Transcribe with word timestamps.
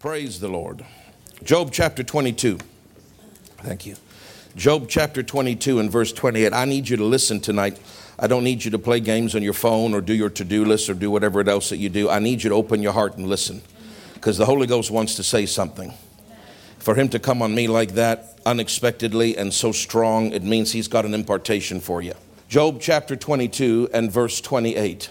Praise 0.00 0.40
the 0.40 0.48
Lord. 0.48 0.82
Job 1.44 1.72
chapter 1.72 2.02
22. 2.02 2.56
Thank 3.58 3.84
you. 3.84 3.96
Job 4.56 4.86
chapter 4.88 5.22
22 5.22 5.78
and 5.78 5.92
verse 5.92 6.10
28. 6.10 6.54
I 6.54 6.64
need 6.64 6.88
you 6.88 6.96
to 6.96 7.04
listen 7.04 7.38
tonight. 7.38 7.78
I 8.18 8.26
don't 8.26 8.42
need 8.42 8.64
you 8.64 8.70
to 8.70 8.78
play 8.78 9.00
games 9.00 9.34
on 9.34 9.42
your 9.42 9.52
phone 9.52 9.92
or 9.92 10.00
do 10.00 10.14
your 10.14 10.30
to 10.30 10.42
do 10.42 10.64
list 10.64 10.88
or 10.88 10.94
do 10.94 11.10
whatever 11.10 11.46
else 11.46 11.68
that 11.68 11.76
you 11.76 11.90
do. 11.90 12.08
I 12.08 12.18
need 12.18 12.42
you 12.42 12.48
to 12.48 12.56
open 12.56 12.80
your 12.80 12.94
heart 12.94 13.18
and 13.18 13.26
listen 13.26 13.60
because 14.14 14.38
the 14.38 14.46
Holy 14.46 14.66
Ghost 14.66 14.90
wants 14.90 15.16
to 15.16 15.22
say 15.22 15.44
something. 15.44 15.92
For 16.78 16.94
him 16.94 17.10
to 17.10 17.18
come 17.18 17.42
on 17.42 17.54
me 17.54 17.68
like 17.68 17.90
that 17.90 18.38
unexpectedly 18.46 19.36
and 19.36 19.52
so 19.52 19.70
strong, 19.70 20.32
it 20.32 20.42
means 20.42 20.72
he's 20.72 20.88
got 20.88 21.04
an 21.04 21.12
impartation 21.12 21.78
for 21.78 22.00
you. 22.00 22.14
Job 22.48 22.80
chapter 22.80 23.16
22 23.16 23.90
and 23.92 24.10
verse 24.10 24.40
28. 24.40 25.10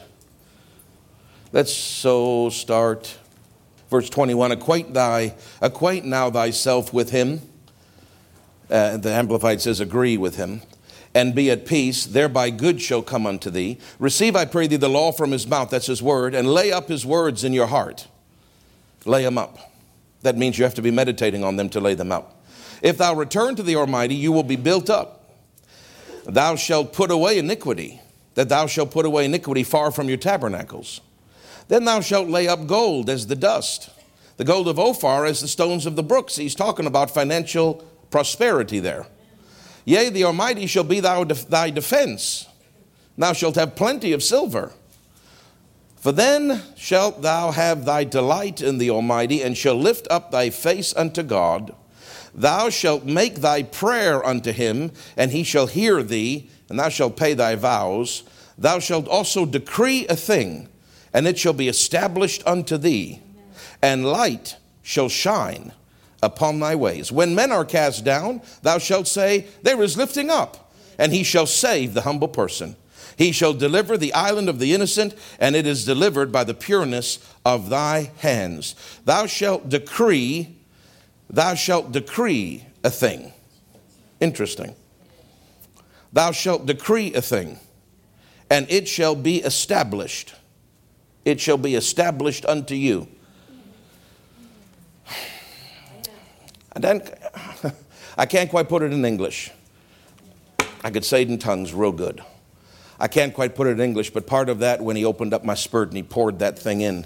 Let's 1.51 1.71
so 1.71 2.49
start 2.49 3.18
verse 3.89 4.09
21 4.09 4.51
acquaint 4.51 4.93
thy 4.93 5.35
acquaint 5.61 6.05
now 6.05 6.29
thyself 6.29 6.93
with 6.93 7.11
him. 7.11 7.41
Uh, 8.69 8.97
the 8.97 9.11
amplified 9.11 9.61
says 9.61 9.79
agree 9.79 10.15
with 10.15 10.35
him 10.35 10.61
and 11.15 11.33
be 11.33 11.49
at 11.49 11.65
peace. 11.65 12.05
Thereby 12.05 12.51
good 12.51 12.81
shall 12.81 13.01
come 13.01 13.25
unto 13.25 13.49
thee. 13.49 13.79
Receive 13.97 14.35
i 14.35 14.45
pray 14.45 14.67
thee 14.67 14.75
the 14.75 14.89
law 14.89 15.11
from 15.11 15.31
his 15.31 15.47
mouth 15.47 15.69
that's 15.69 15.87
his 15.87 16.03
word 16.03 16.35
and 16.35 16.47
lay 16.47 16.71
up 16.71 16.87
his 16.87 17.05
words 17.05 17.43
in 17.43 17.53
your 17.53 17.67
heart. 17.67 18.07
Lay 19.05 19.23
them 19.23 19.37
up. 19.37 19.57
That 20.21 20.37
means 20.37 20.57
you 20.57 20.65
have 20.65 20.75
to 20.75 20.81
be 20.81 20.91
meditating 20.91 21.43
on 21.43 21.55
them 21.55 21.69
to 21.69 21.79
lay 21.79 21.95
them 21.95 22.11
up. 22.11 22.43
If 22.81 22.97
thou 22.97 23.15
return 23.15 23.55
to 23.55 23.63
the 23.63 23.75
almighty 23.75 24.15
you 24.15 24.31
will 24.31 24.43
be 24.43 24.55
built 24.55 24.89
up. 24.89 25.15
Thou 26.25 26.55
shalt 26.55 26.93
put 26.93 27.09
away 27.09 27.39
iniquity 27.39 28.01
that 28.35 28.49
thou 28.49 28.67
shalt 28.67 28.91
put 28.91 29.05
away 29.05 29.25
iniquity 29.25 29.63
far 29.63 29.89
from 29.91 30.07
your 30.07 30.17
tabernacles 30.17 31.01
then 31.69 31.85
thou 31.85 32.01
shalt 32.01 32.27
lay 32.27 32.47
up 32.47 32.67
gold 32.67 33.09
as 33.09 33.27
the 33.27 33.35
dust, 33.35 33.91
the 34.37 34.43
gold 34.43 34.67
of 34.67 34.79
Ophir 34.79 35.25
as 35.25 35.39
the 35.39 35.47
stones 35.47 35.85
of 35.85 35.95
the 35.95 36.03
brooks. 36.03 36.35
He's 36.35 36.55
talking 36.55 36.87
about 36.87 37.11
financial 37.11 37.85
prosperity 38.09 38.79
there. 38.79 39.05
Yea, 39.85 40.09
the 40.09 40.23
Almighty 40.23 40.65
shall 40.65 40.83
be 40.83 40.99
thou 40.99 41.23
thy 41.23 41.69
defense. 41.69 42.47
Thou 43.17 43.33
shalt 43.33 43.55
have 43.55 43.75
plenty 43.75 44.13
of 44.13 44.23
silver. 44.23 44.71
For 45.97 46.11
then 46.11 46.63
shalt 46.75 47.21
thou 47.21 47.51
have 47.51 47.85
thy 47.85 48.03
delight 48.03 48.61
in 48.61 48.79
the 48.79 48.89
Almighty, 48.89 49.43
and 49.43 49.55
shall 49.55 49.75
lift 49.75 50.07
up 50.09 50.31
thy 50.31 50.49
face 50.49 50.95
unto 50.95 51.21
God. 51.21 51.75
Thou 52.33 52.69
shalt 52.69 53.05
make 53.05 53.41
thy 53.41 53.61
prayer 53.63 54.25
unto 54.25 54.51
him, 54.51 54.91
and 55.15 55.31
he 55.31 55.43
shall 55.43 55.67
hear 55.67 56.01
thee, 56.01 56.49
and 56.67 56.79
thou 56.79 56.89
shalt 56.89 57.17
pay 57.17 57.35
thy 57.35 57.55
vows. 57.55 58.23
Thou 58.57 58.79
shalt 58.79 59.07
also 59.07 59.45
decree 59.45 60.07
a 60.07 60.15
thing 60.15 60.69
and 61.13 61.27
it 61.27 61.37
shall 61.37 61.53
be 61.53 61.67
established 61.67 62.43
unto 62.45 62.77
thee, 62.77 63.21
and 63.81 64.05
light 64.05 64.57
shall 64.81 65.09
shine 65.09 65.73
upon 66.21 66.59
thy 66.59 66.75
ways. 66.75 67.11
When 67.11 67.35
men 67.35 67.51
are 67.51 67.65
cast 67.65 68.03
down, 68.03 68.41
thou 68.61 68.77
shalt 68.77 69.07
say, 69.07 69.47
There 69.61 69.81
is 69.81 69.97
lifting 69.97 70.29
up, 70.29 70.71
and 70.97 71.13
he 71.13 71.23
shall 71.23 71.45
save 71.45 71.93
the 71.93 72.01
humble 72.01 72.27
person. 72.27 72.75
He 73.17 73.31
shall 73.31 73.53
deliver 73.53 73.97
the 73.97 74.13
island 74.13 74.47
of 74.47 74.59
the 74.59 74.73
innocent, 74.73 75.13
and 75.39 75.55
it 75.55 75.67
is 75.67 75.85
delivered 75.85 76.31
by 76.31 76.45
the 76.45 76.53
pureness 76.53 77.19
of 77.45 77.69
thy 77.69 78.11
hands. 78.19 78.75
Thou 79.03 79.25
shalt 79.25 79.67
decree, 79.67 80.55
thou 81.29 81.53
shalt 81.53 81.91
decree 81.91 82.65
a 82.83 82.89
thing. 82.89 83.33
Interesting. 84.21 84.75
Thou 86.13 86.31
shalt 86.31 86.65
decree 86.65 87.13
a 87.13 87.21
thing, 87.21 87.59
and 88.49 88.69
it 88.69 88.87
shall 88.87 89.15
be 89.15 89.37
established 89.41 90.33
it 91.25 91.39
shall 91.39 91.57
be 91.57 91.75
established 91.75 92.45
unto 92.45 92.75
you. 92.75 93.07
And 96.73 96.83
then 96.83 97.01
I 98.17 98.25
can't 98.25 98.49
quite 98.49 98.69
put 98.69 98.81
it 98.83 98.93
in 98.93 99.05
English. 99.05 99.51
I 100.83 100.91
could 100.91 101.03
say 101.03 101.23
it 101.23 101.29
in 101.29 101.39
tongues 101.39 101.73
real 101.73 101.91
good. 101.91 102.23
I 102.99 103.07
can't 103.07 103.33
quite 103.33 103.55
put 103.55 103.67
it 103.67 103.71
in 103.71 103.81
English, 103.81 104.11
but 104.11 104.27
part 104.27 104.49
of 104.49 104.59
that 104.59 104.81
when 104.81 104.95
he 104.95 105.05
opened 105.05 105.33
up 105.33 105.43
my 105.45 105.55
spirit 105.55 105.89
and 105.89 105.97
he 105.97 106.03
poured 106.03 106.39
that 106.39 106.59
thing 106.59 106.81
in 106.81 107.05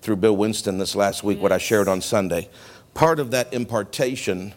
through 0.00 0.16
Bill 0.16 0.36
Winston 0.36 0.78
this 0.78 0.94
last 0.94 1.22
week, 1.24 1.40
what 1.40 1.52
I 1.52 1.58
shared 1.58 1.88
on 1.88 2.00
Sunday, 2.00 2.48
part 2.94 3.18
of 3.18 3.30
that 3.32 3.52
impartation 3.52 4.54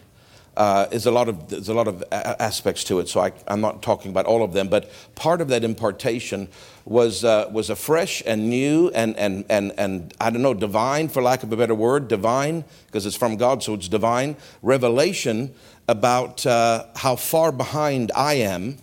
uh, 0.56 0.86
is 0.90 1.06
a 1.06 1.10
lot 1.10 1.28
of 1.28 1.48
there's 1.48 1.68
a 1.68 1.74
lot 1.74 1.88
of 1.88 2.02
aspects 2.10 2.84
to 2.84 2.98
it. 3.00 3.08
So 3.08 3.20
I, 3.20 3.32
am 3.46 3.60
not 3.60 3.82
talking 3.82 4.10
about 4.10 4.26
all 4.26 4.42
of 4.42 4.52
them, 4.52 4.68
but 4.68 4.90
part 5.14 5.40
of 5.40 5.48
that 5.48 5.64
impartation 5.64 6.48
was 6.84 7.24
uh, 7.24 7.48
was 7.52 7.68
a 7.68 7.76
fresh 7.76 8.22
and 8.24 8.48
new 8.48 8.90
and 8.94 9.16
and 9.16 9.44
and 9.50 9.72
and 9.76 10.14
I 10.20 10.30
don't 10.30 10.42
know 10.42 10.54
divine, 10.54 11.08
for 11.08 11.22
lack 11.22 11.42
of 11.42 11.52
a 11.52 11.56
better 11.56 11.74
word, 11.74 12.08
divine 12.08 12.64
because 12.86 13.06
it's 13.06 13.16
from 13.16 13.36
God, 13.36 13.62
so 13.62 13.74
it's 13.74 13.88
divine 13.88 14.36
revelation 14.62 15.54
about 15.88 16.46
uh, 16.46 16.86
how 16.96 17.16
far 17.16 17.52
behind 17.52 18.10
I 18.16 18.34
am, 18.34 18.78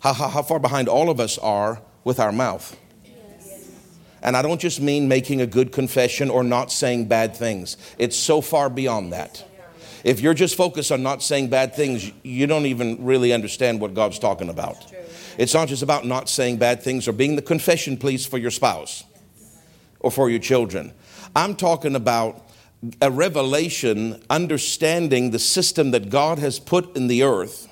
how, 0.00 0.12
how, 0.12 0.28
how 0.28 0.42
far 0.42 0.58
behind 0.58 0.88
all 0.88 1.10
of 1.10 1.18
us 1.18 1.38
are 1.38 1.80
with 2.04 2.20
our 2.20 2.32
mouth. 2.32 2.76
And 4.22 4.36
I 4.36 4.42
don't 4.42 4.60
just 4.60 4.80
mean 4.80 5.06
making 5.06 5.40
a 5.40 5.46
good 5.46 5.70
confession 5.70 6.30
or 6.30 6.42
not 6.42 6.72
saying 6.72 7.06
bad 7.06 7.36
things. 7.36 7.76
It's 7.96 8.16
so 8.16 8.40
far 8.40 8.68
beyond 8.68 9.12
that. 9.12 9.44
If 10.04 10.20
you're 10.20 10.34
just 10.34 10.56
focused 10.56 10.92
on 10.92 11.02
not 11.02 11.22
saying 11.22 11.48
bad 11.48 11.74
things, 11.74 12.10
you 12.22 12.46
don't 12.46 12.66
even 12.66 13.04
really 13.04 13.32
understand 13.32 13.80
what 13.80 13.94
God's 13.94 14.18
talking 14.18 14.48
about. 14.48 14.92
It's 15.38 15.54
not 15.54 15.68
just 15.68 15.82
about 15.82 16.06
not 16.06 16.28
saying 16.28 16.56
bad 16.56 16.82
things 16.82 17.06
or 17.06 17.12
being 17.12 17.36
the 17.36 17.42
confession 17.42 17.96
police 17.96 18.24
for 18.24 18.38
your 18.38 18.50
spouse 18.50 19.04
or 20.00 20.10
for 20.10 20.30
your 20.30 20.40
children. 20.40 20.92
I'm 21.34 21.54
talking 21.56 21.94
about 21.94 22.48
a 23.02 23.10
revelation, 23.10 24.22
understanding 24.30 25.30
the 25.30 25.38
system 25.38 25.90
that 25.90 26.10
God 26.10 26.38
has 26.38 26.58
put 26.58 26.96
in 26.96 27.08
the 27.08 27.22
earth. 27.22 27.68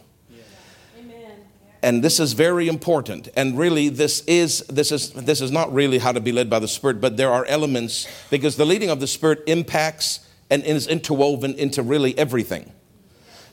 And 1.83 2.03
this 2.03 2.19
is 2.19 2.33
very 2.33 2.67
important. 2.67 3.29
And 3.37 3.59
really, 3.59 3.91
this 3.91 4.23
is, 4.23 4.61
this, 4.69 4.91
is, 4.91 5.11
this 5.13 5.43
is 5.43 5.51
not 5.51 5.71
really 5.73 5.99
how 5.99 6.13
to 6.13 6.21
be 6.21 6.33
led 6.33 6.49
by 6.49 6.59
the 6.59 6.67
Spirit, 6.67 6.99
but 6.99 7.19
there 7.19 7.31
are 7.31 7.45
elements 7.45 8.09
because 8.31 8.57
the 8.57 8.65
leading 8.65 8.89
of 8.89 9.01
the 9.01 9.07
Spirit 9.07 9.43
impacts 9.47 10.21
and 10.51 10.63
is 10.65 10.87
interwoven 10.87 11.55
into 11.55 11.83
really 11.83 12.17
everything. 12.19 12.73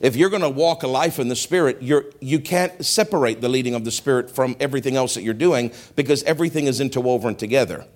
If 0.00 0.16
you're 0.16 0.30
going 0.30 0.42
to 0.42 0.48
walk 0.48 0.82
a 0.82 0.88
life 0.88 1.20
in 1.20 1.28
the 1.28 1.36
Spirit, 1.36 1.78
you're, 1.80 2.06
you 2.20 2.40
can't 2.40 2.84
separate 2.84 3.40
the 3.40 3.48
leading 3.48 3.74
of 3.74 3.84
the 3.84 3.92
Spirit 3.92 4.30
from 4.30 4.56
everything 4.58 4.96
else 4.96 5.14
that 5.14 5.22
you're 5.22 5.32
doing 5.32 5.72
because 5.94 6.24
everything 6.24 6.66
is 6.66 6.80
interwoven 6.80 7.36
together. 7.36 7.86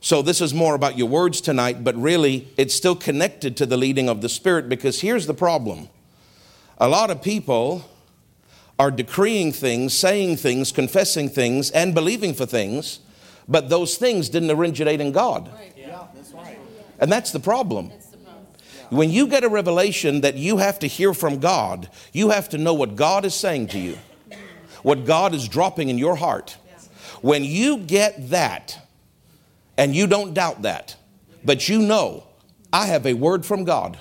So, 0.00 0.22
this 0.22 0.40
is 0.40 0.52
more 0.52 0.74
about 0.74 0.98
your 0.98 1.08
words 1.08 1.40
tonight, 1.40 1.82
but 1.82 1.96
really 1.96 2.48
it's 2.56 2.74
still 2.74 2.96
connected 2.96 3.56
to 3.58 3.66
the 3.66 3.76
leading 3.76 4.08
of 4.08 4.22
the 4.22 4.28
Spirit 4.28 4.68
because 4.68 5.00
here's 5.00 5.26
the 5.26 5.34
problem 5.34 5.88
a 6.78 6.88
lot 6.88 7.10
of 7.10 7.22
people 7.22 7.88
are 8.78 8.90
decreeing 8.90 9.52
things, 9.52 9.94
saying 9.94 10.36
things, 10.36 10.70
confessing 10.70 11.28
things, 11.28 11.70
and 11.70 11.94
believing 11.94 12.34
for 12.34 12.44
things, 12.44 12.98
but 13.48 13.68
those 13.68 13.96
things 13.96 14.28
didn't 14.28 14.50
originate 14.50 15.00
in 15.00 15.12
God. 15.12 15.50
Right. 15.54 15.72
Yeah, 15.76 16.06
that's 16.14 16.32
right. 16.32 16.58
And 16.98 17.10
that's 17.10 17.32
the 17.32 17.40
problem. 17.40 17.90
When 18.90 19.10
you 19.10 19.26
get 19.26 19.44
a 19.44 19.48
revelation 19.48 20.20
that 20.20 20.36
you 20.36 20.58
have 20.58 20.78
to 20.80 20.86
hear 20.86 21.12
from 21.14 21.38
God, 21.38 21.88
you 22.12 22.30
have 22.30 22.48
to 22.50 22.58
know 22.58 22.74
what 22.74 22.96
God 22.96 23.24
is 23.24 23.34
saying 23.34 23.68
to 23.68 23.78
you, 23.78 23.98
what 24.82 25.04
God 25.04 25.34
is 25.34 25.48
dropping 25.48 25.88
in 25.88 25.98
your 25.98 26.16
heart. 26.16 26.56
When 27.20 27.44
you 27.44 27.78
get 27.78 28.30
that, 28.30 28.78
and 29.76 29.94
you 29.94 30.06
don't 30.06 30.34
doubt 30.34 30.62
that, 30.62 30.96
but 31.44 31.68
you 31.68 31.80
know, 31.80 32.24
I 32.72 32.86
have 32.86 33.06
a 33.06 33.14
word 33.14 33.44
from 33.44 33.64
God, 33.64 33.98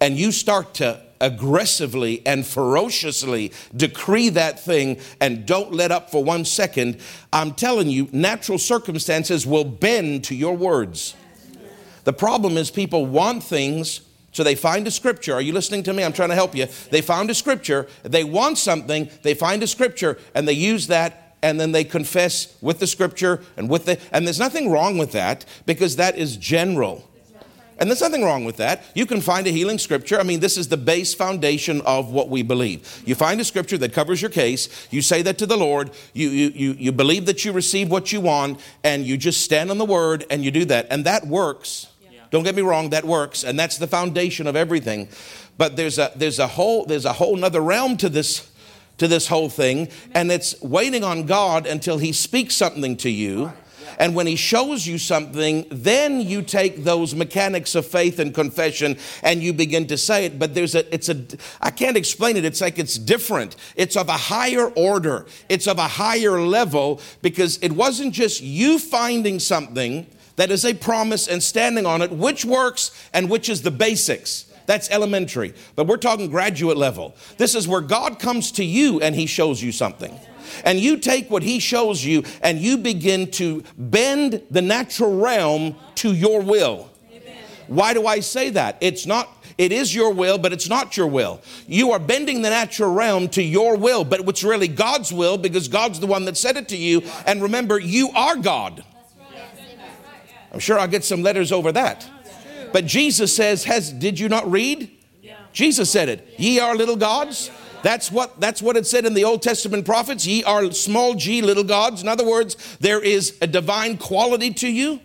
and 0.00 0.16
you 0.16 0.32
start 0.32 0.74
to 0.74 1.02
aggressively 1.20 2.24
and 2.26 2.46
ferociously 2.46 3.52
decree 3.74 4.28
that 4.30 4.60
thing 4.60 4.98
and 5.20 5.46
don't 5.46 5.72
let 5.72 5.90
up 5.90 6.10
for 6.10 6.22
one 6.22 6.44
second, 6.44 7.00
I'm 7.32 7.54
telling 7.54 7.88
you, 7.88 8.08
natural 8.12 8.58
circumstances 8.58 9.46
will 9.46 9.64
bend 9.64 10.24
to 10.24 10.34
your 10.34 10.56
words. 10.56 11.14
The 12.08 12.14
problem 12.14 12.56
is 12.56 12.70
people 12.70 13.04
want 13.04 13.42
things, 13.42 14.00
so 14.32 14.42
they 14.42 14.54
find 14.54 14.86
a 14.86 14.90
scripture. 14.90 15.34
Are 15.34 15.42
you 15.42 15.52
listening 15.52 15.82
to 15.82 15.92
me? 15.92 16.02
I'm 16.02 16.14
trying 16.14 16.30
to 16.30 16.34
help 16.34 16.56
you. 16.56 16.66
They 16.90 17.02
found 17.02 17.28
a 17.28 17.34
scripture, 17.34 17.86
they 18.02 18.24
want 18.24 18.56
something, 18.56 19.10
they 19.20 19.34
find 19.34 19.62
a 19.62 19.66
scripture, 19.66 20.16
and 20.34 20.48
they 20.48 20.54
use 20.54 20.86
that 20.86 21.36
and 21.42 21.60
then 21.60 21.72
they 21.72 21.84
confess 21.84 22.56
with 22.62 22.78
the 22.78 22.86
scripture 22.86 23.42
and 23.58 23.68
with 23.68 23.84
the 23.84 24.00
and 24.10 24.26
there's 24.26 24.38
nothing 24.38 24.70
wrong 24.70 24.96
with 24.96 25.12
that 25.12 25.44
because 25.66 25.96
that 25.96 26.16
is 26.16 26.38
general 26.38 27.04
and 27.78 27.88
there's 27.88 28.00
nothing 28.00 28.24
wrong 28.24 28.44
with 28.44 28.56
that. 28.56 28.84
You 28.94 29.06
can 29.06 29.20
find 29.20 29.46
a 29.46 29.50
healing 29.50 29.78
scripture. 29.78 30.18
I 30.18 30.24
mean, 30.24 30.40
this 30.40 30.56
is 30.56 30.68
the 30.68 30.76
base 30.76 31.14
foundation 31.14 31.80
of 31.82 32.10
what 32.10 32.28
we 32.28 32.42
believe. 32.42 33.02
You 33.06 33.14
find 33.14 33.40
a 33.40 33.44
scripture 33.44 33.78
that 33.78 33.92
covers 33.92 34.20
your 34.20 34.30
case, 34.30 34.88
you 34.90 35.00
say 35.00 35.22
that 35.22 35.38
to 35.38 35.46
the 35.46 35.56
Lord, 35.56 35.92
you, 36.12 36.28
you, 36.28 36.48
you, 36.54 36.72
you 36.72 36.92
believe 36.92 37.26
that 37.26 37.44
you 37.44 37.52
receive 37.52 37.90
what 37.90 38.12
you 38.12 38.20
want, 38.20 38.60
and 38.82 39.04
you 39.04 39.16
just 39.16 39.42
stand 39.42 39.70
on 39.70 39.78
the 39.78 39.84
word 39.84 40.24
and 40.28 40.44
you 40.44 40.50
do 40.50 40.64
that. 40.66 40.88
And 40.90 41.04
that 41.04 41.26
works. 41.26 41.87
Don't 42.30 42.44
get 42.44 42.54
me 42.54 42.62
wrong, 42.62 42.90
that 42.90 43.04
works, 43.04 43.44
and 43.44 43.58
that's 43.58 43.78
the 43.78 43.86
foundation 43.86 44.46
of 44.46 44.56
everything. 44.56 45.08
But 45.56 45.76
there's 45.76 45.98
a 45.98 46.12
there's 46.14 46.38
a 46.38 46.46
whole 46.46 46.84
there's 46.84 47.04
a 47.04 47.14
whole 47.14 47.36
nother 47.36 47.60
realm 47.60 47.96
to 47.98 48.08
this 48.08 48.50
to 48.98 49.08
this 49.08 49.28
whole 49.28 49.48
thing, 49.48 49.88
and 50.14 50.30
it's 50.30 50.60
waiting 50.60 51.04
on 51.04 51.24
God 51.24 51.66
until 51.66 51.98
He 51.98 52.12
speaks 52.12 52.54
something 52.54 52.96
to 52.98 53.10
you. 53.10 53.52
And 53.98 54.14
when 54.14 54.26
he 54.26 54.36
shows 54.36 54.86
you 54.86 54.96
something, 54.96 55.66
then 55.70 56.20
you 56.20 56.42
take 56.42 56.84
those 56.84 57.14
mechanics 57.14 57.74
of 57.74 57.84
faith 57.84 58.20
and 58.20 58.32
confession 58.32 58.96
and 59.22 59.42
you 59.42 59.52
begin 59.52 59.88
to 59.88 59.98
say 59.98 60.24
it. 60.24 60.38
But 60.38 60.54
there's 60.54 60.76
a, 60.76 60.92
it's 60.94 61.08
a, 61.08 61.24
I 61.60 61.70
can't 61.70 61.96
explain 61.96 62.36
it. 62.36 62.44
It's 62.44 62.60
like 62.60 62.78
it's 62.78 62.96
different. 62.96 63.56
It's 63.74 63.96
of 63.96 64.08
a 64.08 64.16
higher 64.16 64.68
order, 64.68 65.26
it's 65.48 65.66
of 65.66 65.78
a 65.78 65.88
higher 65.88 66.40
level 66.40 67.00
because 67.22 67.58
it 67.60 67.72
wasn't 67.72 68.14
just 68.14 68.40
you 68.40 68.78
finding 68.78 69.40
something 69.40 70.06
that 70.38 70.52
is 70.52 70.64
a 70.64 70.72
promise 70.72 71.26
and 71.26 71.42
standing 71.42 71.84
on 71.84 72.00
it, 72.00 72.12
which 72.12 72.44
works 72.44 72.92
and 73.12 73.28
which 73.28 73.48
is 73.48 73.62
the 73.62 73.72
basics. 73.72 74.46
That's 74.66 74.88
elementary. 74.90 75.52
But 75.74 75.88
we're 75.88 75.96
talking 75.96 76.30
graduate 76.30 76.76
level. 76.76 77.16
This 77.38 77.56
is 77.56 77.66
where 77.66 77.80
God 77.80 78.20
comes 78.20 78.52
to 78.52 78.64
you 78.64 79.00
and 79.00 79.16
he 79.16 79.26
shows 79.26 79.60
you 79.60 79.72
something. 79.72 80.16
And 80.64 80.78
you 80.78 80.98
take 80.98 81.28
what 81.28 81.42
he 81.42 81.58
shows 81.58 82.04
you 82.04 82.22
and 82.40 82.60
you 82.60 82.78
begin 82.78 83.32
to 83.32 83.64
bend 83.76 84.42
the 84.48 84.62
natural 84.62 85.18
realm 85.18 85.74
to 85.96 86.14
your 86.14 86.40
will. 86.40 86.88
Why 87.66 87.92
do 87.92 88.06
I 88.06 88.20
say 88.20 88.50
that? 88.50 88.78
It's 88.80 89.06
not 89.06 89.28
it 89.58 89.72
is 89.72 89.92
your 89.92 90.12
will, 90.12 90.38
but 90.38 90.52
it's 90.52 90.68
not 90.68 90.96
your 90.96 91.08
will. 91.08 91.42
You 91.66 91.90
are 91.90 91.98
bending 91.98 92.42
the 92.42 92.50
natural 92.50 92.94
realm 92.94 93.28
to 93.30 93.42
your 93.42 93.76
will, 93.76 94.04
but 94.04 94.20
it's 94.20 94.44
really 94.44 94.68
God's 94.68 95.12
will 95.12 95.36
because 95.36 95.66
God's 95.66 95.98
the 95.98 96.06
one 96.06 96.26
that 96.26 96.36
said 96.36 96.56
it 96.56 96.68
to 96.68 96.76
you. 96.76 97.02
And 97.26 97.42
remember, 97.42 97.76
you 97.76 98.10
are 98.14 98.36
God. 98.36 98.84
I'm 100.52 100.60
sure 100.60 100.78
I'll 100.78 100.88
get 100.88 101.04
some 101.04 101.22
letters 101.22 101.52
over 101.52 101.72
that. 101.72 102.08
But 102.72 102.86
Jesus 102.86 103.34
says, 103.34 103.64
"Has 103.64 103.92
did 103.92 104.18
you 104.18 104.28
not 104.28 104.50
read?" 104.50 104.90
Jesus 105.52 105.90
said 105.90 106.08
it. 106.08 106.34
Ye 106.36 106.60
are 106.60 106.76
little 106.76 106.96
gods. 106.96 107.50
That's 107.82 108.10
what, 108.10 108.40
that's 108.40 108.60
what 108.60 108.76
it 108.76 108.86
said 108.86 109.06
in 109.06 109.14
the 109.14 109.24
Old 109.24 109.42
Testament 109.42 109.84
prophets. 109.84 110.26
Ye 110.26 110.44
are 110.44 110.70
small 110.72 111.14
g, 111.14 111.42
little 111.42 111.64
gods. 111.64 112.02
In 112.02 112.08
other 112.08 112.24
words, 112.24 112.56
there 112.80 113.02
is 113.02 113.36
a 113.40 113.46
divine 113.46 113.98
quality 113.98 114.52
to 114.54 114.68
you. 114.68 115.00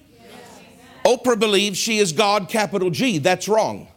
Oprah 1.06 1.40
believes 1.40 1.78
she 1.78 2.00
is 2.00 2.12
God, 2.12 2.50
capital 2.50 2.90
G. 2.90 3.18
That's 3.18 3.48
wrong. 3.48 3.88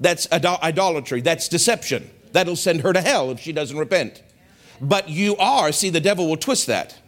That's 0.00 0.30
idolatry. 0.32 1.20
That's 1.20 1.48
deception. 1.48 2.10
That'll 2.32 2.56
send 2.56 2.80
her 2.80 2.92
to 2.92 3.00
hell 3.00 3.30
if 3.30 3.40
she 3.40 3.52
doesn't 3.52 3.76
repent. 3.76 4.22
But 4.80 5.08
you 5.08 5.36
are, 5.36 5.70
see, 5.70 5.90
the 5.90 6.00
devil 6.00 6.28
will 6.28 6.36
twist 6.36 6.66
that. 6.66 6.98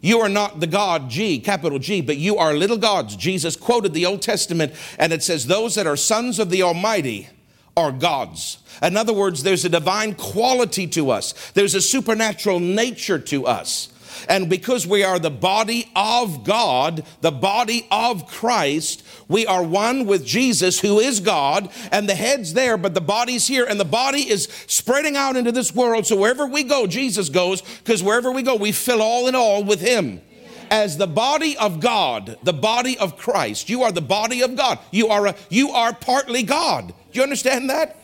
You 0.00 0.20
are 0.20 0.28
not 0.28 0.60
the 0.60 0.66
God, 0.66 1.10
G, 1.10 1.40
capital 1.40 1.78
G, 1.78 2.00
but 2.00 2.16
you 2.16 2.36
are 2.36 2.54
little 2.54 2.76
gods. 2.76 3.16
Jesus 3.16 3.56
quoted 3.56 3.94
the 3.94 4.06
Old 4.06 4.22
Testament, 4.22 4.72
and 4.98 5.12
it 5.12 5.22
says, 5.22 5.46
Those 5.46 5.74
that 5.74 5.86
are 5.86 5.96
sons 5.96 6.38
of 6.38 6.50
the 6.50 6.62
Almighty 6.62 7.28
are 7.76 7.92
gods. 7.92 8.58
In 8.82 8.96
other 8.96 9.12
words, 9.12 9.42
there's 9.42 9.64
a 9.64 9.68
divine 9.68 10.14
quality 10.14 10.86
to 10.88 11.10
us, 11.10 11.50
there's 11.52 11.74
a 11.74 11.80
supernatural 11.80 12.60
nature 12.60 13.18
to 13.18 13.46
us. 13.46 13.88
And 14.28 14.48
because 14.48 14.86
we 14.86 15.04
are 15.04 15.18
the 15.18 15.30
body 15.30 15.90
of 15.94 16.44
God, 16.44 17.04
the 17.20 17.30
body 17.30 17.86
of 17.90 18.26
Christ, 18.26 19.04
we 19.28 19.46
are 19.46 19.62
one 19.62 20.06
with 20.06 20.24
Jesus, 20.24 20.80
who 20.80 20.98
is 20.98 21.20
God, 21.20 21.70
and 21.92 22.08
the 22.08 22.14
head's 22.14 22.54
there, 22.54 22.76
but 22.76 22.94
the 22.94 23.00
body's 23.00 23.46
here, 23.46 23.64
and 23.64 23.78
the 23.78 23.84
body 23.84 24.28
is 24.28 24.48
spreading 24.66 25.16
out 25.16 25.36
into 25.36 25.52
this 25.52 25.74
world. 25.74 26.06
So 26.06 26.16
wherever 26.16 26.46
we 26.46 26.64
go, 26.64 26.86
Jesus 26.86 27.28
goes, 27.28 27.60
because 27.60 28.02
wherever 28.02 28.32
we 28.32 28.42
go, 28.42 28.56
we 28.56 28.72
fill 28.72 29.02
all 29.02 29.28
in 29.28 29.34
all 29.34 29.62
with 29.64 29.80
Him 29.80 30.20
as 30.70 30.96
the 30.96 31.06
body 31.06 31.56
of 31.56 31.80
God, 31.80 32.36
the 32.42 32.52
body 32.52 32.98
of 32.98 33.16
Christ. 33.16 33.68
You 33.68 33.82
are 33.82 33.92
the 33.92 34.00
body 34.00 34.42
of 34.42 34.56
God. 34.56 34.78
You 34.90 35.08
are 35.08 35.28
a, 35.28 35.34
you 35.48 35.70
are 35.70 35.94
partly 35.94 36.42
God. 36.42 36.88
Do 36.88 36.94
you 37.12 37.22
understand 37.22 37.70
that? 37.70 37.96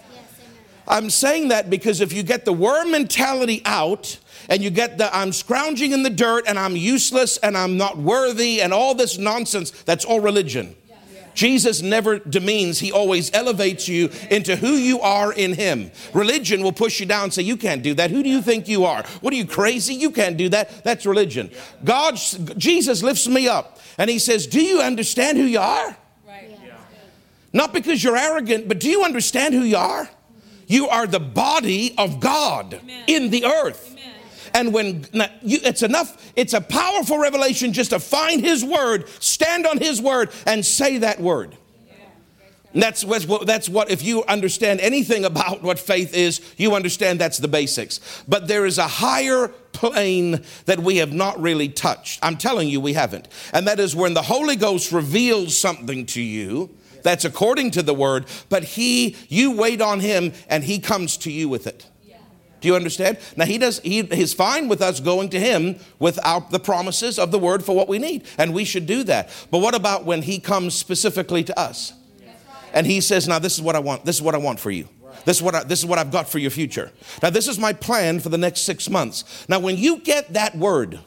I'm 0.86 1.08
saying 1.08 1.48
that 1.48 1.70
because 1.70 2.00
if 2.00 2.12
you 2.12 2.22
get 2.22 2.44
the 2.44 2.52
worm 2.52 2.90
mentality 2.90 3.62
out, 3.64 4.18
and 4.48 4.62
you 4.62 4.70
get 4.70 4.98
the 4.98 5.14
I'm 5.14 5.32
scrounging 5.32 5.92
in 5.92 6.02
the 6.02 6.10
dirt 6.10 6.44
and 6.46 6.58
I'm 6.58 6.76
useless 6.76 7.36
and 7.38 7.56
I'm 7.56 7.76
not 7.76 7.96
worthy 7.96 8.60
and 8.60 8.72
all 8.72 8.94
this 8.94 9.18
nonsense. 9.18 9.70
That's 9.70 10.04
all 10.04 10.20
religion. 10.20 10.76
Jesus 11.34 11.82
never 11.82 12.20
demeans, 12.20 12.78
he 12.78 12.92
always 12.92 13.32
elevates 13.34 13.88
you 13.88 14.10
into 14.30 14.56
who 14.56 14.74
you 14.74 15.00
are 15.00 15.32
in 15.32 15.52
him. 15.54 15.90
Religion 16.12 16.62
will 16.62 16.72
push 16.72 17.00
you 17.00 17.06
down 17.06 17.24
and 17.24 17.34
say, 17.34 17.42
You 17.42 17.56
can't 17.56 17.82
do 17.82 17.94
that. 17.94 18.10
Who 18.10 18.22
do 18.22 18.28
you 18.28 18.40
think 18.40 18.68
you 18.68 18.84
are? 18.84 19.02
What 19.20 19.32
are 19.32 19.36
you 19.36 19.46
crazy? 19.46 19.94
You 19.94 20.10
can't 20.10 20.36
do 20.36 20.48
that. 20.50 20.84
That's 20.84 21.04
religion. 21.04 21.50
God, 21.82 22.16
Jesus 22.56 23.02
lifts 23.02 23.26
me 23.26 23.48
up 23.48 23.80
and 23.98 24.08
he 24.08 24.18
says, 24.18 24.46
Do 24.46 24.62
you 24.62 24.80
understand 24.80 25.38
who 25.38 25.44
you 25.44 25.58
are? 25.58 25.96
Not 27.52 27.72
because 27.72 28.02
you're 28.02 28.16
arrogant, 28.16 28.66
but 28.66 28.80
do 28.80 28.88
you 28.88 29.04
understand 29.04 29.54
who 29.54 29.62
you 29.62 29.76
are? 29.76 30.08
You 30.66 30.88
are 30.88 31.06
the 31.06 31.20
body 31.20 31.94
of 31.96 32.18
God 32.20 32.80
in 33.06 33.30
the 33.30 33.44
earth. 33.44 33.93
And 34.54 34.72
when 34.72 35.04
you, 35.42 35.58
it's 35.62 35.82
enough, 35.82 36.32
it's 36.36 36.54
a 36.54 36.60
powerful 36.60 37.18
revelation 37.18 37.72
just 37.72 37.90
to 37.90 37.98
find 37.98 38.40
His 38.40 38.64
word, 38.64 39.08
stand 39.20 39.66
on 39.66 39.78
His 39.78 40.00
word, 40.00 40.30
and 40.46 40.64
say 40.64 40.98
that 40.98 41.20
word. 41.20 41.56
And 42.72 42.82
that's 42.82 43.04
what, 43.04 43.46
that's 43.46 43.68
what, 43.68 43.90
if 43.90 44.02
you 44.02 44.24
understand 44.24 44.80
anything 44.80 45.24
about 45.24 45.62
what 45.62 45.78
faith 45.78 46.12
is, 46.12 46.40
you 46.56 46.74
understand 46.74 47.20
that's 47.20 47.38
the 47.38 47.48
basics. 47.48 48.00
But 48.26 48.48
there 48.48 48.66
is 48.66 48.78
a 48.78 48.88
higher 48.88 49.48
plane 49.72 50.42
that 50.66 50.80
we 50.80 50.96
have 50.96 51.12
not 51.12 51.40
really 51.40 51.68
touched. 51.68 52.18
I'm 52.20 52.36
telling 52.36 52.68
you, 52.68 52.80
we 52.80 52.94
haven't. 52.94 53.28
And 53.52 53.68
that 53.68 53.78
is 53.78 53.94
when 53.94 54.14
the 54.14 54.22
Holy 54.22 54.56
Ghost 54.56 54.90
reveals 54.90 55.56
something 55.56 56.04
to 56.06 56.20
you 56.20 56.76
that's 57.04 57.24
according 57.24 57.70
to 57.72 57.82
the 57.82 57.94
word, 57.94 58.26
but 58.48 58.64
He, 58.64 59.16
you 59.28 59.52
wait 59.52 59.80
on 59.80 60.00
Him 60.00 60.32
and 60.48 60.64
He 60.64 60.80
comes 60.80 61.16
to 61.18 61.30
you 61.30 61.48
with 61.48 61.68
it. 61.68 61.86
Do 62.64 62.68
you 62.68 62.76
understand? 62.76 63.18
Now 63.36 63.44
he 63.44 63.58
does 63.58 63.78
he, 63.80 64.04
he's 64.04 64.32
fine 64.32 64.68
with 64.68 64.80
us 64.80 64.98
going 64.98 65.28
to 65.28 65.38
him 65.38 65.78
without 65.98 66.50
the 66.50 66.58
promises 66.58 67.18
of 67.18 67.30
the 67.30 67.38
word 67.38 67.62
for 67.62 67.76
what 67.76 67.88
we 67.88 67.98
need. 67.98 68.24
And 68.38 68.54
we 68.54 68.64
should 68.64 68.86
do 68.86 69.04
that. 69.04 69.28
But 69.50 69.58
what 69.58 69.74
about 69.74 70.06
when 70.06 70.22
he 70.22 70.38
comes 70.38 70.74
specifically 70.74 71.44
to 71.44 71.60
us? 71.60 71.92
And 72.72 72.86
he 72.86 73.02
says, 73.02 73.28
Now 73.28 73.38
this 73.38 73.52
is 73.52 73.60
what 73.60 73.76
I 73.76 73.80
want. 73.80 74.06
This 74.06 74.16
is 74.16 74.22
what 74.22 74.34
I 74.34 74.38
want 74.38 74.58
for 74.58 74.70
you. 74.70 74.88
This 75.26 75.36
is, 75.36 75.42
what 75.42 75.54
I, 75.54 75.62
this 75.64 75.80
is 75.80 75.84
what 75.84 75.98
I've 75.98 76.10
got 76.10 76.26
for 76.26 76.38
your 76.38 76.50
future. 76.50 76.90
Now, 77.22 77.28
this 77.28 77.48
is 77.48 77.58
my 77.58 77.74
plan 77.74 78.18
for 78.18 78.30
the 78.30 78.38
next 78.38 78.62
six 78.62 78.88
months. 78.88 79.46
Now, 79.46 79.58
when 79.58 79.76
you 79.76 79.98
get 79.98 80.32
that 80.32 80.56
word, 80.56 81.00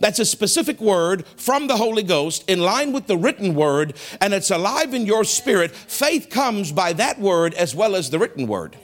that's 0.00 0.18
a 0.18 0.24
specific 0.24 0.80
word 0.80 1.26
from 1.36 1.68
the 1.68 1.76
Holy 1.76 2.02
Ghost 2.02 2.48
in 2.50 2.60
line 2.60 2.92
with 2.92 3.06
the 3.06 3.16
written 3.16 3.54
word, 3.54 3.94
and 4.20 4.34
it's 4.34 4.50
alive 4.50 4.92
in 4.92 5.06
your 5.06 5.24
spirit. 5.24 5.72
Faith 5.72 6.30
comes 6.30 6.70
by 6.70 6.92
that 6.94 7.18
word 7.18 7.54
as 7.54 7.74
well 7.74 7.96
as 7.96 8.10
the 8.10 8.18
written 8.18 8.46
word. 8.46 8.76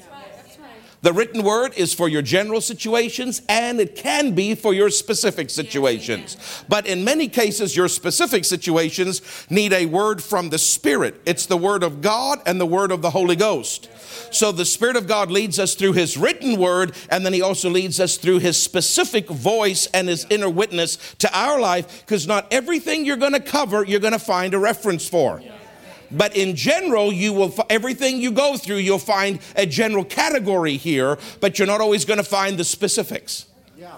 The 1.04 1.12
written 1.12 1.42
word 1.42 1.74
is 1.76 1.92
for 1.92 2.08
your 2.08 2.22
general 2.22 2.62
situations 2.62 3.42
and 3.46 3.78
it 3.78 3.94
can 3.94 4.34
be 4.34 4.54
for 4.54 4.72
your 4.72 4.88
specific 4.88 5.50
situations. 5.50 6.64
But 6.66 6.86
in 6.86 7.04
many 7.04 7.28
cases, 7.28 7.76
your 7.76 7.88
specific 7.88 8.46
situations 8.46 9.20
need 9.50 9.74
a 9.74 9.84
word 9.84 10.22
from 10.22 10.48
the 10.48 10.56
Spirit. 10.56 11.20
It's 11.26 11.44
the 11.44 11.58
word 11.58 11.82
of 11.82 12.00
God 12.00 12.40
and 12.46 12.58
the 12.58 12.64
word 12.64 12.90
of 12.90 13.02
the 13.02 13.10
Holy 13.10 13.36
Ghost. 13.36 13.90
So 14.30 14.50
the 14.50 14.64
Spirit 14.64 14.96
of 14.96 15.06
God 15.06 15.30
leads 15.30 15.58
us 15.58 15.74
through 15.74 15.92
His 15.92 16.16
written 16.16 16.58
word, 16.58 16.94
and 17.10 17.24
then 17.24 17.34
He 17.34 17.42
also 17.42 17.68
leads 17.68 18.00
us 18.00 18.16
through 18.16 18.38
His 18.38 18.60
specific 18.60 19.28
voice 19.28 19.86
and 19.92 20.08
His 20.08 20.26
inner 20.30 20.48
witness 20.48 20.96
to 21.18 21.38
our 21.38 21.60
life, 21.60 22.00
because 22.00 22.26
not 22.26 22.50
everything 22.50 23.04
you're 23.04 23.18
going 23.18 23.32
to 23.32 23.40
cover, 23.40 23.84
you're 23.84 24.00
going 24.00 24.14
to 24.14 24.18
find 24.18 24.54
a 24.54 24.58
reference 24.58 25.06
for. 25.06 25.42
But 26.16 26.36
in 26.36 26.56
general, 26.56 27.12
you 27.12 27.32
will 27.32 27.54
everything 27.70 28.20
you 28.20 28.32
go 28.32 28.56
through, 28.56 28.76
you'll 28.76 28.98
find 28.98 29.40
a 29.56 29.66
general 29.66 30.04
category 30.04 30.76
here, 30.76 31.18
but 31.40 31.58
you're 31.58 31.66
not 31.66 31.80
always 31.80 32.04
going 32.04 32.18
to 32.18 32.24
find 32.24 32.58
the 32.58 32.64
specifics. 32.64 33.46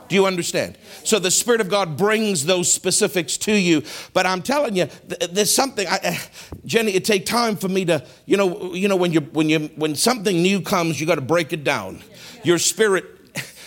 Do 0.09 0.15
you 0.15 0.27
understand? 0.27 0.79
So 1.05 1.19
the 1.19 1.31
Spirit 1.31 1.61
of 1.61 1.69
God 1.69 1.97
brings 1.97 2.45
those 2.45 2.73
specifics 2.73 3.37
to 3.39 3.53
you. 3.53 3.83
But 4.13 4.27
I'm 4.27 4.43
telling 4.43 4.77
you, 4.77 4.89
there's 5.31 5.53
something. 5.53 5.87
I, 5.87 6.19
Jenny, 6.65 6.93
it 6.93 7.05
take 7.05 7.27
time 7.27 7.57
for 7.57 7.69
me 7.69 7.85
to, 7.87 8.05
you 8.25 8.37
know, 8.37 8.75
you 8.75 8.89
know 8.89 8.97
when 8.97 9.13
you 9.13 9.21
when 9.21 9.49
you 9.49 9.71
when 9.77 9.95
something 9.95 10.43
new 10.43 10.61
comes, 10.61 11.01
you 11.01 11.07
got 11.07 11.17
to 11.17 11.21
break 11.21 11.53
it 11.53 11.65
down. 11.65 12.03
Your 12.45 12.59
spirit 12.59 13.05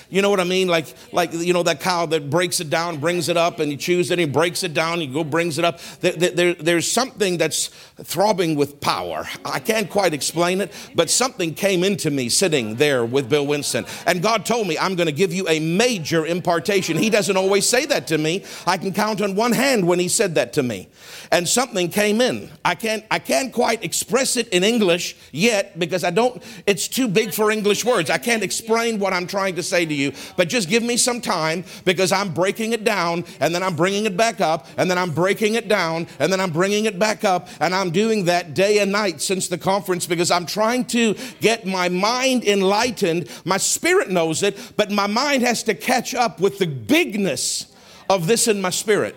you 0.09 0.23
know 0.23 0.29
what 0.31 0.39
I 0.39 0.43
mean? 0.43 0.67
Like, 0.67 0.87
like 1.11 1.33
you 1.33 1.53
know 1.53 1.61
that 1.63 1.81
cow 1.81 2.07
that 2.07 2.29
breaks 2.29 2.59
it 2.59 2.69
down, 2.69 2.97
brings 2.97 3.29
it 3.29 3.37
up, 3.37 3.59
and 3.59 3.71
you 3.71 3.77
choose 3.77 4.09
it, 4.09 4.13
and 4.13 4.21
he 4.21 4.25
breaks 4.25 4.63
it 4.63 4.73
down, 4.73 5.01
you 5.01 5.13
go 5.13 5.23
brings 5.23 5.59
it 5.59 5.65
up. 5.65 5.79
There, 6.01 6.13
there, 6.13 6.53
there's 6.55 6.91
something 6.91 7.37
that's 7.37 7.67
throbbing 8.03 8.55
with 8.55 8.81
power. 8.81 9.27
I 9.45 9.59
can't 9.59 9.89
quite 9.89 10.13
explain 10.13 10.61
it, 10.61 10.73
but 10.95 11.11
something 11.11 11.53
came 11.53 11.83
into 11.83 12.09
me 12.09 12.29
sitting 12.29 12.75
there 12.75 13.05
with 13.05 13.29
Bill 13.29 13.45
Winston, 13.45 13.85
and 14.07 14.23
God 14.23 14.45
told 14.45 14.67
me, 14.67 14.77
"I'm 14.79 14.95
going 14.95 15.05
to 15.05 15.13
give 15.13 15.31
you 15.31 15.47
a 15.47 15.59
major 15.59 16.25
impartation." 16.25 16.97
He 16.97 17.11
doesn't 17.11 17.37
always 17.37 17.67
say 17.67 17.85
that 17.85 18.07
to 18.07 18.17
me. 18.17 18.43
I 18.65 18.77
can 18.77 18.93
count 18.93 19.21
on 19.21 19.35
one 19.35 19.51
hand 19.51 19.87
when 19.87 19.99
he 19.99 20.07
said 20.07 20.33
that 20.35 20.53
to 20.53 20.63
me, 20.63 20.89
and 21.31 21.47
something 21.47 21.87
came 21.89 22.19
in. 22.19 22.49
I 22.65 22.73
can't, 22.73 23.05
I 23.11 23.19
can't 23.19 23.53
quite 23.53 23.83
express 23.83 24.37
it 24.37 24.47
in 24.49 24.63
English 24.63 25.15
yet 25.31 25.77
because 25.77 26.03
I 26.03 26.09
don't. 26.09 26.41
It's 26.65 26.87
too 26.87 27.07
big 27.07 27.31
for 27.31 27.51
English 27.51 27.85
words. 27.85 28.09
I 28.09 28.17
can't 28.17 28.41
explain 28.41 28.97
what 28.97 29.13
I'm 29.13 29.27
trying 29.27 29.55
to 29.57 29.63
say 29.63 29.85
to 29.85 29.93
you 29.93 29.98
you, 29.99 30.13
but 30.37 30.49
just 30.49 30.69
give 30.69 30.81
me 30.81 30.97
some 30.97 31.21
time 31.21 31.63
because 31.85 32.11
I'm 32.11 32.33
breaking 32.33 32.73
it 32.73 32.83
down 32.83 33.25
and 33.39 33.53
then 33.53 33.61
I'm 33.61 33.75
bringing 33.75 34.05
it 34.05 34.17
back 34.17 34.41
up 34.41 34.67
and 34.77 34.89
then 34.89 34.97
I'm 34.97 35.11
breaking 35.11 35.55
it 35.55 35.67
down 35.67 36.07
and 36.19 36.31
then 36.31 36.39
I'm 36.39 36.51
bringing 36.51 36.85
it 36.85 36.97
back 36.97 37.23
up. 37.23 37.49
And 37.59 37.75
I'm 37.75 37.91
doing 37.91 38.25
that 38.25 38.53
day 38.53 38.79
and 38.79 38.91
night 38.91 39.21
since 39.21 39.47
the 39.47 39.57
conference 39.57 40.05
because 40.05 40.31
I'm 40.31 40.45
trying 40.45 40.85
to 40.85 41.15
get 41.41 41.65
my 41.65 41.89
mind 41.89 42.45
enlightened. 42.45 43.29
My 43.45 43.57
spirit 43.57 44.09
knows 44.09 44.43
it, 44.43 44.57
but 44.77 44.91
my 44.91 45.07
mind 45.07 45.43
has 45.43 45.63
to 45.63 45.75
catch 45.75 46.15
up 46.15 46.39
with 46.39 46.57
the 46.59 46.67
bigness 46.67 47.73
of 48.09 48.27
this 48.27 48.47
in 48.47 48.61
my 48.61 48.69
spirit. 48.69 49.15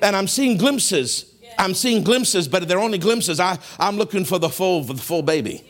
And 0.00 0.16
I'm 0.16 0.26
seeing 0.26 0.56
glimpses. 0.56 1.26
I'm 1.58 1.74
seeing 1.74 2.02
glimpses, 2.02 2.48
but 2.48 2.66
they're 2.66 2.80
only 2.80 2.98
glimpses. 2.98 3.38
I, 3.38 3.58
I'm 3.78 3.96
looking 3.96 4.24
for 4.24 4.38
the 4.38 4.48
full, 4.48 4.84
for 4.84 4.94
the 4.94 5.02
full 5.02 5.22
baby. 5.22 5.64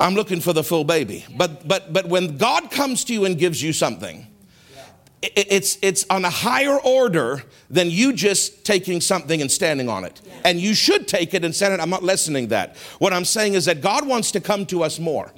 I'm 0.00 0.14
looking 0.14 0.40
for 0.40 0.54
the 0.54 0.64
full 0.64 0.84
baby. 0.84 1.26
But 1.36 1.68
but 1.68 1.92
but 1.92 2.06
when 2.06 2.38
God 2.38 2.70
comes 2.70 3.04
to 3.04 3.12
you 3.12 3.26
and 3.26 3.38
gives 3.38 3.62
you 3.62 3.72
something, 3.72 4.26
it's 5.22 5.76
it's 5.82 6.06
on 6.08 6.24
a 6.24 6.30
higher 6.30 6.78
order 6.80 7.42
than 7.68 7.90
you 7.90 8.12
just 8.12 8.64
taking 8.64 9.00
something 9.00 9.40
and 9.42 9.50
standing 9.50 9.88
on 9.88 10.04
it. 10.04 10.20
And 10.44 10.58
you 10.58 10.72
should 10.72 11.06
take 11.06 11.34
it 11.34 11.44
and 11.44 11.54
stand 11.54 11.74
it. 11.74 11.80
I'm 11.80 11.90
not 11.90 12.02
lessening 12.02 12.48
that. 12.48 12.76
What 12.98 13.12
I'm 13.12 13.26
saying 13.26 13.54
is 13.54 13.66
that 13.66 13.82
God 13.82 14.06
wants 14.06 14.32
to 14.32 14.40
come 14.40 14.64
to 14.66 14.82
us 14.82 14.98
more. 14.98 15.30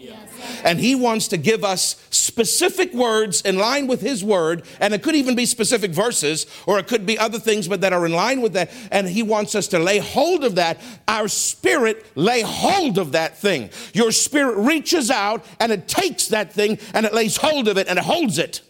And 0.65 0.79
He 0.79 0.95
wants 0.95 1.29
to 1.29 1.37
give 1.37 1.65
us 1.65 1.97
specific 2.11 2.93
words 2.93 3.43
in 3.43 3.59
line 3.59 3.89
with 3.89 4.01
His 4.01 4.23
word. 4.23 4.65
And 4.79 4.95
it 4.95 5.03
could 5.03 5.17
even 5.17 5.35
be 5.35 5.47
specific 5.47 5.91
verses, 5.91 6.47
or 6.67 6.79
it 6.79 6.87
could 6.87 7.05
be 7.05 7.19
other 7.19 7.41
things, 7.41 7.67
but 7.67 7.81
that 7.81 7.93
are 7.93 8.07
in 8.07 8.13
line 8.13 8.41
with 8.41 8.53
that. 8.53 8.71
And 8.93 9.09
He 9.09 9.25
wants 9.25 9.57
us 9.57 9.67
to 9.69 9.81
lay 9.81 9.99
hold 9.99 10.45
of 10.45 10.55
that. 10.55 10.81
Our 11.09 11.27
spirit 11.27 12.07
lay 12.15 12.43
hold 12.43 12.99
of 12.99 13.13
that 13.13 13.37
thing. 13.37 13.71
Your 13.95 14.13
spirit 14.13 14.57
reaches 14.59 15.11
out 15.11 15.45
and 15.59 15.73
it 15.73 15.89
takes 15.89 16.29
that 16.29 16.53
thing 16.53 16.79
and 16.95 17.05
it 17.05 17.13
lays 17.13 17.37
hold 17.37 17.67
of 17.67 17.77
it 17.79 17.89
and 17.89 17.99
it 17.99 18.05
holds 18.05 18.39
it 18.39 18.61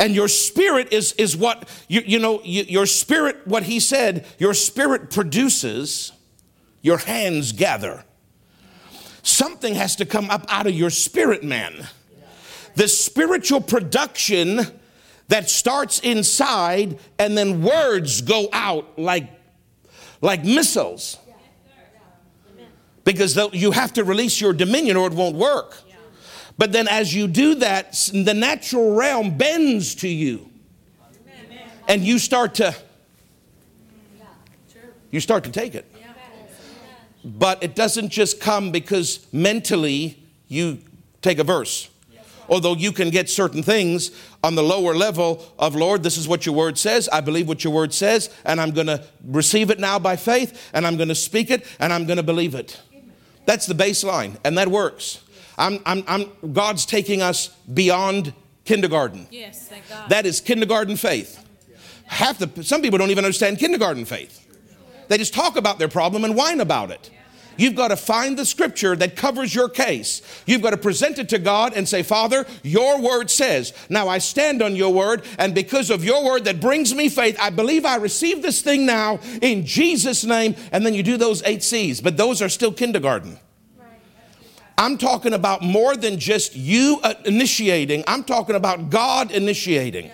and 0.00 0.14
your 0.14 0.26
spirit 0.26 0.92
is 0.92 1.12
is 1.12 1.36
what 1.36 1.68
you, 1.86 2.00
you 2.04 2.18
know 2.18 2.40
you, 2.42 2.64
your 2.64 2.86
spirit 2.86 3.46
what 3.46 3.62
he 3.64 3.78
said 3.78 4.26
your 4.38 4.54
spirit 4.54 5.10
produces 5.10 6.12
your 6.82 6.96
hands 6.96 7.52
gather. 7.52 8.04
Something 9.22 9.74
has 9.74 9.96
to 9.96 10.06
come 10.06 10.30
up 10.30 10.46
out 10.48 10.66
of 10.66 10.72
your 10.72 10.88
spirit 10.88 11.44
man. 11.44 11.86
The 12.74 12.88
spiritual 12.88 13.60
production 13.60 14.60
that 15.28 15.50
starts 15.50 15.98
inside 16.00 16.98
and 17.18 17.36
then 17.36 17.62
words 17.62 18.22
go 18.22 18.48
out 18.52 18.98
like 18.98 19.28
like 20.22 20.44
missiles. 20.44 21.18
Because 23.04 23.38
you 23.52 23.72
have 23.72 23.92
to 23.94 24.04
release 24.04 24.40
your 24.40 24.52
dominion 24.52 24.96
or 24.96 25.06
it 25.06 25.12
won't 25.12 25.36
work 25.36 25.84
but 26.58 26.72
then 26.72 26.88
as 26.88 27.14
you 27.14 27.26
do 27.26 27.56
that, 27.56 27.92
the 28.12 28.34
natural 28.34 28.94
realm 28.94 29.36
bends 29.36 29.94
to 29.96 30.08
you. 30.08 30.50
And 31.88 32.02
you 32.02 32.18
start 32.18 32.54
to 32.56 32.74
you 35.10 35.18
start 35.18 35.44
to 35.44 35.50
take 35.50 35.74
it. 35.74 35.92
But 37.24 37.62
it 37.62 37.74
doesn't 37.74 38.10
just 38.10 38.40
come 38.40 38.70
because 38.70 39.26
mentally 39.32 40.22
you 40.48 40.78
take 41.20 41.38
a 41.38 41.44
verse. 41.44 41.90
Although 42.48 42.74
you 42.74 42.90
can 42.90 43.10
get 43.10 43.30
certain 43.30 43.62
things 43.62 44.10
on 44.42 44.56
the 44.56 44.62
lower 44.62 44.94
level 44.94 45.44
of, 45.58 45.76
Lord, 45.76 46.02
this 46.02 46.16
is 46.16 46.26
what 46.26 46.46
your 46.46 46.54
word 46.54 46.78
says. 46.78 47.08
I 47.08 47.20
believe 47.20 47.46
what 47.46 47.62
your 47.62 47.72
word 47.72 47.94
says, 47.94 48.28
and 48.44 48.60
I'm 48.60 48.72
going 48.72 48.88
to 48.88 49.04
receive 49.24 49.70
it 49.70 49.78
now 49.78 50.00
by 50.00 50.16
faith, 50.16 50.70
and 50.72 50.84
I'm 50.84 50.96
going 50.96 51.10
to 51.10 51.14
speak 51.14 51.50
it, 51.50 51.64
and 51.78 51.92
I'm 51.92 52.06
going 52.06 52.16
to 52.16 52.24
believe 52.24 52.56
it. 52.56 52.80
That's 53.46 53.66
the 53.66 53.74
baseline, 53.74 54.36
and 54.42 54.58
that 54.58 54.66
works. 54.66 55.20
I'm, 55.60 55.78
I'm, 55.84 56.04
I'm, 56.08 56.52
God's 56.52 56.86
taking 56.86 57.22
us 57.22 57.48
beyond 57.72 58.32
kindergarten. 58.64 59.28
Yes, 59.30 59.68
thank 59.68 59.88
God. 59.88 60.08
That 60.08 60.26
is 60.26 60.40
kindergarten 60.40 60.96
faith. 60.96 61.44
Half 62.06 62.38
the, 62.38 62.64
some 62.64 62.82
people 62.82 62.98
don't 62.98 63.10
even 63.10 63.24
understand 63.24 63.58
kindergarten 63.58 64.04
faith. 64.04 64.46
They 65.08 65.18
just 65.18 65.34
talk 65.34 65.56
about 65.56 65.78
their 65.78 65.88
problem 65.88 66.24
and 66.24 66.34
whine 66.34 66.60
about 66.60 66.90
it. 66.90 67.10
You've 67.56 67.74
got 67.74 67.88
to 67.88 67.96
find 67.96 68.38
the 68.38 68.46
scripture 68.46 68.96
that 68.96 69.16
covers 69.16 69.54
your 69.54 69.68
case. 69.68 70.22
You've 70.46 70.62
got 70.62 70.70
to 70.70 70.78
present 70.78 71.18
it 71.18 71.28
to 71.28 71.38
God 71.38 71.74
and 71.74 71.86
say, 71.86 72.02
Father, 72.02 72.46
your 72.62 73.00
word 73.02 73.28
says. 73.30 73.74
Now 73.90 74.08
I 74.08 74.16
stand 74.16 74.62
on 74.62 74.76
your 74.76 74.94
word, 74.94 75.24
and 75.38 75.54
because 75.54 75.90
of 75.90 76.02
your 76.02 76.24
word 76.24 76.44
that 76.44 76.58
brings 76.58 76.94
me 76.94 77.10
faith, 77.10 77.36
I 77.38 77.50
believe 77.50 77.84
I 77.84 77.96
receive 77.96 78.40
this 78.40 78.62
thing 78.62 78.86
now 78.86 79.20
in 79.42 79.66
Jesus' 79.66 80.24
name. 80.24 80.56
And 80.72 80.86
then 80.86 80.94
you 80.94 81.02
do 81.02 81.18
those 81.18 81.42
eight 81.42 81.62
C's, 81.62 82.00
but 82.00 82.16
those 82.16 82.40
are 82.40 82.48
still 82.48 82.72
kindergarten. 82.72 83.38
I'm 84.80 84.96
talking 84.96 85.34
about 85.34 85.60
more 85.60 85.94
than 85.94 86.18
just 86.18 86.56
you 86.56 87.00
uh, 87.02 87.12
initiating, 87.26 88.02
I'm 88.06 88.24
talking 88.24 88.56
about 88.56 88.88
God 88.88 89.30
initiating. 89.30 90.10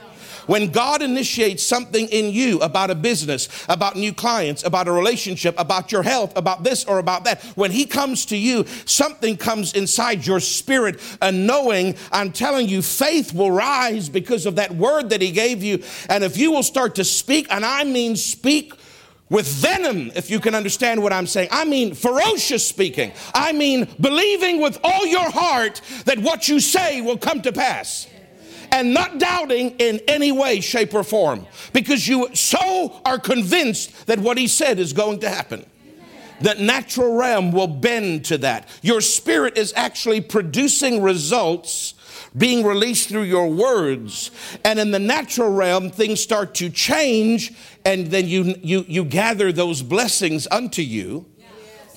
When 0.46 0.72
God 0.72 1.02
initiates 1.02 1.62
something 1.62 2.08
in 2.08 2.32
you 2.32 2.58
about 2.58 2.90
a 2.90 2.96
business, 2.96 3.48
about 3.68 3.94
new 3.94 4.12
clients, 4.12 4.64
about 4.64 4.88
a 4.88 4.92
relationship, 4.92 5.54
about 5.56 5.92
your 5.92 6.02
health, 6.02 6.36
about 6.36 6.64
this 6.64 6.84
or 6.84 6.98
about 6.98 7.24
that, 7.26 7.44
when 7.54 7.70
He 7.70 7.86
comes 7.86 8.26
to 8.26 8.36
you, 8.36 8.64
something 8.86 9.36
comes 9.36 9.72
inside 9.72 10.26
your 10.26 10.40
spirit, 10.40 11.00
a 11.22 11.30
knowing, 11.30 11.94
I'm 12.10 12.32
telling 12.32 12.68
you, 12.68 12.82
faith 12.82 13.32
will 13.32 13.52
rise 13.52 14.08
because 14.08 14.46
of 14.46 14.56
that 14.56 14.74
word 14.74 15.10
that 15.10 15.22
He 15.22 15.30
gave 15.30 15.62
you. 15.62 15.84
And 16.08 16.24
if 16.24 16.36
you 16.36 16.50
will 16.50 16.64
start 16.64 16.96
to 16.96 17.04
speak, 17.04 17.46
and 17.50 17.64
I 17.64 17.84
mean 17.84 18.16
speak 18.16 18.72
with 19.28 19.46
venom, 19.46 20.12
if 20.14 20.30
you 20.30 20.38
can 20.38 20.54
understand 20.54 21.02
what 21.02 21.12
I'm 21.12 21.26
saying. 21.26 21.48
I 21.50 21.64
mean, 21.64 21.94
ferocious 21.94 22.66
speaking. 22.66 23.12
I 23.34 23.52
mean, 23.52 23.88
believing 24.00 24.60
with 24.60 24.78
all 24.84 25.06
your 25.06 25.30
heart 25.30 25.80
that 26.04 26.18
what 26.18 26.48
you 26.48 26.60
say 26.60 27.00
will 27.00 27.18
come 27.18 27.42
to 27.42 27.52
pass. 27.52 28.06
And 28.72 28.92
not 28.92 29.18
doubting 29.18 29.70
in 29.78 30.00
any 30.08 30.32
way, 30.32 30.60
shape, 30.60 30.92
or 30.92 31.04
form. 31.04 31.46
Because 31.72 32.06
you 32.06 32.34
so 32.34 33.00
are 33.04 33.18
convinced 33.18 34.06
that 34.06 34.18
what 34.18 34.38
he 34.38 34.48
said 34.48 34.78
is 34.78 34.92
going 34.92 35.20
to 35.20 35.28
happen. 35.28 35.64
That 36.40 36.60
natural 36.60 37.16
realm 37.16 37.52
will 37.52 37.68
bend 37.68 38.26
to 38.26 38.38
that. 38.38 38.68
Your 38.82 39.00
spirit 39.00 39.56
is 39.56 39.72
actually 39.76 40.20
producing 40.20 41.00
results 41.00 41.94
being 42.36 42.64
released 42.64 43.08
through 43.08 43.22
your 43.22 43.48
words. 43.48 44.30
And 44.64 44.78
in 44.78 44.90
the 44.90 44.98
natural 44.98 45.50
realm, 45.50 45.90
things 45.90 46.20
start 46.20 46.54
to 46.56 46.68
change, 46.70 47.52
and 47.84 48.08
then 48.08 48.28
you, 48.28 48.54
you, 48.62 48.84
you 48.88 49.04
gather 49.04 49.52
those 49.52 49.82
blessings 49.82 50.46
unto 50.50 50.82
you. 50.82 51.26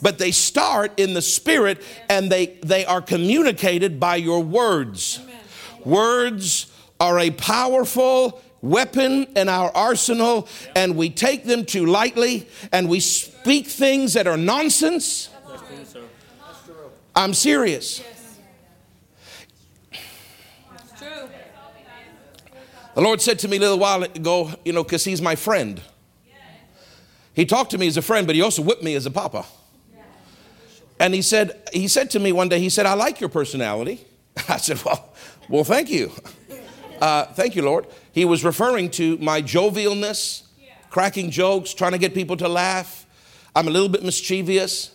But 0.01 0.17
they 0.17 0.31
start 0.31 0.97
in 0.97 1.13
the 1.13 1.21
spirit 1.21 1.81
and 2.09 2.31
they, 2.31 2.57
they 2.63 2.85
are 2.85 3.01
communicated 3.01 3.99
by 3.99 4.15
your 4.15 4.41
words. 4.41 5.19
Words 5.83 6.71
are 7.01 7.19
a 7.19 7.31
powerful 7.31 8.41
weapon 8.61 9.27
in 9.35 9.49
our 9.49 9.71
arsenal, 9.75 10.47
and 10.75 10.95
we 10.95 11.09
take 11.09 11.45
them 11.45 11.65
too 11.65 11.85
lightly 11.85 12.47
and 12.71 12.87
we 12.89 12.99
speak 12.99 13.67
things 13.67 14.13
that 14.13 14.27
are 14.27 14.37
nonsense. 14.37 15.29
I'm 17.15 17.33
serious. 17.33 18.01
The 22.95 23.01
Lord 23.01 23.21
said 23.21 23.39
to 23.39 23.47
me 23.47 23.57
a 23.57 23.59
little 23.59 23.79
while 23.79 24.03
ago, 24.03 24.51
you 24.65 24.73
know, 24.73 24.83
because 24.83 25.03
He's 25.05 25.21
my 25.21 25.35
friend. 25.35 25.81
He 27.33 27.45
talked 27.45 27.71
to 27.71 27.77
me 27.77 27.87
as 27.87 27.95
a 27.95 28.01
friend, 28.01 28.27
but 28.27 28.35
He 28.35 28.41
also 28.41 28.61
whipped 28.61 28.83
me 28.83 28.95
as 28.95 29.05
a 29.05 29.11
papa. 29.11 29.45
And 30.99 31.13
He 31.13 31.21
said, 31.21 31.69
He 31.71 31.87
said 31.87 32.09
to 32.11 32.19
me 32.19 32.31
one 32.31 32.49
day, 32.49 32.59
He 32.59 32.69
said, 32.69 32.85
I 32.85 32.93
like 32.93 33.19
your 33.19 33.29
personality. 33.29 34.05
I 34.49 34.57
said, 34.57 34.83
Well, 34.83 35.13
well, 35.47 35.63
thank 35.63 35.89
you. 35.89 36.11
Uh, 36.99 37.23
thank 37.27 37.55
you, 37.55 37.61
Lord. 37.61 37.87
He 38.11 38.25
was 38.25 38.43
referring 38.43 38.89
to 38.91 39.17
my 39.19 39.41
jovialness, 39.41 40.43
cracking 40.89 41.31
jokes, 41.31 41.73
trying 41.73 41.93
to 41.93 41.97
get 41.97 42.13
people 42.13 42.35
to 42.35 42.49
laugh. 42.49 43.05
I'm 43.55 43.69
a 43.69 43.71
little 43.71 43.87
bit 43.87 44.03
mischievous. 44.03 44.93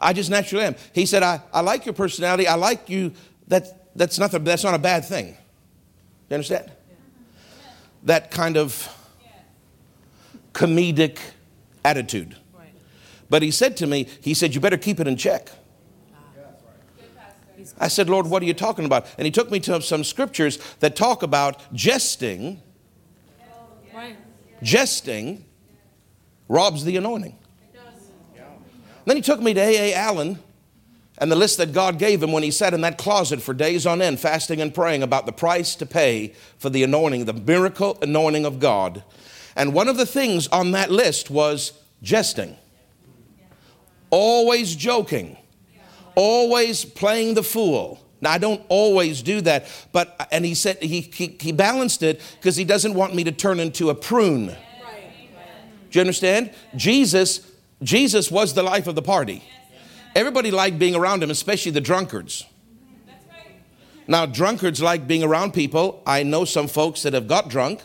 I 0.00 0.12
just 0.12 0.30
naturally 0.30 0.64
am. 0.64 0.74
He 0.92 1.06
said, 1.06 1.22
I, 1.22 1.40
I 1.52 1.60
like 1.60 1.86
your 1.86 1.92
personality. 1.92 2.48
I 2.48 2.56
like 2.56 2.90
you. 2.90 3.12
That, 3.46 3.96
that's, 3.96 4.18
not 4.18 4.32
the, 4.32 4.40
that's 4.40 4.64
not 4.64 4.74
a 4.74 4.78
bad 4.78 5.04
thing. 5.04 5.36
You 6.28 6.34
understand? 6.34 6.72
That 8.04 8.30
kind 8.30 8.56
of 8.56 8.88
comedic 10.52 11.18
attitude. 11.84 12.36
But 13.28 13.42
he 13.42 13.50
said 13.50 13.76
to 13.78 13.86
me, 13.86 14.08
he 14.20 14.34
said, 14.34 14.54
You 14.54 14.60
better 14.60 14.76
keep 14.76 15.00
it 15.00 15.08
in 15.08 15.16
check. 15.16 15.50
I 17.78 17.88
said, 17.88 18.08
Lord, 18.10 18.26
what 18.26 18.42
are 18.42 18.46
you 18.46 18.54
talking 18.54 18.84
about? 18.84 19.06
And 19.18 19.24
he 19.24 19.30
took 19.30 19.50
me 19.50 19.58
to 19.60 19.80
some 19.80 20.04
scriptures 20.04 20.58
that 20.80 20.94
talk 20.94 21.22
about 21.22 21.60
jesting. 21.72 22.60
Jesting 24.62 25.44
robs 26.48 26.84
the 26.84 26.96
anointing. 26.96 27.36
Then 29.06 29.16
he 29.16 29.22
took 29.22 29.40
me 29.40 29.54
to 29.54 29.60
A.A. 29.60 29.94
Allen 29.94 30.38
and 31.18 31.30
the 31.30 31.36
list 31.36 31.58
that 31.58 31.72
God 31.72 31.98
gave 31.98 32.22
him 32.22 32.32
when 32.32 32.42
he 32.42 32.50
sat 32.50 32.74
in 32.74 32.80
that 32.80 32.98
closet 32.98 33.40
for 33.40 33.54
days 33.54 33.86
on 33.86 34.02
end, 34.02 34.18
fasting 34.18 34.60
and 34.60 34.74
praying 34.74 35.02
about 35.02 35.26
the 35.26 35.32
price 35.32 35.76
to 35.76 35.86
pay 35.86 36.34
for 36.58 36.70
the 36.70 36.82
anointing, 36.82 37.24
the 37.24 37.32
miracle 37.32 37.96
anointing 38.02 38.44
of 38.44 38.58
God. 38.58 39.04
And 39.54 39.72
one 39.72 39.88
of 39.88 39.96
the 39.96 40.06
things 40.06 40.48
on 40.48 40.72
that 40.72 40.90
list 40.90 41.30
was 41.30 41.72
jesting, 42.02 42.56
always 44.10 44.74
joking, 44.74 45.36
always 46.16 46.84
playing 46.84 47.34
the 47.34 47.44
fool. 47.44 48.00
Now, 48.20 48.32
I 48.32 48.38
don't 48.38 48.62
always 48.68 49.22
do 49.22 49.40
that, 49.42 49.66
but, 49.92 50.28
and 50.32 50.44
he 50.44 50.54
said 50.54 50.82
he, 50.82 51.02
he, 51.02 51.36
he 51.38 51.52
balanced 51.52 52.02
it 52.02 52.20
because 52.40 52.56
he 52.56 52.64
doesn't 52.64 52.94
want 52.94 53.14
me 53.14 53.22
to 53.24 53.32
turn 53.32 53.60
into 53.60 53.90
a 53.90 53.94
prune. 53.94 54.46
Do 54.46 55.98
you 55.98 56.00
understand? 56.00 56.50
Jesus, 56.74 57.48
Jesus 57.82 58.30
was 58.30 58.54
the 58.54 58.62
life 58.64 58.88
of 58.88 58.96
the 58.96 59.02
party. 59.02 59.44
Everybody 60.14 60.50
liked 60.50 60.78
being 60.78 60.94
around 60.94 61.22
him, 61.22 61.30
especially 61.30 61.72
the 61.72 61.80
drunkards. 61.80 62.44
Now, 64.06 64.26
drunkards 64.26 64.82
like 64.82 65.06
being 65.06 65.22
around 65.22 65.54
people. 65.54 66.02
I 66.06 66.22
know 66.22 66.44
some 66.44 66.68
folks 66.68 67.02
that 67.02 67.14
have 67.14 67.26
got 67.26 67.48
drunk 67.48 67.80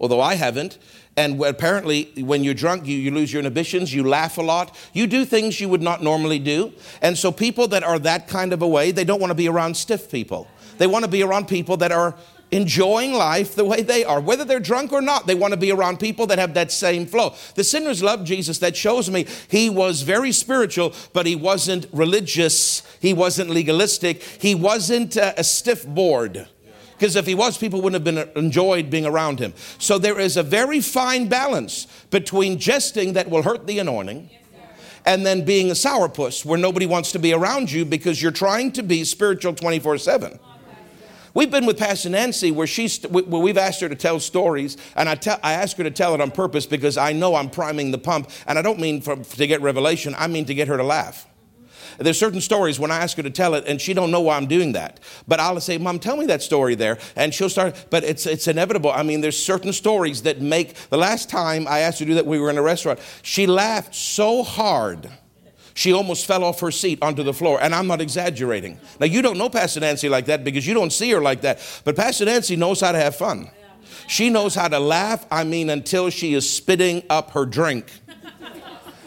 although 0.00 0.20
I 0.20 0.34
haven't. 0.34 0.78
And 1.16 1.42
apparently, 1.42 2.12
when 2.18 2.42
you're 2.42 2.54
drunk, 2.54 2.86
you, 2.86 2.96
you 2.96 3.12
lose 3.12 3.32
your 3.32 3.40
inhibitions, 3.40 3.94
you 3.94 4.02
laugh 4.02 4.36
a 4.36 4.42
lot, 4.42 4.76
you 4.92 5.06
do 5.06 5.24
things 5.24 5.60
you 5.60 5.68
would 5.68 5.82
not 5.82 6.02
normally 6.02 6.40
do. 6.40 6.72
And 7.00 7.16
so, 7.16 7.30
people 7.30 7.68
that 7.68 7.84
are 7.84 7.98
that 8.00 8.26
kind 8.26 8.52
of 8.52 8.62
a 8.62 8.68
way, 8.68 8.90
they 8.90 9.04
don't 9.04 9.20
want 9.20 9.30
to 9.30 9.36
be 9.36 9.48
around 9.48 9.76
stiff 9.76 10.10
people. 10.10 10.48
They 10.76 10.88
want 10.88 11.04
to 11.04 11.10
be 11.10 11.22
around 11.22 11.46
people 11.46 11.76
that 11.78 11.92
are 11.92 12.16
enjoying 12.50 13.12
life 13.12 13.54
the 13.54 13.64
way 13.64 13.82
they 13.82 14.04
are. 14.04 14.20
Whether 14.20 14.44
they're 14.44 14.60
drunk 14.60 14.92
or 14.92 15.02
not, 15.02 15.26
they 15.26 15.34
want 15.34 15.52
to 15.52 15.58
be 15.58 15.72
around 15.72 15.98
people 15.98 16.26
that 16.28 16.38
have 16.38 16.54
that 16.54 16.70
same 16.70 17.06
flow. 17.06 17.34
The 17.54 17.64
sinners 17.64 18.02
love 18.02 18.24
Jesus. 18.24 18.58
That 18.58 18.76
shows 18.76 19.10
me 19.10 19.26
he 19.48 19.70
was 19.70 20.02
very 20.02 20.32
spiritual, 20.32 20.94
but 21.12 21.26
he 21.26 21.36
wasn't 21.36 21.86
religious. 21.92 22.82
He 23.00 23.12
wasn't 23.12 23.50
legalistic. 23.50 24.22
He 24.22 24.54
wasn't 24.54 25.16
uh, 25.16 25.34
a 25.36 25.44
stiff 25.44 25.86
board. 25.86 26.48
Because 26.92 27.16
if 27.16 27.26
he 27.26 27.34
was, 27.34 27.58
people 27.58 27.82
wouldn't 27.82 28.06
have 28.06 28.14
been 28.14 28.30
enjoyed 28.36 28.88
being 28.88 29.04
around 29.04 29.40
him. 29.40 29.52
So 29.78 29.98
there 29.98 30.20
is 30.20 30.36
a 30.36 30.42
very 30.42 30.80
fine 30.80 31.28
balance 31.28 31.86
between 32.10 32.58
jesting 32.58 33.14
that 33.14 33.28
will 33.28 33.42
hurt 33.42 33.66
the 33.66 33.80
anointing 33.80 34.30
and 35.04 35.26
then 35.26 35.44
being 35.44 35.70
a 35.70 35.74
sourpuss 35.74 36.44
where 36.44 36.58
nobody 36.58 36.86
wants 36.86 37.12
to 37.12 37.18
be 37.18 37.32
around 37.32 37.70
you 37.70 37.84
because 37.84 38.22
you're 38.22 38.32
trying 38.32 38.72
to 38.72 38.82
be 38.82 39.04
spiritual 39.04 39.54
24 39.54 39.98
7. 39.98 40.38
We've 41.34 41.50
been 41.50 41.66
with 41.66 41.78
Pastor 41.78 42.10
Nancy 42.10 42.52
where 42.52 42.68
she's, 42.68 43.02
where 43.02 43.24
we've 43.24 43.58
asked 43.58 43.80
her 43.80 43.88
to 43.88 43.96
tell 43.96 44.20
stories, 44.20 44.76
and 44.94 45.08
I, 45.08 45.16
tell, 45.16 45.40
I 45.42 45.54
ask 45.54 45.76
her 45.78 45.82
to 45.82 45.90
tell 45.90 46.14
it 46.14 46.20
on 46.20 46.30
purpose 46.30 46.64
because 46.64 46.96
I 46.96 47.12
know 47.12 47.34
I'm 47.34 47.50
priming 47.50 47.90
the 47.90 47.98
pump, 47.98 48.30
and 48.46 48.56
I 48.56 48.62
don't 48.62 48.78
mean 48.78 49.00
for, 49.00 49.16
to 49.16 49.46
get 49.48 49.60
revelation, 49.60 50.14
I 50.16 50.28
mean 50.28 50.44
to 50.44 50.54
get 50.54 50.68
her 50.68 50.76
to 50.76 50.84
laugh. 50.84 51.26
There's 51.98 52.18
certain 52.18 52.40
stories 52.40 52.78
when 52.78 52.92
I 52.92 52.98
ask 52.98 53.16
her 53.16 53.22
to 53.24 53.30
tell 53.30 53.54
it, 53.54 53.64
and 53.66 53.80
she 53.80 53.94
don't 53.94 54.12
know 54.12 54.20
why 54.20 54.36
I'm 54.36 54.46
doing 54.46 54.72
that. 54.72 55.00
But 55.28 55.38
I'll 55.38 55.60
say, 55.60 55.78
"Mom, 55.78 56.00
tell 56.00 56.16
me 56.16 56.26
that 56.26 56.42
story 56.42 56.74
there," 56.74 56.98
and 57.14 57.32
she'll 57.32 57.48
start. 57.48 57.86
But 57.88 58.02
it's 58.02 58.26
it's 58.26 58.48
inevitable. 58.48 58.90
I 58.90 59.04
mean, 59.04 59.20
there's 59.20 59.40
certain 59.40 59.72
stories 59.72 60.22
that 60.22 60.40
make. 60.40 60.74
The 60.90 60.96
last 60.96 61.30
time 61.30 61.68
I 61.68 61.80
asked 61.80 62.00
her 62.00 62.04
to 62.04 62.10
do 62.10 62.14
that, 62.16 62.26
we 62.26 62.40
were 62.40 62.50
in 62.50 62.58
a 62.58 62.62
restaurant. 62.62 62.98
She 63.22 63.46
laughed 63.46 63.94
so 63.94 64.42
hard 64.42 65.08
she 65.74 65.92
almost 65.92 66.26
fell 66.26 66.44
off 66.44 66.60
her 66.60 66.70
seat 66.70 67.00
onto 67.02 67.22
the 67.22 67.34
floor. 67.34 67.60
And 67.60 67.74
I'm 67.74 67.86
not 67.86 68.00
exaggerating. 68.00 68.78
Now, 69.00 69.06
you 69.06 69.22
don't 69.22 69.36
know 69.36 69.48
Pastor 69.48 69.80
Nancy 69.80 70.08
like 70.08 70.26
that 70.26 70.44
because 70.44 70.66
you 70.66 70.74
don't 70.74 70.92
see 70.92 71.10
her 71.10 71.20
like 71.20 71.42
that. 71.42 71.58
But 71.84 71.96
Pastor 71.96 72.24
Nancy 72.24 72.56
knows 72.56 72.80
how 72.80 72.92
to 72.92 72.98
have 72.98 73.16
fun. 73.16 73.50
She 74.06 74.30
knows 74.30 74.54
how 74.54 74.68
to 74.68 74.78
laugh, 74.78 75.26
I 75.30 75.44
mean, 75.44 75.70
until 75.70 76.10
she 76.10 76.34
is 76.34 76.48
spitting 76.48 77.02
up 77.10 77.32
her 77.32 77.44
drink 77.44 77.90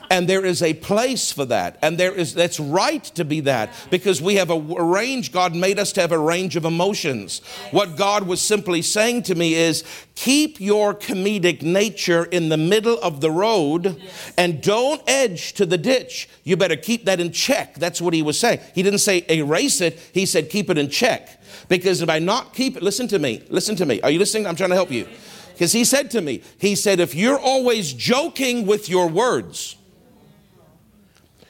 and 0.10 0.28
there 0.28 0.46
is 0.46 0.62
a 0.62 0.74
place 0.74 1.32
for 1.32 1.46
that. 1.46 1.78
And 1.82 1.98
there 1.98 2.14
is 2.14 2.34
that's 2.34 2.60
right 2.60 3.04
to 3.16 3.26
be 3.26 3.42
that. 3.42 3.74
Because 3.90 4.22
we 4.22 4.36
have 4.36 4.50
a, 4.50 4.58
range. 4.58 5.32
God 5.32 5.56
made 5.56 5.80
us 5.80 5.92
to 5.94 6.02
have 6.02 6.12
a 6.12 6.20
range 6.20 6.56
of 6.56 6.66
emotions. 6.66 7.40
What 7.72 7.98
god 7.98 8.28
was 8.28 8.42
simply 8.42 8.82
saying 8.82 9.24
to 9.24 9.36
me 9.36 9.56
is 9.56 9.84
keep 10.16 10.60
your 10.60 10.94
comedic 10.94 11.62
nature 11.62 12.26
in 12.26 12.50
the 12.50 12.58
middle 12.58 13.00
of 13.02 13.22
the 13.22 13.32
road 13.32 14.02
and 14.38 14.62
don't 14.62 15.02
edge 15.08 15.54
to 15.54 15.66
the 15.66 15.78
ditch. 15.78 16.30
You 16.44 16.58
better 16.58 16.76
keep 16.76 17.06
that 17.06 17.20
in 17.20 17.32
check. 17.32 17.76
That's 17.76 18.02
what 18.02 18.14
he 18.14 18.22
was 18.22 18.40
saying. 18.40 18.60
He 18.74 18.84
didn't 18.84 19.00
say 19.00 19.26
erase 19.30 19.82
it. 19.82 20.00
He 20.14 20.26
said 20.26 20.50
keep 20.50 20.70
it 20.70 20.78
in 20.78 20.90
check. 20.90 21.42
Because 21.68 22.02
if 22.02 22.10
i 22.10 22.20
not 22.20 22.54
keep 22.54 22.78
it 22.78 22.84
listen 22.84 23.08
to 23.10 23.20
me. 23.20 23.44
Listen 23.50 23.76
to 23.76 23.86
me. 23.86 24.02
Are 24.02 24.12
you 24.12 24.20
listening? 24.20 24.48
I'm 24.48 24.56
trying 24.56 24.70
to 24.70 24.76
help 24.76 24.92
you. 24.92 25.08
Because 25.54 25.72
he 25.72 25.84
said 25.84 26.12
to 26.12 26.22
me 26.22 26.42
he 26.60 26.76
said 26.76 27.00
if 27.00 27.16
you're 27.16 27.40
always 27.40 27.94
joking 27.94 28.66
with 28.68 28.90
your 28.90 29.08
words 29.08 29.76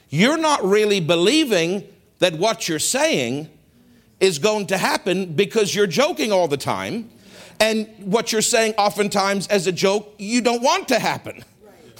you're 0.08 0.38
not 0.38 0.64
really 0.64 1.00
believing 1.00 1.84
that 2.18 2.34
what 2.34 2.68
you're 2.68 2.78
saying 2.78 3.48
is 4.20 4.38
going 4.38 4.66
to 4.66 4.78
happen 4.78 5.34
because 5.34 5.74
you're 5.74 5.86
joking 5.86 6.32
all 6.32 6.48
the 6.48 6.56
time. 6.56 7.10
And 7.60 7.88
what 7.98 8.32
you're 8.32 8.42
saying, 8.42 8.74
oftentimes 8.78 9.46
as 9.48 9.66
a 9.66 9.72
joke, 9.72 10.14
you 10.18 10.40
don't 10.40 10.62
want 10.62 10.88
to 10.88 10.98
happen 10.98 11.44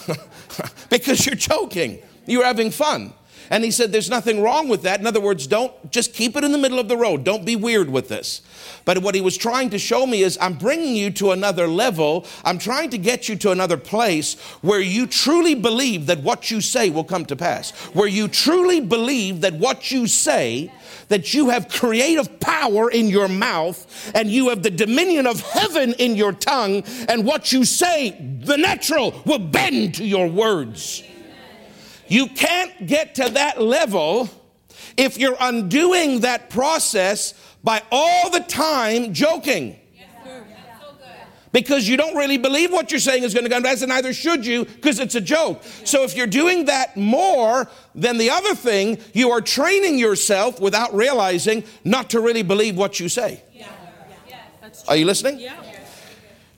because 0.90 1.26
you're 1.26 1.34
joking, 1.34 1.98
you're 2.26 2.44
having 2.44 2.70
fun. 2.70 3.12
And 3.50 3.64
he 3.64 3.70
said, 3.70 3.92
There's 3.92 4.10
nothing 4.10 4.42
wrong 4.42 4.68
with 4.68 4.82
that. 4.82 5.00
In 5.00 5.06
other 5.06 5.20
words, 5.20 5.46
don't 5.46 5.90
just 5.90 6.12
keep 6.14 6.36
it 6.36 6.44
in 6.44 6.52
the 6.52 6.58
middle 6.58 6.78
of 6.78 6.88
the 6.88 6.96
road. 6.96 7.24
Don't 7.24 7.44
be 7.44 7.56
weird 7.56 7.90
with 7.90 8.08
this. 8.08 8.42
But 8.88 9.02
what 9.02 9.14
he 9.14 9.20
was 9.20 9.36
trying 9.36 9.68
to 9.68 9.78
show 9.78 10.06
me 10.06 10.22
is, 10.22 10.38
I'm 10.40 10.54
bringing 10.54 10.96
you 10.96 11.10
to 11.10 11.32
another 11.32 11.68
level. 11.68 12.24
I'm 12.42 12.56
trying 12.56 12.88
to 12.88 12.96
get 12.96 13.28
you 13.28 13.36
to 13.36 13.50
another 13.50 13.76
place 13.76 14.40
where 14.62 14.80
you 14.80 15.06
truly 15.06 15.54
believe 15.54 16.06
that 16.06 16.20
what 16.20 16.50
you 16.50 16.62
say 16.62 16.88
will 16.88 17.04
come 17.04 17.26
to 17.26 17.36
pass, 17.36 17.72
where 17.92 18.08
you 18.08 18.28
truly 18.28 18.80
believe 18.80 19.42
that 19.42 19.52
what 19.52 19.90
you 19.90 20.06
say 20.06 20.72
that 21.08 21.34
you 21.34 21.50
have 21.50 21.68
creative 21.68 22.40
power 22.40 22.90
in 22.90 23.08
your 23.08 23.28
mouth 23.28 24.10
and 24.14 24.30
you 24.30 24.48
have 24.48 24.62
the 24.62 24.70
dominion 24.70 25.26
of 25.26 25.42
heaven 25.42 25.92
in 25.98 26.16
your 26.16 26.32
tongue, 26.32 26.82
and 27.10 27.26
what 27.26 27.52
you 27.52 27.66
say, 27.66 28.16
the 28.40 28.56
natural, 28.56 29.22
will 29.26 29.38
bend 29.38 29.96
to 29.96 30.04
your 30.06 30.28
words. 30.28 31.02
You 32.06 32.26
can't 32.28 32.86
get 32.86 33.16
to 33.16 33.28
that 33.28 33.60
level 33.60 34.30
if 34.96 35.18
you're 35.18 35.36
undoing 35.38 36.20
that 36.20 36.48
process 36.50 37.34
by 37.68 37.82
all 37.92 38.30
the 38.30 38.40
time 38.40 39.12
joking. 39.12 39.78
Because 41.52 41.86
you 41.86 41.98
don't 41.98 42.16
really 42.16 42.38
believe 42.38 42.72
what 42.72 42.90
you're 42.90 42.98
saying 42.98 43.24
is 43.24 43.34
going 43.34 43.44
to 43.44 43.50
come 43.50 43.62
to 43.62 43.68
pass, 43.68 43.82
and 43.82 43.90
neither 43.90 44.14
should 44.14 44.46
you, 44.46 44.64
because 44.64 44.98
it's 44.98 45.14
a 45.14 45.20
joke. 45.20 45.62
So 45.84 46.02
if 46.02 46.16
you're 46.16 46.26
doing 46.26 46.64
that 46.64 46.96
more 46.96 47.68
than 47.94 48.16
the 48.16 48.30
other 48.30 48.54
thing, 48.54 48.96
you 49.12 49.32
are 49.32 49.42
training 49.42 49.98
yourself 49.98 50.60
without 50.60 50.94
realizing 50.94 51.62
not 51.84 52.08
to 52.10 52.20
really 52.20 52.42
believe 52.42 52.74
what 52.74 53.00
you 53.00 53.10
say. 53.10 53.42
Are 54.88 54.96
you 54.96 55.04
listening? 55.04 55.38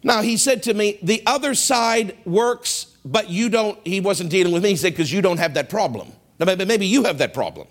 Now, 0.05 0.23
he 0.23 0.37
said 0.37 0.63
to 0.65 0.75
me, 0.75 1.01
the 1.03 1.25
other 1.27 1.57
side 1.57 2.17
works 2.25 2.87
but 3.05 3.29
you 3.29 3.49
don't, 3.49 3.85
he 3.85 4.01
wasn't 4.01 4.31
dealing 4.31 4.53
with 4.53 4.63
me. 4.63 4.71
He 4.71 4.77
said, 4.77 4.93
because 4.93 5.13
you 5.13 5.23
don't 5.23 5.39
have 5.39 5.55
that 5.55 5.71
problem. 5.71 6.13
Now, 6.39 6.55
maybe 6.55 6.87
you 6.87 7.03
have 7.03 7.19
that 7.19 7.35
problem. 7.35 7.67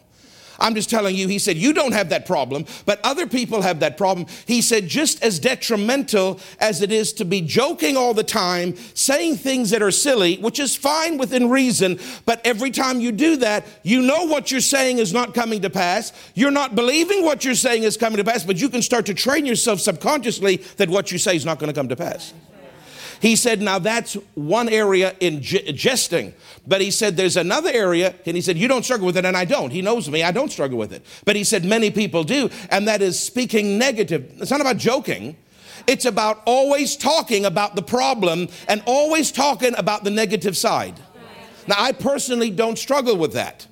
I'm 0.59 0.75
just 0.75 0.89
telling 0.89 1.15
you, 1.15 1.27
he 1.27 1.39
said, 1.39 1.57
you 1.57 1.73
don't 1.73 1.93
have 1.93 2.09
that 2.09 2.25
problem, 2.25 2.65
but 2.85 2.99
other 3.03 3.27
people 3.27 3.61
have 3.61 3.79
that 3.79 3.97
problem. 3.97 4.27
He 4.45 4.61
said, 4.61 4.87
just 4.87 5.23
as 5.23 5.39
detrimental 5.39 6.39
as 6.59 6.81
it 6.81 6.91
is 6.91 7.13
to 7.13 7.25
be 7.25 7.41
joking 7.41 7.97
all 7.97 8.13
the 8.13 8.23
time, 8.23 8.75
saying 8.93 9.37
things 9.37 9.69
that 9.69 9.81
are 9.81 9.91
silly, 9.91 10.37
which 10.37 10.59
is 10.59 10.75
fine 10.75 11.17
within 11.17 11.49
reason, 11.49 11.99
but 12.25 12.41
every 12.45 12.71
time 12.71 12.99
you 12.99 13.11
do 13.11 13.37
that, 13.37 13.65
you 13.83 14.01
know 14.01 14.25
what 14.25 14.51
you're 14.51 14.61
saying 14.61 14.97
is 14.97 15.13
not 15.13 15.33
coming 15.33 15.61
to 15.61 15.69
pass. 15.69 16.11
You're 16.35 16.51
not 16.51 16.75
believing 16.75 17.23
what 17.23 17.45
you're 17.45 17.55
saying 17.55 17.83
is 17.83 17.97
coming 17.97 18.17
to 18.17 18.23
pass, 18.23 18.43
but 18.43 18.59
you 18.59 18.69
can 18.69 18.81
start 18.81 19.05
to 19.07 19.13
train 19.13 19.45
yourself 19.45 19.79
subconsciously 19.79 20.57
that 20.77 20.89
what 20.89 21.11
you 21.11 21.17
say 21.17 21.35
is 21.35 21.45
not 21.45 21.59
going 21.59 21.71
to 21.71 21.79
come 21.79 21.89
to 21.89 21.95
pass. 21.95 22.33
He 23.19 23.35
said, 23.35 23.61
now 23.61 23.79
that's 23.79 24.13
one 24.35 24.69
area 24.69 25.15
in 25.19 25.41
jesting. 25.41 26.33
But 26.65 26.81
he 26.81 26.89
said, 26.89 27.17
there's 27.17 27.35
another 27.35 27.69
area, 27.71 28.15
and 28.25 28.35
he 28.35 28.41
said, 28.41 28.57
you 28.57 28.67
don't 28.67 28.83
struggle 28.83 29.05
with 29.05 29.17
it, 29.17 29.25
and 29.25 29.35
I 29.35 29.45
don't. 29.45 29.71
He 29.71 29.81
knows 29.81 30.09
me, 30.09 30.23
I 30.23 30.31
don't 30.31 30.51
struggle 30.51 30.77
with 30.77 30.93
it. 30.93 31.05
But 31.25 31.35
he 31.35 31.43
said, 31.43 31.65
many 31.65 31.91
people 31.91 32.23
do, 32.23 32.49
and 32.69 32.87
that 32.87 33.01
is 33.01 33.19
speaking 33.19 33.77
negative. 33.77 34.31
It's 34.37 34.51
not 34.51 34.61
about 34.61 34.77
joking. 34.77 35.35
It's 35.85 36.05
about 36.05 36.41
always 36.45 36.95
talking 36.95 37.45
about 37.45 37.75
the 37.75 37.81
problem 37.81 38.47
and 38.67 38.81
always 38.85 39.31
talking 39.31 39.73
about 39.77 40.03
the 40.03 40.11
negative 40.11 40.55
side. 40.55 40.99
Now, 41.67 41.75
I 41.77 41.91
personally 41.91 42.49
don't 42.49 42.77
struggle 42.77 43.17
with 43.17 43.33
that. 43.33 43.67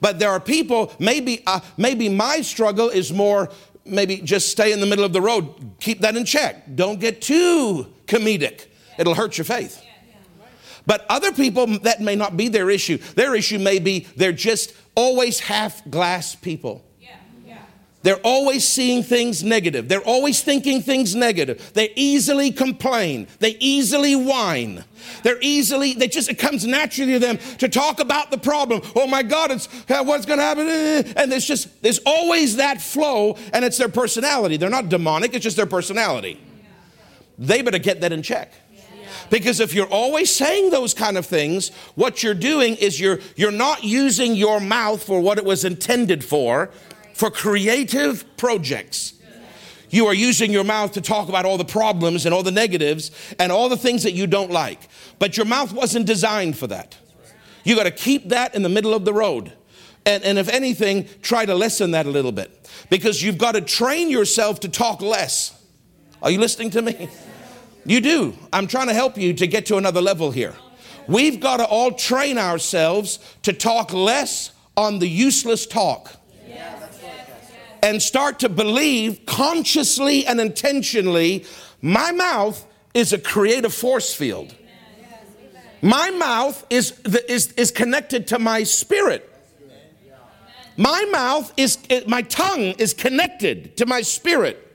But 0.00 0.18
there 0.18 0.30
are 0.30 0.40
people, 0.40 0.92
maybe, 0.98 1.42
uh, 1.46 1.60
maybe 1.76 2.08
my 2.08 2.40
struggle 2.40 2.88
is 2.88 3.12
more 3.12 3.50
maybe 3.84 4.18
just 4.18 4.50
stay 4.50 4.72
in 4.72 4.80
the 4.80 4.86
middle 4.86 5.04
of 5.04 5.12
the 5.12 5.20
road. 5.20 5.74
Keep 5.80 6.00
that 6.00 6.16
in 6.16 6.24
check. 6.24 6.74
Don't 6.74 7.00
get 7.00 7.20
too 7.20 7.92
comedic 8.06 8.66
it'll 9.00 9.14
hurt 9.14 9.38
your 9.38 9.44
faith. 9.44 9.82
But 10.86 11.04
other 11.08 11.32
people, 11.32 11.66
that 11.80 12.00
may 12.00 12.16
not 12.16 12.36
be 12.36 12.48
their 12.48 12.70
issue. 12.70 12.98
Their 13.14 13.34
issue 13.34 13.58
may 13.58 13.78
be 13.78 14.06
they're 14.16 14.32
just 14.32 14.74
always 14.94 15.40
half 15.40 15.88
glass 15.90 16.34
people. 16.34 16.84
They're 18.02 18.20
always 18.24 18.66
seeing 18.66 19.02
things 19.02 19.44
negative. 19.44 19.88
They're 19.88 20.00
always 20.00 20.42
thinking 20.42 20.80
things 20.80 21.14
negative. 21.14 21.72
They 21.74 21.92
easily 21.96 22.50
complain. 22.50 23.28
They 23.40 23.58
easily 23.60 24.16
whine. 24.16 24.84
They're 25.22 25.40
easily, 25.42 25.92
they 25.92 26.08
just, 26.08 26.30
it 26.30 26.38
comes 26.38 26.66
naturally 26.66 27.12
to 27.12 27.18
them 27.18 27.38
to 27.58 27.68
talk 27.68 28.00
about 28.00 28.30
the 28.30 28.38
problem. 28.38 28.80
Oh 28.96 29.06
my 29.06 29.22
God, 29.22 29.50
it's 29.50 29.66
what's 29.86 30.24
going 30.24 30.38
to 30.38 30.44
happen. 30.44 30.66
And 31.14 31.30
there's 31.30 31.44
just, 31.44 31.82
there's 31.82 32.00
always 32.06 32.56
that 32.56 32.80
flow, 32.80 33.36
and 33.52 33.66
it's 33.66 33.76
their 33.76 33.90
personality. 33.90 34.56
They're 34.56 34.70
not 34.70 34.88
demonic, 34.88 35.34
it's 35.34 35.42
just 35.42 35.58
their 35.58 35.66
personality. 35.66 36.40
They 37.36 37.60
better 37.60 37.78
get 37.78 38.00
that 38.00 38.12
in 38.12 38.22
check. 38.22 38.52
Because 39.30 39.60
if 39.60 39.72
you're 39.72 39.86
always 39.86 40.34
saying 40.34 40.70
those 40.70 40.92
kind 40.92 41.16
of 41.16 41.24
things, 41.24 41.70
what 41.94 42.22
you're 42.22 42.34
doing 42.34 42.74
is 42.76 43.00
you're, 43.00 43.20
you're 43.36 43.52
not 43.52 43.84
using 43.84 44.34
your 44.34 44.60
mouth 44.60 45.02
for 45.02 45.20
what 45.20 45.38
it 45.38 45.44
was 45.44 45.64
intended 45.64 46.24
for, 46.24 46.70
for 47.14 47.30
creative 47.30 48.24
projects. 48.36 49.14
You 49.90 50.06
are 50.06 50.14
using 50.14 50.52
your 50.52 50.64
mouth 50.64 50.92
to 50.92 51.00
talk 51.00 51.28
about 51.28 51.44
all 51.44 51.58
the 51.58 51.64
problems 51.64 52.24
and 52.24 52.34
all 52.34 52.42
the 52.42 52.52
negatives 52.52 53.10
and 53.38 53.50
all 53.50 53.68
the 53.68 53.76
things 53.76 54.04
that 54.04 54.12
you 54.12 54.26
don't 54.26 54.50
like. 54.50 54.88
But 55.18 55.36
your 55.36 55.46
mouth 55.46 55.72
wasn't 55.72 56.06
designed 56.06 56.56
for 56.56 56.68
that. 56.68 56.96
You 57.64 57.76
got 57.76 57.84
to 57.84 57.90
keep 57.90 58.28
that 58.28 58.54
in 58.54 58.62
the 58.62 58.68
middle 58.68 58.94
of 58.94 59.04
the 59.04 59.12
road. 59.12 59.52
And, 60.06 60.24
and 60.24 60.38
if 60.38 60.48
anything, 60.48 61.08
try 61.22 61.44
to 61.44 61.54
lessen 61.54 61.90
that 61.90 62.06
a 62.06 62.10
little 62.10 62.32
bit 62.32 62.70
because 62.88 63.22
you've 63.22 63.38
got 63.38 63.52
to 63.52 63.60
train 63.60 64.10
yourself 64.10 64.60
to 64.60 64.68
talk 64.68 65.02
less. 65.02 65.60
Are 66.22 66.30
you 66.30 66.38
listening 66.38 66.70
to 66.70 66.82
me? 66.82 67.08
You 67.84 68.00
do. 68.00 68.34
I'm 68.52 68.66
trying 68.66 68.88
to 68.88 68.94
help 68.94 69.16
you 69.16 69.32
to 69.34 69.46
get 69.46 69.66
to 69.66 69.76
another 69.76 70.00
level 70.00 70.30
here. 70.30 70.54
We've 71.08 71.40
got 71.40 71.56
to 71.58 71.64
all 71.64 71.92
train 71.92 72.38
ourselves 72.38 73.18
to 73.42 73.52
talk 73.52 73.92
less 73.92 74.52
on 74.76 74.98
the 74.98 75.08
useless 75.08 75.66
talk 75.66 76.12
and 77.82 78.00
start 78.02 78.38
to 78.40 78.48
believe 78.48 79.24
consciously 79.26 80.26
and 80.26 80.40
intentionally 80.40 81.44
my 81.82 82.12
mouth 82.12 82.66
is 82.94 83.12
a 83.12 83.18
creative 83.18 83.72
force 83.72 84.14
field. 84.14 84.54
My 85.82 86.10
mouth 86.10 86.66
is, 86.68 87.00
is, 87.28 87.52
is 87.52 87.70
connected 87.70 88.26
to 88.28 88.38
my 88.38 88.64
spirit. 88.64 89.26
My 90.76 91.06
mouth 91.10 91.52
is, 91.56 91.78
my 92.06 92.22
tongue 92.22 92.74
is 92.78 92.94
connected 92.94 93.76
to 93.78 93.86
my 93.86 94.02
spirit. 94.02 94.69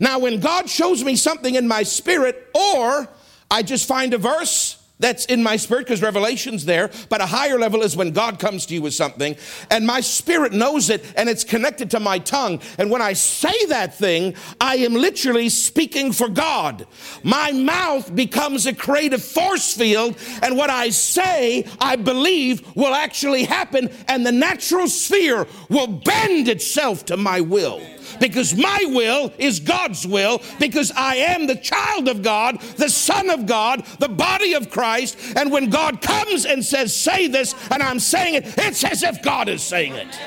Now, 0.00 0.18
when 0.18 0.40
God 0.40 0.68
shows 0.68 1.04
me 1.04 1.16
something 1.16 1.54
in 1.54 1.68
my 1.68 1.82
spirit, 1.82 2.50
or 2.54 3.08
I 3.50 3.62
just 3.62 3.86
find 3.86 4.14
a 4.14 4.18
verse 4.18 4.78
that's 5.00 5.24
in 5.26 5.42
my 5.42 5.56
spirit 5.56 5.86
because 5.86 6.00
revelation's 6.00 6.64
there, 6.64 6.90
but 7.08 7.20
a 7.20 7.26
higher 7.26 7.58
level 7.58 7.82
is 7.82 7.96
when 7.96 8.12
God 8.12 8.38
comes 8.38 8.64
to 8.66 8.74
you 8.74 8.82
with 8.82 8.94
something 8.94 9.36
and 9.70 9.86
my 9.86 10.00
spirit 10.00 10.52
knows 10.52 10.88
it 10.88 11.04
and 11.16 11.28
it's 11.28 11.42
connected 11.42 11.90
to 11.90 12.00
my 12.00 12.18
tongue. 12.18 12.60
And 12.78 12.90
when 12.90 13.02
I 13.02 13.12
say 13.14 13.66
that 13.66 13.94
thing, 13.94 14.34
I 14.60 14.76
am 14.76 14.94
literally 14.94 15.48
speaking 15.48 16.12
for 16.12 16.28
God. 16.28 16.86
My 17.24 17.50
mouth 17.50 18.14
becomes 18.14 18.66
a 18.66 18.74
creative 18.74 19.22
force 19.22 19.74
field, 19.74 20.16
and 20.42 20.56
what 20.56 20.70
I 20.70 20.90
say, 20.90 21.66
I 21.80 21.96
believe 21.96 22.64
will 22.76 22.94
actually 22.94 23.44
happen, 23.44 23.90
and 24.08 24.24
the 24.24 24.32
natural 24.32 24.88
sphere 24.88 25.46
will 25.68 25.88
bend 25.88 26.48
itself 26.48 27.04
to 27.06 27.16
my 27.16 27.40
will 27.40 27.80
because 28.20 28.54
my 28.54 28.84
will 28.88 29.32
is 29.38 29.60
God's 29.60 30.06
will, 30.06 30.42
because 30.58 30.92
I 30.92 31.16
am 31.16 31.46
the 31.46 31.56
child 31.56 32.08
of 32.08 32.22
God, 32.22 32.60
the 32.76 32.88
Son 32.88 33.30
of 33.30 33.46
God, 33.46 33.84
the 33.98 34.08
body 34.08 34.54
of 34.54 34.70
Christ. 34.70 35.18
And 35.36 35.50
when 35.50 35.70
God 35.70 36.00
comes 36.00 36.44
and 36.44 36.64
says, 36.64 36.96
Say 36.96 37.28
this, 37.28 37.54
and 37.70 37.82
I'm 37.82 38.00
saying 38.00 38.34
it, 38.34 38.54
it's 38.58 38.84
as 38.84 39.02
if 39.02 39.22
God 39.22 39.48
is 39.48 39.62
saying 39.62 39.94
it. 39.94 40.18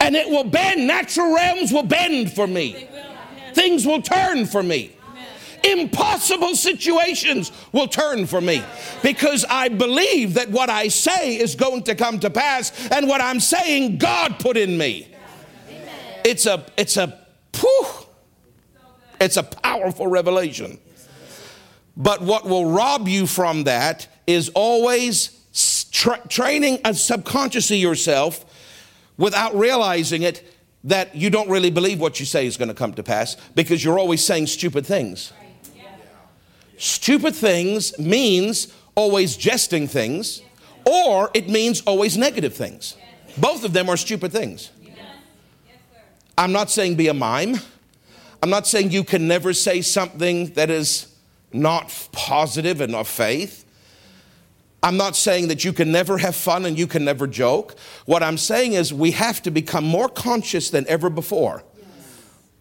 And 0.00 0.14
it 0.14 0.28
will 0.28 0.44
bend, 0.44 0.86
natural 0.86 1.34
realms 1.34 1.72
will 1.72 1.82
bend 1.82 2.32
for 2.32 2.46
me, 2.46 2.88
things 3.54 3.86
will 3.86 4.02
turn 4.02 4.46
for 4.46 4.62
me. 4.62 4.92
Impossible 5.64 6.54
situations 6.54 7.50
will 7.72 7.88
turn 7.88 8.26
for 8.26 8.40
me 8.40 8.62
because 9.02 9.44
I 9.50 9.68
believe 9.68 10.34
that 10.34 10.50
what 10.50 10.70
I 10.70 10.86
say 10.86 11.36
is 11.36 11.56
going 11.56 11.82
to 11.84 11.96
come 11.96 12.20
to 12.20 12.30
pass, 12.30 12.88
and 12.90 13.08
what 13.08 13.20
I'm 13.20 13.40
saying, 13.40 13.98
God 13.98 14.38
put 14.38 14.56
in 14.56 14.78
me 14.78 15.08
it's 16.24 16.46
a, 16.46 16.64
it's 16.76 16.96
a, 16.96 17.18
whew, 17.58 17.86
it's 19.20 19.36
a 19.36 19.42
powerful 19.42 20.06
revelation. 20.06 20.78
But 21.96 22.22
what 22.22 22.44
will 22.44 22.66
rob 22.66 23.08
you 23.08 23.26
from 23.26 23.64
that 23.64 24.06
is 24.26 24.50
always 24.50 25.38
tra- 25.90 26.20
training 26.28 26.80
a 26.84 26.94
subconsciously 26.94 27.78
yourself 27.78 28.44
without 29.16 29.54
realizing 29.56 30.22
it 30.22 30.54
that 30.84 31.14
you 31.14 31.28
don't 31.28 31.50
really 31.50 31.70
believe 31.70 32.00
what 32.00 32.20
you 32.20 32.26
say 32.26 32.46
is 32.46 32.56
going 32.56 32.68
to 32.68 32.74
come 32.74 32.94
to 32.94 33.02
pass 33.02 33.36
because 33.54 33.82
you're 33.82 33.98
always 33.98 34.24
saying 34.24 34.46
stupid 34.46 34.86
things. 34.86 35.32
Stupid 36.76 37.34
things 37.34 37.98
means 37.98 38.72
always 38.94 39.36
jesting 39.36 39.88
things, 39.88 40.42
or 40.84 41.30
it 41.34 41.48
means 41.48 41.80
always 41.82 42.16
negative 42.16 42.54
things. 42.54 42.96
Both 43.36 43.64
of 43.64 43.72
them 43.72 43.88
are 43.88 43.96
stupid 43.96 44.30
things. 44.30 44.70
I'm 46.38 46.52
not 46.52 46.70
saying 46.70 46.94
be 46.94 47.08
a 47.08 47.14
mime. 47.14 47.56
I'm 48.40 48.48
not 48.48 48.68
saying 48.68 48.92
you 48.92 49.02
can 49.02 49.26
never 49.26 49.52
say 49.52 49.82
something 49.82 50.52
that 50.52 50.70
is 50.70 51.12
not 51.52 52.08
positive 52.12 52.80
and 52.80 52.94
of 52.94 53.08
faith. 53.08 53.64
I'm 54.80 54.96
not 54.96 55.16
saying 55.16 55.48
that 55.48 55.64
you 55.64 55.72
can 55.72 55.90
never 55.90 56.16
have 56.18 56.36
fun 56.36 56.64
and 56.64 56.78
you 56.78 56.86
can 56.86 57.04
never 57.04 57.26
joke. 57.26 57.76
What 58.06 58.22
I'm 58.22 58.38
saying 58.38 58.74
is 58.74 58.94
we 58.94 59.10
have 59.10 59.42
to 59.42 59.50
become 59.50 59.82
more 59.84 60.08
conscious 60.08 60.70
than 60.70 60.86
ever 60.86 61.10
before 61.10 61.64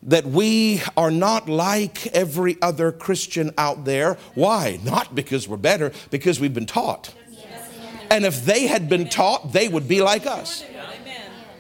that 0.01 0.25
we 0.25 0.81
are 0.95 1.11
not 1.11 1.47
like 1.47 2.07
every 2.07 2.57
other 2.63 2.91
Christian 2.91 3.51
out 3.59 3.85
there. 3.85 4.17
Why? 4.33 4.79
Not 4.83 5.13
because 5.13 5.47
we're 5.47 5.57
better, 5.57 5.91
because 6.09 6.39
we've 6.39 6.53
been 6.53 6.65
taught. 6.65 7.13
And 8.09 8.25
if 8.25 8.43
they 8.43 8.65
had 8.65 8.89
been 8.89 9.09
taught, 9.09 9.53
they 9.53 9.67
would 9.67 9.87
be 9.87 10.01
like 10.01 10.25
us. 10.25 10.63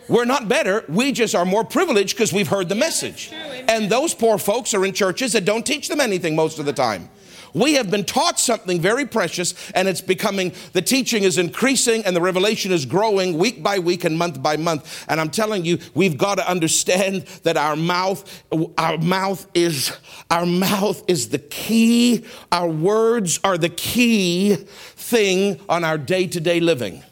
We're 0.09 0.25
not 0.25 0.47
better. 0.47 0.85
We 0.87 1.11
just 1.11 1.35
are 1.35 1.45
more 1.45 1.63
privileged 1.63 2.15
because 2.15 2.31
we've 2.31 2.47
heard 2.47 2.69
the 2.69 2.75
message. 2.75 3.31
And 3.67 3.89
those 3.89 4.13
poor 4.13 4.37
folks 4.37 4.73
are 4.73 4.85
in 4.85 4.93
churches 4.93 5.33
that 5.33 5.45
don't 5.45 5.65
teach 5.65 5.89
them 5.89 5.99
anything 5.99 6.35
most 6.35 6.59
of 6.59 6.65
the 6.65 6.73
time. 6.73 7.09
We 7.53 7.73
have 7.73 7.89
been 7.89 8.03
taught 8.03 8.39
something 8.39 8.79
very 8.79 9.05
precious, 9.05 9.55
and 9.71 9.87
it's 9.87 10.01
becoming, 10.01 10.53
the 10.73 10.81
teaching 10.81 11.23
is 11.23 11.37
increasing 11.37 12.05
and 12.05 12.15
the 12.15 12.21
revelation 12.21 12.71
is 12.71 12.85
growing 12.85 13.37
week 13.37 13.63
by 13.63 13.79
week 13.79 14.03
and 14.03 14.17
month 14.17 14.43
by 14.43 14.57
month. 14.57 15.05
And 15.07 15.19
I'm 15.19 15.29
telling 15.29 15.65
you, 15.65 15.79
we've 15.95 16.17
got 16.17 16.35
to 16.35 16.47
understand 16.47 17.23
that 17.43 17.57
our 17.57 17.75
mouth, 17.75 18.43
our 18.77 18.97
mouth 18.97 19.47
is, 19.53 19.97
our 20.29 20.45
mouth 20.45 21.03
is 21.07 21.29
the 21.29 21.39
key. 21.39 22.25
Our 22.51 22.69
words 22.69 23.39
are 23.43 23.57
the 23.57 23.69
key 23.69 24.55
thing 24.55 25.59
on 25.67 25.83
our 25.83 25.97
day 25.97 26.27
to 26.27 26.39
day 26.39 26.59
living. 26.59 27.03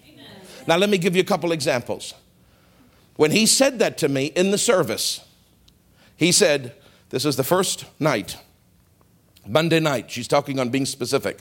Now, 0.67 0.77
let 0.77 0.89
me 0.89 0.97
give 0.97 1.15
you 1.15 1.21
a 1.21 1.25
couple 1.25 1.51
examples. 1.51 2.13
When 3.15 3.31
he 3.31 3.45
said 3.45 3.79
that 3.79 3.97
to 3.99 4.09
me 4.09 4.25
in 4.27 4.51
the 4.51 4.57
service, 4.57 5.25
he 6.17 6.31
said, 6.31 6.75
This 7.09 7.25
is 7.25 7.35
the 7.35 7.43
first 7.43 7.85
night, 7.99 8.37
Monday 9.47 9.79
night. 9.79 10.11
She's 10.11 10.27
talking 10.27 10.59
on 10.59 10.69
being 10.69 10.85
specific. 10.85 11.39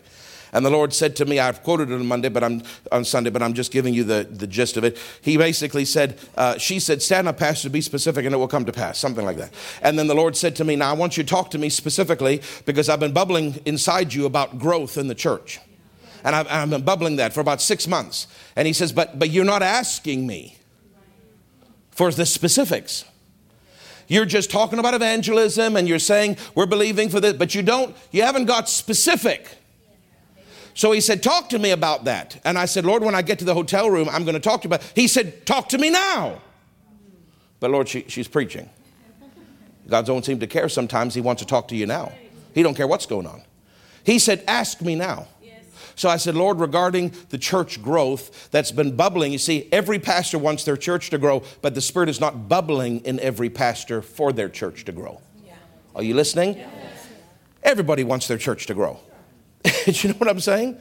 And 0.54 0.64
the 0.64 0.70
Lord 0.70 0.94
said 0.94 1.16
to 1.16 1.24
me, 1.24 1.40
I've 1.40 1.64
quoted 1.64 1.90
it 1.90 1.94
on 1.94 2.06
Monday, 2.06 2.28
but 2.28 2.44
I'm 2.44 2.62
on 2.92 3.04
Sunday, 3.04 3.28
but 3.28 3.42
I'm 3.42 3.54
just 3.54 3.72
giving 3.72 3.92
you 3.92 4.04
the, 4.04 4.22
the 4.30 4.46
gist 4.46 4.76
of 4.76 4.84
it. 4.84 4.96
He 5.20 5.36
basically 5.36 5.84
said, 5.84 6.16
uh, 6.36 6.58
she 6.58 6.78
said, 6.78 7.02
stand 7.02 7.26
up, 7.26 7.38
Pastor, 7.38 7.68
be 7.68 7.80
specific, 7.80 8.24
and 8.24 8.32
it 8.32 8.38
will 8.38 8.46
come 8.46 8.64
to 8.64 8.72
pass, 8.72 8.96
something 8.96 9.24
like 9.24 9.36
that. 9.38 9.52
And 9.82 9.98
then 9.98 10.06
the 10.06 10.14
Lord 10.14 10.36
said 10.36 10.54
to 10.56 10.64
me, 10.64 10.76
Now 10.76 10.90
I 10.90 10.92
want 10.92 11.16
you 11.16 11.24
to 11.24 11.28
talk 11.28 11.50
to 11.50 11.58
me 11.58 11.68
specifically 11.70 12.40
because 12.66 12.88
I've 12.88 13.00
been 13.00 13.12
bubbling 13.12 13.60
inside 13.64 14.14
you 14.14 14.26
about 14.26 14.60
growth 14.60 14.96
in 14.96 15.08
the 15.08 15.14
church. 15.14 15.58
And 16.22 16.36
I've, 16.36 16.46
I've 16.48 16.70
been 16.70 16.84
bubbling 16.84 17.16
that 17.16 17.32
for 17.32 17.40
about 17.40 17.60
six 17.60 17.88
months. 17.88 18.28
And 18.54 18.68
he 18.68 18.72
says, 18.72 18.92
But 18.92 19.18
but 19.18 19.30
you're 19.30 19.44
not 19.44 19.62
asking 19.62 20.24
me 20.24 20.56
for 21.94 22.10
the 22.10 22.26
specifics. 22.26 23.04
You're 24.06 24.26
just 24.26 24.50
talking 24.50 24.78
about 24.78 24.94
evangelism 24.94 25.76
and 25.76 25.88
you're 25.88 25.98
saying 25.98 26.36
we're 26.54 26.66
believing 26.66 27.08
for 27.08 27.20
this, 27.20 27.32
but 27.34 27.54
you 27.54 27.62
don't, 27.62 27.96
you 28.10 28.22
haven't 28.22 28.44
got 28.44 28.68
specific. 28.68 29.48
So 30.74 30.92
he 30.92 31.00
said, 31.00 31.22
Talk 31.22 31.48
to 31.50 31.58
me 31.58 31.70
about 31.70 32.04
that. 32.04 32.40
And 32.44 32.58
I 32.58 32.66
said, 32.66 32.84
Lord, 32.84 33.02
when 33.02 33.14
I 33.14 33.22
get 33.22 33.38
to 33.38 33.44
the 33.44 33.54
hotel 33.54 33.88
room, 33.88 34.08
I'm 34.10 34.24
going 34.24 34.34
to 34.34 34.40
talk 34.40 34.62
to 34.62 34.68
you 34.68 34.74
about 34.74 34.92
He 34.94 35.06
said, 35.06 35.46
Talk 35.46 35.68
to 35.70 35.78
me 35.78 35.88
now. 35.88 36.42
But 37.60 37.70
Lord, 37.70 37.88
she, 37.88 38.04
she's 38.08 38.28
preaching. 38.28 38.68
God 39.88 40.04
don't 40.04 40.24
seem 40.24 40.40
to 40.40 40.46
care 40.46 40.68
sometimes. 40.68 41.14
He 41.14 41.20
wants 41.20 41.40
to 41.42 41.46
talk 41.46 41.68
to 41.68 41.76
you 41.76 41.86
now. 41.86 42.12
He 42.54 42.62
don't 42.62 42.74
care 42.74 42.86
what's 42.86 43.06
going 43.06 43.26
on. 43.26 43.42
He 44.04 44.18
said, 44.18 44.42
Ask 44.48 44.82
me 44.82 44.96
now. 44.96 45.28
So 45.96 46.08
I 46.08 46.16
said, 46.16 46.34
Lord, 46.34 46.60
regarding 46.60 47.12
the 47.30 47.38
church 47.38 47.82
growth 47.82 48.50
that's 48.50 48.72
been 48.72 48.96
bubbling, 48.96 49.32
you 49.32 49.38
see, 49.38 49.68
every 49.70 49.98
pastor 49.98 50.38
wants 50.38 50.64
their 50.64 50.76
church 50.76 51.10
to 51.10 51.18
grow, 51.18 51.42
but 51.62 51.74
the 51.74 51.80
Spirit 51.80 52.08
is 52.08 52.20
not 52.20 52.48
bubbling 52.48 53.00
in 53.00 53.20
every 53.20 53.50
pastor 53.50 54.02
for 54.02 54.32
their 54.32 54.48
church 54.48 54.84
to 54.86 54.92
grow. 54.92 55.20
Yeah. 55.44 55.54
Are 55.94 56.02
you 56.02 56.14
listening? 56.14 56.58
Yeah. 56.58 56.70
Everybody 57.62 58.04
wants 58.04 58.28
their 58.28 58.38
church 58.38 58.66
to 58.66 58.74
grow. 58.74 58.98
Do 59.62 59.92
you 59.92 60.10
know 60.10 60.16
what 60.16 60.28
I'm 60.28 60.40
saying? 60.40 60.78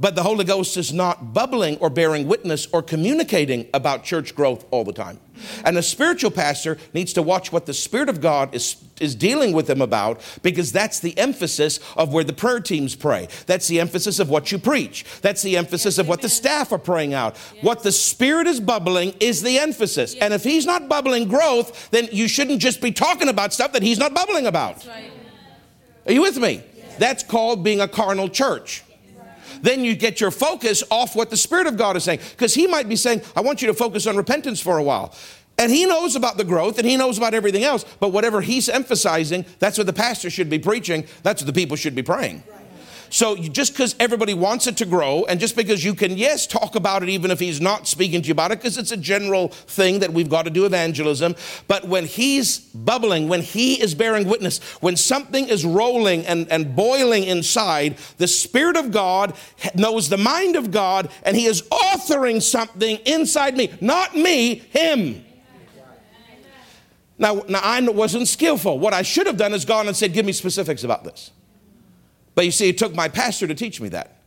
But 0.00 0.16
the 0.16 0.24
Holy 0.24 0.44
Ghost 0.44 0.76
is 0.76 0.92
not 0.92 1.32
bubbling 1.32 1.76
or 1.78 1.88
bearing 1.88 2.26
witness 2.26 2.66
or 2.72 2.82
communicating 2.82 3.68
about 3.72 4.02
church 4.02 4.34
growth 4.34 4.64
all 4.72 4.82
the 4.82 4.92
time. 4.92 5.20
And 5.64 5.78
a 5.78 5.84
spiritual 5.84 6.32
pastor 6.32 6.78
needs 6.92 7.12
to 7.12 7.22
watch 7.22 7.52
what 7.52 7.66
the 7.66 7.74
Spirit 7.74 8.08
of 8.08 8.20
God 8.20 8.56
is, 8.56 8.74
is 9.00 9.14
dealing 9.14 9.52
with 9.52 9.68
them 9.68 9.80
about 9.80 10.20
because 10.42 10.72
that's 10.72 10.98
the 10.98 11.16
emphasis 11.16 11.78
of 11.96 12.12
where 12.12 12.24
the 12.24 12.32
prayer 12.32 12.58
teams 12.58 12.96
pray. 12.96 13.28
That's 13.46 13.68
the 13.68 13.78
emphasis 13.78 14.18
of 14.18 14.28
what 14.28 14.50
you 14.50 14.58
preach. 14.58 15.04
That's 15.22 15.42
the 15.42 15.56
emphasis 15.56 15.98
of 15.98 16.08
what 16.08 16.22
the 16.22 16.28
staff 16.28 16.72
are 16.72 16.78
praying 16.78 17.14
out. 17.14 17.36
What 17.60 17.84
the 17.84 17.92
Spirit 17.92 18.48
is 18.48 18.58
bubbling 18.58 19.14
is 19.20 19.42
the 19.42 19.60
emphasis. 19.60 20.16
And 20.16 20.34
if 20.34 20.42
He's 20.42 20.66
not 20.66 20.88
bubbling 20.88 21.28
growth, 21.28 21.90
then 21.90 22.08
you 22.10 22.26
shouldn't 22.26 22.60
just 22.60 22.80
be 22.80 22.90
talking 22.90 23.28
about 23.28 23.52
stuff 23.52 23.72
that 23.72 23.82
He's 23.82 23.98
not 23.98 24.12
bubbling 24.12 24.48
about. 24.48 24.84
Are 26.06 26.12
you 26.12 26.22
with 26.22 26.36
me? 26.36 26.64
That's 26.98 27.22
called 27.22 27.62
being 27.62 27.80
a 27.80 27.88
carnal 27.88 28.28
church 28.28 28.82
then 29.64 29.84
you 29.84 29.94
get 29.94 30.20
your 30.20 30.30
focus 30.30 30.84
off 30.90 31.16
what 31.16 31.30
the 31.30 31.36
Spirit 31.36 31.66
of 31.66 31.76
God 31.76 31.96
is 31.96 32.04
saying. 32.04 32.20
Because 32.30 32.54
He 32.54 32.66
might 32.66 32.88
be 32.88 32.96
saying, 32.96 33.22
I 33.34 33.40
want 33.40 33.62
you 33.62 33.68
to 33.68 33.74
focus 33.74 34.06
on 34.06 34.16
repentance 34.16 34.60
for 34.60 34.78
a 34.78 34.82
while. 34.82 35.14
And 35.56 35.70
he 35.70 35.86
knows 35.86 36.16
about 36.16 36.36
the 36.36 36.44
growth 36.44 36.78
and 36.78 36.88
he 36.88 36.96
knows 36.96 37.16
about 37.16 37.32
everything 37.32 37.62
else, 37.62 37.84
but 38.00 38.08
whatever 38.08 38.40
he's 38.40 38.68
emphasizing, 38.68 39.44
that's 39.60 39.78
what 39.78 39.86
the 39.86 39.92
pastor 39.92 40.28
should 40.28 40.50
be 40.50 40.58
preaching, 40.58 41.06
that's 41.22 41.42
what 41.42 41.46
the 41.46 41.52
people 41.52 41.76
should 41.76 41.94
be 41.94 42.02
praying. 42.02 42.42
So 43.14 43.36
just 43.36 43.74
because 43.74 43.94
everybody 44.00 44.34
wants 44.34 44.66
it 44.66 44.76
to 44.78 44.84
grow, 44.84 45.24
and 45.26 45.38
just 45.38 45.54
because 45.54 45.84
you 45.84 45.94
can, 45.94 46.18
yes, 46.18 46.48
talk 46.48 46.74
about 46.74 47.04
it 47.04 47.08
even 47.08 47.30
if 47.30 47.38
he's 47.38 47.60
not 47.60 47.86
speaking 47.86 48.22
to 48.22 48.26
you 48.26 48.32
about 48.32 48.50
it, 48.50 48.58
because 48.58 48.76
it's 48.76 48.90
a 48.90 48.96
general 48.96 49.50
thing 49.50 50.00
that 50.00 50.12
we've 50.12 50.28
got 50.28 50.46
to 50.46 50.50
do 50.50 50.66
evangelism. 50.66 51.36
But 51.68 51.86
when 51.86 52.06
he's 52.06 52.58
bubbling, 52.58 53.28
when 53.28 53.40
he 53.40 53.80
is 53.80 53.94
bearing 53.94 54.28
witness, 54.28 54.58
when 54.80 54.96
something 54.96 55.46
is 55.46 55.64
rolling 55.64 56.26
and, 56.26 56.50
and 56.50 56.74
boiling 56.74 57.22
inside, 57.22 57.98
the 58.18 58.26
Spirit 58.26 58.76
of 58.76 58.90
God 58.90 59.36
knows 59.76 60.08
the 60.08 60.18
mind 60.18 60.56
of 60.56 60.72
God, 60.72 61.08
and 61.22 61.36
he 61.36 61.44
is 61.44 61.62
authoring 61.70 62.42
something 62.42 62.96
inside 63.06 63.56
me. 63.56 63.72
Not 63.80 64.16
me, 64.16 64.56
him. 64.56 65.24
Now, 67.16 67.44
now, 67.48 67.60
I 67.62 67.80
wasn't 67.80 68.26
skillful. 68.26 68.80
What 68.80 68.92
I 68.92 69.02
should 69.02 69.28
have 69.28 69.36
done 69.36 69.52
is 69.52 69.64
gone 69.64 69.86
and 69.86 69.96
said, 69.96 70.12
Give 70.12 70.26
me 70.26 70.32
specifics 70.32 70.82
about 70.82 71.04
this. 71.04 71.30
But 72.34 72.44
you 72.44 72.50
see, 72.50 72.68
it 72.68 72.78
took 72.78 72.94
my 72.94 73.08
pastor 73.08 73.46
to 73.46 73.54
teach 73.54 73.80
me 73.80 73.88
that. 73.90 74.18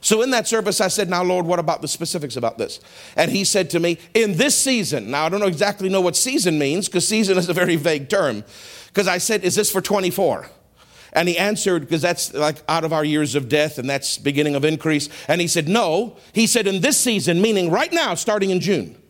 So 0.00 0.20
in 0.20 0.30
that 0.30 0.46
service, 0.46 0.82
I 0.82 0.88
said, 0.88 1.08
Now, 1.08 1.22
Lord, 1.22 1.46
what 1.46 1.58
about 1.58 1.80
the 1.80 1.88
specifics 1.88 2.36
about 2.36 2.58
this? 2.58 2.80
And 3.16 3.30
he 3.30 3.44
said 3.44 3.70
to 3.70 3.80
me, 3.80 3.98
In 4.12 4.36
this 4.36 4.56
season, 4.56 5.10
now 5.10 5.24
I 5.24 5.28
don't 5.30 5.40
know 5.40 5.46
exactly 5.46 5.88
know 5.88 6.02
what 6.02 6.14
season 6.14 6.58
means 6.58 6.88
because 6.88 7.08
season 7.08 7.38
is 7.38 7.48
a 7.48 7.54
very 7.54 7.76
vague 7.76 8.10
term. 8.10 8.44
Because 8.88 9.08
I 9.08 9.18
said, 9.18 9.44
Is 9.44 9.54
this 9.54 9.70
for 9.70 9.80
24? 9.80 10.46
And 11.14 11.28
he 11.28 11.38
answered, 11.38 11.82
because 11.82 12.02
that's 12.02 12.34
like 12.34 12.56
out 12.68 12.84
of 12.84 12.92
our 12.92 13.04
years 13.04 13.36
of 13.36 13.48
death 13.48 13.78
and 13.78 13.88
that's 13.88 14.18
beginning 14.18 14.56
of 14.56 14.64
increase. 14.64 15.08
And 15.28 15.40
he 15.40 15.46
said, 15.46 15.68
No. 15.68 16.16
He 16.32 16.46
said, 16.46 16.66
In 16.66 16.82
this 16.82 16.98
season, 16.98 17.40
meaning 17.40 17.70
right 17.70 17.92
now, 17.92 18.14
starting 18.14 18.50
in 18.50 18.60
June. 18.60 19.00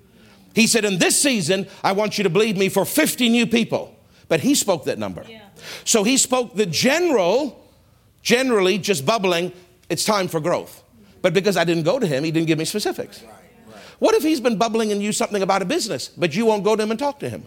He 0.54 0.66
said, 0.66 0.84
In 0.84 0.98
this 0.98 1.20
season, 1.20 1.66
I 1.82 1.92
want 1.92 2.18
you 2.18 2.24
to 2.24 2.30
believe 2.30 2.56
me 2.56 2.68
for 2.68 2.84
50 2.84 3.28
new 3.30 3.46
people. 3.46 3.98
But 4.28 4.40
he 4.40 4.54
spoke 4.54 4.84
that 4.84 4.98
number. 4.98 5.24
Yeah. 5.28 5.40
So 5.84 6.04
he 6.04 6.16
spoke 6.18 6.54
the 6.54 6.66
general, 6.66 7.63
generally 8.24 8.78
just 8.78 9.06
bubbling, 9.06 9.52
it's 9.88 10.04
time 10.04 10.26
for 10.26 10.40
growth. 10.40 10.82
But 11.22 11.32
because 11.32 11.56
I 11.56 11.64
didn't 11.64 11.84
go 11.84 12.00
to 12.00 12.06
him, 12.06 12.24
he 12.24 12.32
didn't 12.32 12.48
give 12.48 12.58
me 12.58 12.64
specifics. 12.64 13.22
What 14.00 14.14
if 14.16 14.24
he's 14.24 14.40
been 14.40 14.58
bubbling 14.58 14.90
and 14.90 15.00
you 15.00 15.12
something 15.12 15.42
about 15.42 15.62
a 15.62 15.64
business, 15.64 16.08
but 16.08 16.34
you 16.34 16.44
won't 16.46 16.64
go 16.64 16.74
to 16.74 16.82
him 16.82 16.90
and 16.90 16.98
talk 16.98 17.20
to 17.20 17.28
him? 17.28 17.44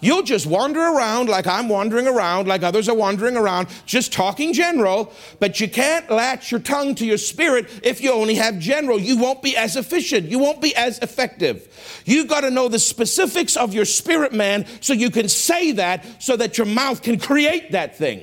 You'll 0.00 0.22
just 0.22 0.44
wander 0.46 0.80
around 0.80 1.30
like 1.30 1.46
I'm 1.46 1.70
wandering 1.70 2.06
around, 2.06 2.46
like 2.46 2.62
others 2.62 2.90
are 2.90 2.94
wandering 2.94 3.38
around, 3.38 3.68
just 3.86 4.12
talking 4.12 4.52
general, 4.52 5.10
but 5.40 5.60
you 5.60 5.68
can't 5.70 6.10
latch 6.10 6.50
your 6.50 6.60
tongue 6.60 6.94
to 6.96 7.06
your 7.06 7.16
spirit 7.16 7.70
if 7.82 8.02
you 8.02 8.12
only 8.12 8.34
have 8.34 8.58
general. 8.58 8.98
You 8.98 9.16
won't 9.16 9.40
be 9.40 9.56
as 9.56 9.76
efficient, 9.76 10.28
you 10.28 10.38
won't 10.38 10.60
be 10.60 10.76
as 10.76 10.98
effective. 10.98 12.02
You've 12.04 12.28
got 12.28 12.42
to 12.42 12.50
know 12.50 12.68
the 12.68 12.78
specifics 12.78 13.56
of 13.56 13.72
your 13.72 13.86
spirit 13.86 14.34
man 14.34 14.66
so 14.82 14.92
you 14.92 15.10
can 15.10 15.26
say 15.30 15.72
that 15.72 16.04
so 16.22 16.36
that 16.36 16.58
your 16.58 16.66
mouth 16.66 17.00
can 17.00 17.18
create 17.18 17.72
that 17.72 17.96
thing. 17.96 18.20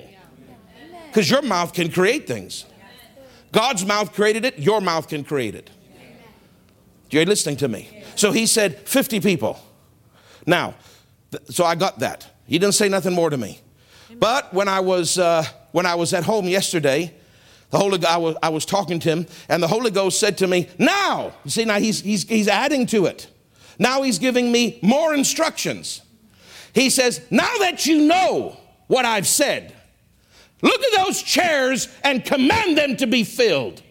Because 1.12 1.30
your 1.30 1.41
mouth 1.41 1.74
can 1.74 1.91
create 1.91 2.26
things. 2.26 2.65
God's 3.52 3.86
mouth 3.86 4.13
created 4.13 4.45
it, 4.45 4.58
your 4.58 4.80
mouth 4.80 5.10
can 5.10 5.26
create 5.26 5.56
it. 5.56 5.69
You're 7.10 7.26
listening 7.26 7.58
to 7.58 7.67
me. 7.67 8.04
So 8.15 8.32
he 8.32 8.45
said 8.45 8.88
50 8.88 9.19
people. 9.19 9.60
Now, 10.45 10.76
so 11.50 11.65
I 11.65 11.76
got 11.76 12.00
that. 12.00 12.30
He 12.47 12.58
didn't 12.58 12.76
say 12.76 12.88
nothing 12.88 13.13
more 13.13 13.30
to 13.30 13.36
me. 13.36 13.60
But 14.17 14.54
when 14.54 14.69
I 14.69 14.80
was, 14.80 15.19
uh, 15.19 15.43
when 15.74 15.86
I 15.86 15.95
was 15.95 16.13
at 16.13 16.24
home 16.24 16.47
yesterday, 16.47 17.13
the 17.71 17.78
Holy, 17.78 18.06
I 18.06 18.17
was, 18.17 18.36
I 18.41 18.50
was 18.50 18.65
talking 18.65 19.00
to 19.00 19.10
him, 19.10 19.28
and 19.50 19.62
the 19.62 19.67
Holy 19.67 19.91
Ghost 19.91 20.19
said 20.19 20.38
to 20.39 20.47
me, 20.47 20.69
Now, 20.78 21.34
see, 21.45 21.65
now 21.65 21.80
he's, 21.80 22.02
he's, 22.02 22.28
he's 22.28 22.47
adding 22.47 22.86
to 22.88 23.06
it. 23.06 23.28
Now 23.78 24.04
he's 24.04 24.19
giving 24.19 24.52
me 24.52 24.80
more 24.82 25.13
instructions. 25.13 26.02
He 26.74 26.89
says, 26.89 27.21
Now 27.30 27.58
that 27.60 27.86
you 27.86 28.06
know 28.06 28.58
what 28.88 29.04
I've 29.06 29.28
said, 29.28 29.74
look 30.62 30.82
at 30.82 31.06
those 31.06 31.21
chairs 31.21 31.88
and 32.04 32.24
command 32.24 32.78
them 32.78 32.97
to 32.97 33.08
be 33.08 33.24
filled. 33.24 33.82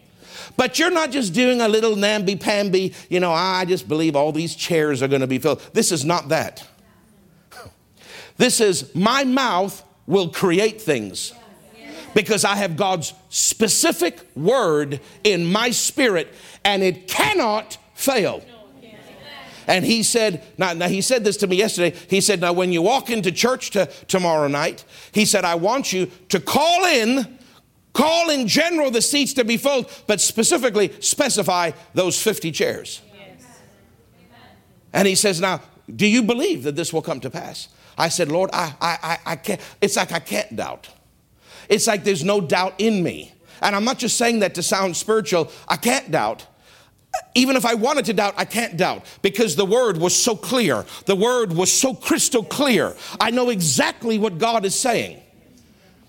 But 0.57 0.79
you're 0.79 0.91
not 0.91 1.11
just 1.11 1.33
doing 1.33 1.61
a 1.61 1.69
little 1.69 1.97
namby 1.97 2.37
pamby, 2.37 2.93
you 3.09 3.21
know, 3.21 3.31
ah, 3.31 3.59
I 3.59 3.65
just 3.65 3.89
believe 3.89 4.15
all 4.17 4.33
these 4.33 4.55
chairs 4.55 5.03
are 5.03 5.09
going 5.09 5.23
to 5.23 5.27
be 5.27 5.39
filled. 5.39 5.61
This 5.73 5.93
is 5.93 6.05
not 6.05 6.29
that. 6.29 6.67
This 8.37 8.61
is 8.61 8.95
my 8.95 9.25
mouth 9.25 9.85
will 10.07 10.31
create 10.31 10.81
things 10.81 11.35
because 12.15 12.45
I 12.45 12.57
have 12.57 12.77
God's 12.77 13.13
specific 13.29 14.19
word 14.35 15.01
in 15.25 15.51
my 15.51 15.71
spirit 15.71 16.33
and 16.65 16.83
it 16.83 17.07
cannot 17.07 17.77
fail. 17.95 18.43
And 19.71 19.85
he 19.85 20.03
said, 20.03 20.43
now, 20.59 20.73
now, 20.73 20.89
he 20.89 21.01
said 21.01 21.23
this 21.23 21.37
to 21.37 21.47
me 21.47 21.55
yesterday. 21.55 21.97
He 22.09 22.21
said, 22.21 22.41
now 22.41 22.53
when 22.53 22.73
you 22.73 22.83
walk 22.83 23.09
into 23.09 23.31
church 23.31 23.71
to, 23.71 23.87
tomorrow 24.09 24.49
night, 24.49 24.85
he 25.13 25.25
said, 25.25 25.45
I 25.45 25.55
want 25.55 25.93
you 25.93 26.11
to 26.31 26.41
call 26.41 26.85
in, 26.87 27.39
call 27.93 28.31
in 28.31 28.49
general 28.49 28.91
the 28.91 29.01
seats 29.01 29.33
to 29.35 29.45
be 29.45 29.57
filled, 29.57 29.89
but 30.09 30.21
specifically 30.21 30.91
specify 30.99 31.71
those 31.95 32.21
50 32.21 32.51
chairs. 32.51 33.01
Yes. 33.15 33.61
And 34.93 35.07
he 35.07 35.15
says, 35.15 35.41
now, 35.41 35.61
do 35.95 36.05
you 36.05 36.25
believe 36.25 36.65
that 36.65 36.75
this 36.75 36.93
will 36.93 37.03
come 37.03 37.21
to 37.21 37.31
pass? 37.31 37.69
I 37.97 38.09
said, 38.09 38.29
Lord, 38.29 38.51
I, 38.53 38.75
I, 38.81 39.19
I 39.25 39.37
can't, 39.37 39.61
it's 39.81 39.95
like 39.95 40.11
I 40.11 40.19
can't 40.19 40.57
doubt. 40.57 40.89
It's 41.69 41.87
like 41.87 42.03
there's 42.03 42.25
no 42.25 42.41
doubt 42.41 42.75
in 42.79 43.05
me. 43.05 43.35
And 43.63 43.77
I'm 43.77 43.85
not 43.85 43.99
just 43.99 44.17
saying 44.17 44.41
that 44.41 44.57
to 44.57 44.65
sound 44.65 44.97
spiritual. 44.97 45.49
I 45.69 45.77
can't 45.77 46.11
doubt. 46.11 46.45
Even 47.35 47.57
if 47.57 47.65
I 47.65 47.75
wanted 47.75 48.05
to 48.07 48.13
doubt, 48.13 48.35
I 48.37 48.45
can't 48.45 48.77
doubt 48.77 49.05
because 49.23 49.57
the 49.57 49.65
word 49.65 49.99
was 49.99 50.15
so 50.15 50.37
clear. 50.37 50.85
The 51.07 51.17
word 51.17 51.53
was 51.53 51.73
so 51.73 51.95
crystal 51.95 52.45
clear. 52.45 52.95
I 53.21 53.31
know 53.31 53.51
exactly 53.51 54.19
what 54.19 54.39
God 54.39 54.65
is 54.65 54.79
saying. 54.79 55.21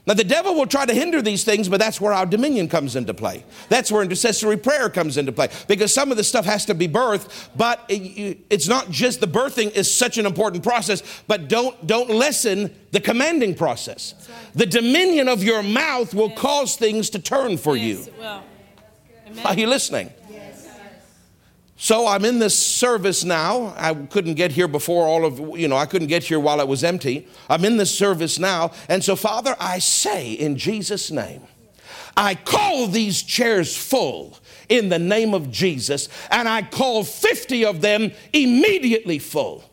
Now, 0.07 0.15
the 0.15 0.23
devil 0.23 0.55
will 0.55 0.65
try 0.65 0.87
to 0.87 0.93
hinder 0.93 1.21
these 1.21 1.43
things, 1.43 1.69
but 1.69 1.79
that's 1.79 2.01
where 2.01 2.11
our 2.11 2.25
dominion 2.25 2.67
comes 2.67 2.95
into 2.95 3.13
play. 3.13 3.45
That's 3.69 3.91
where 3.91 4.01
intercessory 4.01 4.57
prayer 4.57 4.89
comes 4.89 5.15
into 5.15 5.31
play 5.31 5.49
because 5.67 5.93
some 5.93 6.09
of 6.09 6.17
the 6.17 6.23
stuff 6.23 6.43
has 6.45 6.65
to 6.65 6.73
be 6.73 6.87
birthed, 6.87 7.49
but 7.55 7.85
it's 7.87 8.67
not 8.67 8.89
just 8.89 9.21
the 9.21 9.27
birthing 9.27 9.71
is 9.71 9.93
such 9.93 10.17
an 10.17 10.25
important 10.25 10.63
process, 10.63 11.03
but 11.27 11.47
don't, 11.47 11.85
don't 11.85 12.09
lessen 12.09 12.75
the 12.91 12.99
commanding 12.99 13.53
process. 13.53 14.15
The 14.55 14.65
dominion 14.65 15.29
of 15.29 15.43
your 15.43 15.61
mouth 15.61 16.15
will 16.15 16.31
cause 16.31 16.77
things 16.77 17.11
to 17.11 17.19
turn 17.19 17.57
for 17.57 17.77
you. 17.77 18.03
Are 19.45 19.53
you 19.53 19.67
listening? 19.67 20.09
So 21.81 22.05
I'm 22.05 22.25
in 22.25 22.37
this 22.37 22.55
service 22.55 23.23
now. 23.23 23.73
I 23.75 23.95
couldn't 23.95 24.35
get 24.35 24.51
here 24.51 24.67
before 24.67 25.07
all 25.07 25.25
of, 25.25 25.57
you 25.59 25.67
know, 25.67 25.77
I 25.77 25.87
couldn't 25.87 26.09
get 26.09 26.23
here 26.23 26.39
while 26.39 26.59
it 26.59 26.67
was 26.67 26.83
empty. 26.83 27.27
I'm 27.49 27.65
in 27.65 27.77
this 27.77 27.89
service 27.89 28.37
now. 28.37 28.69
And 28.87 29.03
so, 29.03 29.15
Father, 29.15 29.55
I 29.59 29.79
say 29.79 30.33
in 30.33 30.57
Jesus' 30.57 31.09
name, 31.09 31.41
I 32.15 32.35
call 32.35 32.85
these 32.85 33.23
chairs 33.23 33.75
full 33.75 34.37
in 34.69 34.89
the 34.89 34.99
name 34.99 35.33
of 35.33 35.49
Jesus, 35.49 36.07
and 36.29 36.47
I 36.47 36.61
call 36.61 37.03
50 37.03 37.65
of 37.65 37.81
them 37.81 38.11
immediately 38.31 39.17
full 39.17 39.63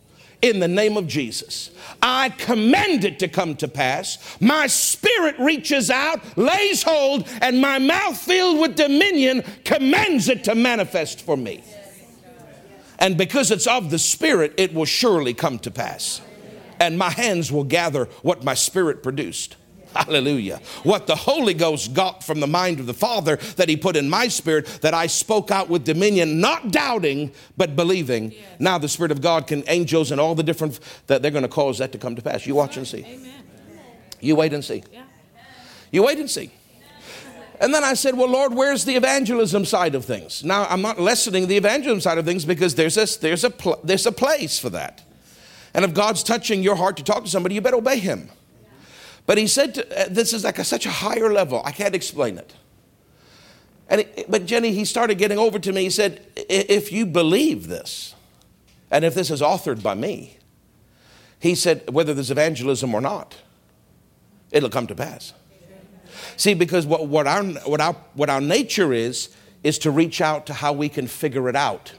in 0.40 0.60
the 0.60 0.68
name 0.68 0.96
of 0.96 1.08
Jesus. 1.08 1.70
I 2.00 2.30
command 2.30 3.04
it 3.04 3.18
to 3.18 3.28
come 3.28 3.54
to 3.56 3.68
pass. 3.68 4.38
My 4.40 4.66
spirit 4.66 5.38
reaches 5.38 5.90
out, 5.90 6.38
lays 6.38 6.82
hold, 6.82 7.28
and 7.42 7.60
my 7.60 7.78
mouth 7.78 8.16
filled 8.16 8.60
with 8.60 8.76
dominion 8.76 9.44
commands 9.66 10.30
it 10.30 10.44
to 10.44 10.54
manifest 10.54 11.20
for 11.20 11.36
me. 11.36 11.62
And 12.98 13.16
because 13.16 13.50
it's 13.50 13.66
of 13.66 13.90
the 13.90 13.98
Spirit, 13.98 14.54
it 14.56 14.74
will 14.74 14.84
surely 14.84 15.34
come 15.34 15.58
to 15.60 15.70
pass. 15.70 16.20
And 16.80 16.98
my 16.98 17.10
hands 17.10 17.50
will 17.50 17.64
gather 17.64 18.06
what 18.22 18.44
my 18.44 18.54
spirit 18.54 19.02
produced. 19.02 19.56
Hallelujah. 19.94 20.60
What 20.82 21.06
the 21.06 21.16
Holy 21.16 21.54
Ghost 21.54 21.94
got 21.94 22.22
from 22.22 22.40
the 22.40 22.46
mind 22.46 22.78
of 22.78 22.86
the 22.86 22.94
Father 22.94 23.36
that 23.56 23.68
He 23.68 23.76
put 23.76 23.96
in 23.96 24.08
my 24.08 24.28
spirit, 24.28 24.66
that 24.82 24.94
I 24.94 25.06
spoke 25.06 25.50
out 25.50 25.68
with 25.68 25.84
dominion, 25.84 26.40
not 26.40 26.70
doubting, 26.70 27.32
but 27.56 27.74
believing. 27.74 28.32
Yes. 28.32 28.42
Now 28.58 28.78
the 28.78 28.88
Spirit 28.88 29.12
of 29.12 29.20
God 29.20 29.46
can, 29.46 29.64
angels 29.66 30.12
and 30.12 30.20
all 30.20 30.34
the 30.34 30.42
different, 30.42 30.78
that 31.06 31.22
they're 31.22 31.30
going 31.30 31.42
to 31.42 31.48
cause 31.48 31.78
that 31.78 31.92
to 31.92 31.98
come 31.98 32.14
to 32.16 32.22
pass. 32.22 32.46
You 32.46 32.54
watch 32.54 32.76
and 32.76 32.86
see. 32.86 33.04
Amen. 33.04 33.32
You 34.20 34.36
wait 34.36 34.52
and 34.52 34.64
see. 34.64 34.82
You 35.90 36.02
wait 36.02 36.18
and 36.18 36.30
see. 36.30 36.52
And 37.60 37.74
then 37.74 37.82
I 37.82 37.94
said, 37.94 38.16
Well, 38.16 38.28
Lord, 38.28 38.54
where's 38.54 38.84
the 38.84 38.94
evangelism 38.94 39.64
side 39.64 39.94
of 39.94 40.04
things? 40.04 40.44
Now, 40.44 40.64
I'm 40.64 40.82
not 40.82 41.00
lessening 41.00 41.48
the 41.48 41.56
evangelism 41.56 42.00
side 42.00 42.18
of 42.18 42.24
things 42.24 42.44
because 42.44 42.74
there's 42.74 42.96
a, 42.96 43.20
there's 43.20 43.44
a, 43.44 43.50
pl- 43.50 43.80
there's 43.82 44.06
a 44.06 44.12
place 44.12 44.58
for 44.58 44.70
that. 44.70 45.02
And 45.74 45.84
if 45.84 45.94
God's 45.94 46.22
touching 46.22 46.62
your 46.62 46.76
heart 46.76 46.96
to 46.98 47.04
talk 47.04 47.24
to 47.24 47.30
somebody, 47.30 47.54
you 47.54 47.60
better 47.60 47.76
obey 47.76 47.98
Him. 47.98 48.30
But 49.26 49.38
He 49.38 49.46
said, 49.46 49.74
to, 49.74 50.02
uh, 50.02 50.08
This 50.08 50.32
is 50.32 50.44
like 50.44 50.58
a, 50.58 50.64
such 50.64 50.86
a 50.86 50.90
higher 50.90 51.32
level. 51.32 51.62
I 51.64 51.72
can't 51.72 51.94
explain 51.94 52.38
it. 52.38 52.54
And 53.88 54.02
it, 54.02 54.30
but 54.30 54.46
Jenny, 54.46 54.72
he 54.72 54.84
started 54.84 55.16
getting 55.16 55.38
over 55.38 55.58
to 55.58 55.72
me. 55.72 55.82
He 55.82 55.90
said, 55.90 56.26
If 56.36 56.92
you 56.92 57.06
believe 57.06 57.68
this, 57.68 58.14
and 58.90 59.04
if 59.04 59.14
this 59.14 59.30
is 59.30 59.40
authored 59.40 59.82
by 59.82 59.94
me, 59.94 60.38
he 61.40 61.54
said, 61.54 61.88
whether 61.90 62.14
there's 62.14 62.30
evangelism 62.30 62.94
or 62.94 63.00
not, 63.00 63.36
it'll 64.50 64.70
come 64.70 64.86
to 64.86 64.94
pass. 64.94 65.32
See, 66.36 66.54
because 66.54 66.86
what, 66.86 67.06
what, 67.06 67.26
our, 67.26 67.44
what, 67.44 67.80
our, 67.80 67.94
what 68.14 68.30
our 68.30 68.40
nature 68.40 68.92
is, 68.92 69.30
is 69.62 69.78
to 69.80 69.90
reach 69.90 70.20
out 70.20 70.46
to 70.46 70.54
how 70.54 70.72
we 70.72 70.88
can 70.88 71.06
figure 71.06 71.48
it 71.48 71.56
out. 71.56 71.92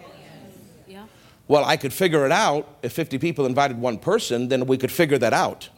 Yeah. 0.88 1.05
Well, 1.47 1.65
I 1.65 1.77
could 1.77 1.93
figure 1.93 2.25
it 2.25 2.32
out 2.32 2.67
if 2.82 2.93
50 2.93 3.17
people 3.17 3.45
invited 3.45 3.77
one 3.77 3.97
person, 3.97 4.47
then 4.47 4.65
we 4.65 4.77
could 4.77 4.91
figure 4.91 5.17
that 5.17 5.34
out. 5.34 5.69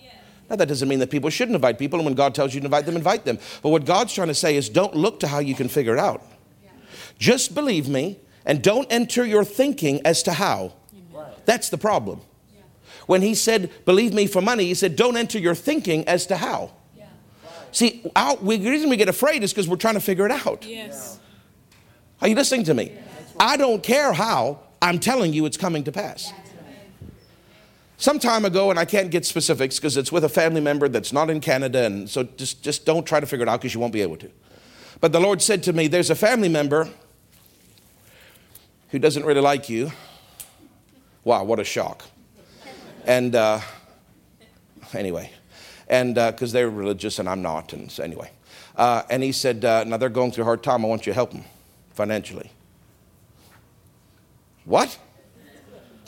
Now, 0.51 0.57
that 0.57 0.67
doesn't 0.67 0.89
mean 0.89 0.99
that 0.99 1.09
people 1.09 1.29
shouldn't 1.29 1.55
invite 1.55 1.79
people, 1.79 1.97
and 1.97 2.05
when 2.05 2.13
God 2.13 2.35
tells 2.35 2.53
you 2.53 2.59
to 2.59 2.65
invite 2.65 2.85
them, 2.85 2.97
invite 2.97 3.23
them. 3.23 3.39
But 3.63 3.69
what 3.69 3.85
God's 3.85 4.13
trying 4.13 4.27
to 4.27 4.35
say 4.35 4.57
is 4.57 4.67
don't 4.67 4.93
look 4.93 5.21
to 5.21 5.27
how 5.27 5.39
you 5.39 5.55
can 5.55 5.69
figure 5.69 5.93
it 5.93 5.99
out. 5.99 6.21
Just 7.17 7.55
believe 7.55 7.87
me, 7.87 8.19
and 8.45 8.61
don't 8.61 8.85
enter 8.91 9.25
your 9.25 9.45
thinking 9.45 10.01
as 10.05 10.21
to 10.23 10.33
how. 10.33 10.73
That's 11.45 11.69
the 11.69 11.77
problem. 11.77 12.19
When 13.05 13.21
he 13.21 13.33
said, 13.33 13.71
believe 13.85 14.13
me 14.13 14.27
for 14.27 14.41
money, 14.41 14.65
he 14.65 14.73
said, 14.73 14.97
don't 14.97 15.15
enter 15.15 15.39
your 15.39 15.55
thinking 15.55 16.05
as 16.05 16.25
to 16.27 16.35
how. 16.35 16.73
See, 17.71 18.05
out, 18.15 18.43
we, 18.43 18.57
the 18.57 18.69
reason 18.69 18.89
we 18.89 18.97
get 18.97 19.09
afraid 19.09 19.43
is 19.43 19.51
because 19.51 19.67
we're 19.67 19.77
trying 19.77 19.93
to 19.93 20.01
figure 20.01 20.25
it 20.25 20.31
out. 20.31 20.65
Yes. 20.65 21.19
Are 22.21 22.27
you 22.27 22.35
listening 22.35 22.65
to 22.65 22.73
me? 22.73 22.91
I 23.39 23.57
don't 23.57 23.81
care 23.81 24.13
how, 24.13 24.59
I'm 24.81 24.99
telling 24.99 25.33
you 25.33 25.45
it's 25.45 25.57
coming 25.57 25.83
to 25.85 25.91
pass. 25.91 26.31
Some 27.97 28.19
time 28.19 28.45
ago, 28.45 28.71
and 28.71 28.79
I 28.79 28.85
can't 28.85 29.11
get 29.11 29.25
specifics 29.25 29.77
because 29.77 29.95
it's 29.95 30.11
with 30.11 30.23
a 30.23 30.29
family 30.29 30.59
member 30.59 30.89
that's 30.89 31.13
not 31.13 31.29
in 31.29 31.39
Canada, 31.39 31.85
and 31.85 32.09
so 32.09 32.23
just, 32.23 32.63
just 32.63 32.85
don't 32.85 33.05
try 33.05 33.19
to 33.19 33.27
figure 33.27 33.43
it 33.43 33.49
out 33.49 33.61
because 33.61 33.73
you 33.73 33.79
won't 33.79 33.93
be 33.93 34.01
able 34.01 34.17
to. 34.17 34.29
But 34.99 35.11
the 35.11 35.19
Lord 35.19 35.41
said 35.41 35.63
to 35.63 35.73
me, 35.73 35.87
There's 35.87 36.09
a 36.09 36.15
family 36.15 36.49
member 36.49 36.89
who 38.89 38.99
doesn't 38.99 39.23
really 39.23 39.41
like 39.41 39.69
you. 39.69 39.91
Wow, 41.23 41.43
what 41.43 41.59
a 41.59 41.63
shock. 41.63 42.05
And 43.05 43.35
uh, 43.35 43.61
anyway, 44.93 45.31
and 45.91 46.15
because 46.15 46.51
uh, 46.51 46.53
they're 46.53 46.69
religious 46.69 47.19
and 47.19 47.29
I'm 47.29 47.41
not, 47.41 47.73
and 47.73 47.91
so 47.91 48.01
anyway. 48.01 48.31
Uh, 48.75 49.03
and 49.09 49.21
he 49.21 49.33
said, 49.33 49.63
uh, 49.63 49.83
Now 49.83 49.97
they're 49.97 50.09
going 50.09 50.31
through 50.31 50.43
a 50.43 50.45
hard 50.45 50.63
time. 50.63 50.83
I 50.83 50.87
want 50.87 51.05
you 51.05 51.11
to 51.11 51.15
help 51.15 51.31
them 51.31 51.43
financially. 51.93 52.49
What? 54.65 54.97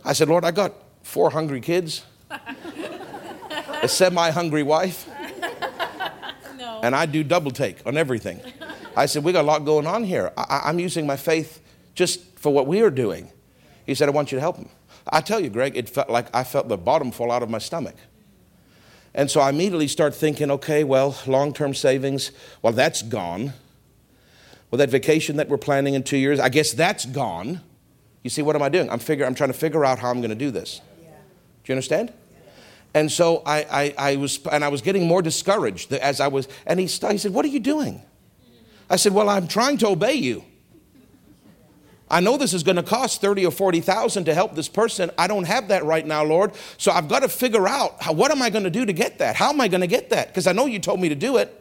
I 0.05 0.13
said, 0.13 0.29
Lord, 0.29 0.45
I 0.45 0.51
got 0.51 0.73
four 1.03 1.29
hungry 1.29 1.59
kids, 1.59 2.05
a 3.81 3.87
semi 3.87 4.31
hungry 4.31 4.63
wife, 4.63 5.07
No. 6.57 6.79
and 6.81 6.95
I 6.95 7.05
do 7.05 7.23
double 7.23 7.51
take 7.51 7.85
on 7.85 7.97
everything. 7.97 8.39
I 8.95 9.05
said, 9.05 9.23
We 9.25 9.33
got 9.33 9.41
a 9.41 9.47
lot 9.47 9.65
going 9.65 9.85
on 9.85 10.05
here. 10.05 10.31
I- 10.37 10.69
am 10.69 10.79
using 10.79 11.05
my 11.05 11.17
faith 11.17 11.61
just 11.93 12.21
for 12.39 12.53
what 12.53 12.67
we 12.67 12.81
are 12.81 12.89
doing. 12.89 13.29
He 13.85 13.95
said, 13.95 14.07
I 14.07 14.11
want 14.11 14.31
you 14.31 14.37
to 14.37 14.41
help 14.41 14.55
him. 14.55 14.69
I 15.11 15.19
tell 15.19 15.41
you, 15.41 15.49
Greg, 15.49 15.75
it 15.75 15.89
felt 15.89 16.09
like 16.09 16.33
I 16.33 16.45
felt 16.45 16.69
the 16.69 16.77
bottom 16.77 17.11
fall 17.11 17.31
out 17.31 17.43
of 17.43 17.49
my 17.49 17.57
stomach. 17.57 17.95
And 19.15 19.30
so 19.30 19.41
I 19.41 19.49
immediately 19.49 19.88
start 19.88 20.15
thinking, 20.15 20.49
okay, 20.52 20.84
well, 20.84 21.15
long 21.28 21.54
term 21.54 21.73
savings, 21.73 22.32
well, 22.62 22.73
that's 22.73 23.02
gone. 23.02 23.54
Well, 24.71 24.80
that 24.80 24.89
vacation 24.89 25.38
that 25.38 25.49
we're 25.49 25.58
planning 25.58 25.93
in 25.93 26.04
two 26.04 26.17
years, 26.17 26.39
I 26.39 26.49
guess 26.49 26.71
that's 26.71 27.06
gone. 27.06 27.62
You 28.23 28.30
see, 28.30 28.41
what 28.41 28.56
am 28.56 28.63
I 28.63 28.69
doing? 28.69 28.89
I'm, 28.89 28.99
figure, 28.99 29.26
I'm 29.26 29.36
trying 29.36 29.52
to 29.52 29.58
figure 29.58 29.86
out 29.86 29.99
how 29.99 30.10
I'm 30.10 30.19
going 30.19 30.30
to 30.30 30.36
do 30.36 30.49
this. 30.49 30.82
Do 31.63 31.71
you 31.71 31.76
understand? 31.76 32.12
And 32.93 33.12
so 33.12 33.41
I, 33.45 33.65
I, 33.71 33.95
I, 33.97 34.15
was, 34.15 34.39
and 34.52 34.63
I 34.63 34.69
was 34.69 34.82
getting 34.82 35.08
more 35.08 35.21
discouraged 35.21 35.93
as 35.93 36.19
I 36.19 36.28
was, 36.28 36.47
and 36.65 36.80
he, 36.80 36.86
he 36.86 37.17
said, 37.17 37.34
What 37.34 37.45
are 37.45 37.49
you 37.49 37.60
doing? 37.60 38.02
I 38.89 38.95
said, 38.97 39.13
Well, 39.13 39.30
I'm 39.30 39.47
trying 39.47 39.78
to 39.80 39.88
obey 39.88 40.13
you. 40.13 40.43
I 42.13 42.19
know 42.19 42.38
this 42.38 42.54
is 42.54 42.62
going 42.62 42.76
to 42.76 42.84
cost 42.84 43.21
30 43.21 43.47
or 43.47 43.52
40,000 43.52 44.26
to 44.26 44.36
help 44.36 44.54
this 44.54 44.69
person. 44.69 45.10
I 45.17 45.26
don't 45.26 45.45
have 45.45 45.69
that 45.69 45.84
right 45.84 46.06
now, 46.06 46.23
Lord. 46.23 46.52
So 46.78 46.91
I've 46.91 47.08
got 47.08 47.23
to 47.23 47.28
figure 47.28 47.67
out 47.67 48.04
how, 48.04 48.13
what 48.13 48.30
am 48.30 48.39
I 48.39 48.52
going 48.52 48.65
to 48.65 48.69
do 48.69 48.86
to 48.86 48.93
get 48.93 49.17
that? 49.17 49.36
How 49.36 49.49
am 49.49 49.60
I 49.60 49.67
going 49.67 49.82
to 49.82 49.88
get 49.88 50.12
that? 50.12 50.28
Because 50.28 50.45
I 50.45 50.52
know 50.52 50.67
you 50.67 50.78
told 50.78 51.02
me 51.02 51.10
to 51.10 51.15
do 51.15 51.38
it. 51.38 51.60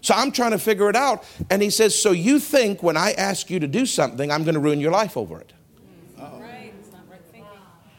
So 0.00 0.12
I'm 0.12 0.32
trying 0.32 0.50
to 0.50 0.58
figure 0.58 0.90
it 0.90 0.96
out. 0.96 1.22
And 1.48 1.62
he 1.62 1.70
says, 1.70 1.96
So 1.96 2.10
you 2.10 2.40
think 2.40 2.82
when 2.82 2.96
I 2.96 3.12
ask 3.12 3.48
you 3.50 3.60
to 3.60 3.68
do 3.68 3.86
something, 3.86 4.32
I'm 4.32 4.42
going 4.42 4.54
to 4.54 4.60
ruin 4.60 4.80
your 4.80 4.90
life 4.90 5.16
over 5.16 5.40
it? 5.40 5.52
Right. 6.18 6.74
It's 6.80 6.90
not 6.90 7.02
right. 7.08 7.44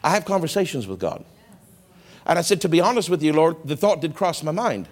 I 0.04 0.10
have 0.10 0.26
conversations 0.26 0.86
with 0.86 1.00
God. 1.00 1.24
And 2.26 2.38
I 2.38 2.42
said, 2.42 2.60
To 2.60 2.68
be 2.68 2.82
honest 2.82 3.08
with 3.08 3.22
you, 3.22 3.32
Lord, 3.32 3.56
the 3.64 3.74
thought 3.76 4.02
did 4.02 4.14
cross 4.14 4.42
my 4.42 4.52
mind. 4.52 4.86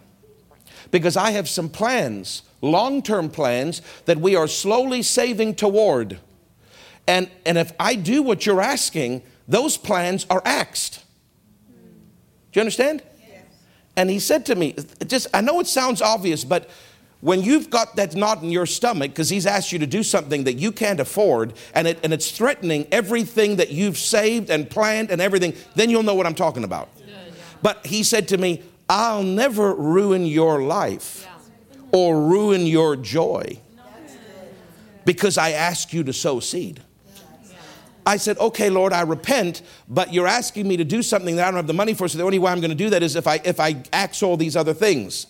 Because 0.91 1.19
I 1.19 1.33
have 1.33 1.51
some 1.51 1.69
plans, 1.69 2.45
long 2.63 3.03
term 3.03 3.29
plans, 3.29 3.83
that 4.07 4.17
we 4.17 4.35
are 4.37 4.49
slowly 4.49 5.03
saving 5.03 5.57
toward. 5.57 6.19
And, 7.07 7.31
and 7.45 7.59
if 7.59 7.73
I 7.79 7.95
do 7.95 8.23
what 8.23 8.47
you're 8.47 8.61
asking, 8.61 9.23
those 9.47 9.77
plans 9.77 10.27
are 10.31 10.43
axed. 10.45 11.05
Do 11.69 12.61
you 12.61 12.61
understand? 12.61 13.03
Yes. 13.21 13.43
And 13.97 14.09
he 14.09 14.19
said 14.19 14.47
to 14.47 14.55
me, 14.55 14.77
just 15.07 15.27
I 15.35 15.41
know 15.41 15.61
it 15.61 15.67
sounds 15.67 16.01
obvious, 16.01 16.45
but 16.45 16.71
when 17.21 17.43
you've 17.43 17.71
got 17.71 17.97
that 17.97 18.15
knot 18.15 18.43
in 18.43 18.51
your 18.51 18.67
stomach 18.67 19.11
because 19.11 19.31
he's 19.31 19.47
asked 19.47 19.73
you 19.73 19.79
to 19.79 19.87
do 19.87 20.03
something 20.03 20.45
that 20.45 20.55
you 20.55 20.71
can't 20.71 21.01
afford 21.01 21.55
and, 21.75 21.89
it, 21.89 21.99
and 22.05 22.13
it's 22.13 22.31
threatening 22.31 22.87
everything 22.93 23.57
that 23.57 23.71
you've 23.71 23.99
saved 23.99 24.51
and 24.51 24.69
planned 24.69 25.11
and 25.11 25.21
everything, 25.21 25.55
then 25.75 25.91
you'll 25.91 26.03
know 26.03 26.15
what 26.15 26.27
I'm 26.27 26.35
talking 26.35 26.65
about. 26.65 26.91
But 27.63 27.87
he 27.87 28.03
said 28.03 28.29
to 28.29 28.37
me, 28.39 28.63
I'll 28.91 29.23
never 29.23 29.75
ruin 29.75 30.27
your 30.27 30.63
life 30.63 31.27
or 31.93 32.21
ruin 32.21 32.67
your 32.67 32.95
joy 32.95 33.59
because 35.07 35.39
I 35.39 35.53
ask 35.53 35.93
you 35.93 36.05
to 36.05 36.13
sow 36.13 36.41
seed. 36.41 36.83
I 38.07 38.19
said, 38.19 38.39
okay, 38.39 38.69
Lord, 38.71 38.93
I 38.93 39.03
repent, 39.03 39.63
but 39.89 40.13
you're 40.13 40.27
asking 40.27 40.69
me 40.69 40.77
to 40.77 40.85
do 40.85 41.03
something 41.03 41.37
that 41.37 41.47
I 41.47 41.51
don't 41.51 41.57
have 41.57 41.67
the 41.67 41.73
money 41.73 41.95
for, 41.95 42.07
so 42.07 42.19
the 42.19 42.25
only 42.25 42.39
way 42.39 42.53
I'm 42.53 42.61
going 42.61 42.71
to 42.71 42.77
do 42.77 42.91
that 42.91 43.03
is 43.03 43.17
if 43.17 43.27
I, 43.27 43.41
if 43.45 43.59
I 43.61 43.83
axe 43.93 44.23
all 44.23 44.37
these 44.37 44.57
other 44.57 44.75
things. 44.75 45.27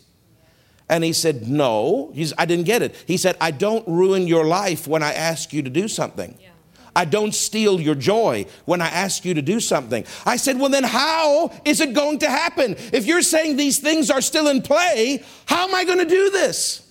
And 0.88 1.02
he 1.04 1.12
said, 1.12 1.48
no. 1.48 2.10
He's, 2.14 2.32
I 2.36 2.44
didn't 2.44 2.66
get 2.66 2.82
it. 2.82 2.94
He 3.06 3.16
said, 3.16 3.36
I 3.40 3.52
don't 3.52 3.86
ruin 3.88 4.26
your 4.26 4.44
life 4.44 4.86
when 4.86 5.02
I 5.02 5.12
ask 5.12 5.52
you 5.52 5.62
to 5.62 5.70
do 5.70 5.88
something. 5.88 6.36
Yeah. 6.40 6.50
I 6.96 7.04
don't 7.04 7.34
steal 7.34 7.80
your 7.80 7.94
joy 7.94 8.46
when 8.66 8.80
I 8.80 8.88
ask 8.88 9.24
you 9.24 9.34
to 9.34 9.42
do 9.42 9.58
something. 9.60 10.04
I 10.24 10.36
said, 10.36 10.58
Well, 10.60 10.68
then 10.68 10.84
how 10.84 11.50
is 11.64 11.80
it 11.80 11.92
going 11.92 12.20
to 12.20 12.30
happen? 12.30 12.76
If 12.92 13.06
you're 13.06 13.22
saying 13.22 13.56
these 13.56 13.78
things 13.78 14.10
are 14.10 14.20
still 14.20 14.46
in 14.46 14.62
play, 14.62 15.24
how 15.46 15.66
am 15.66 15.74
I 15.74 15.84
going 15.84 15.98
to 15.98 16.04
do 16.04 16.30
this? 16.30 16.88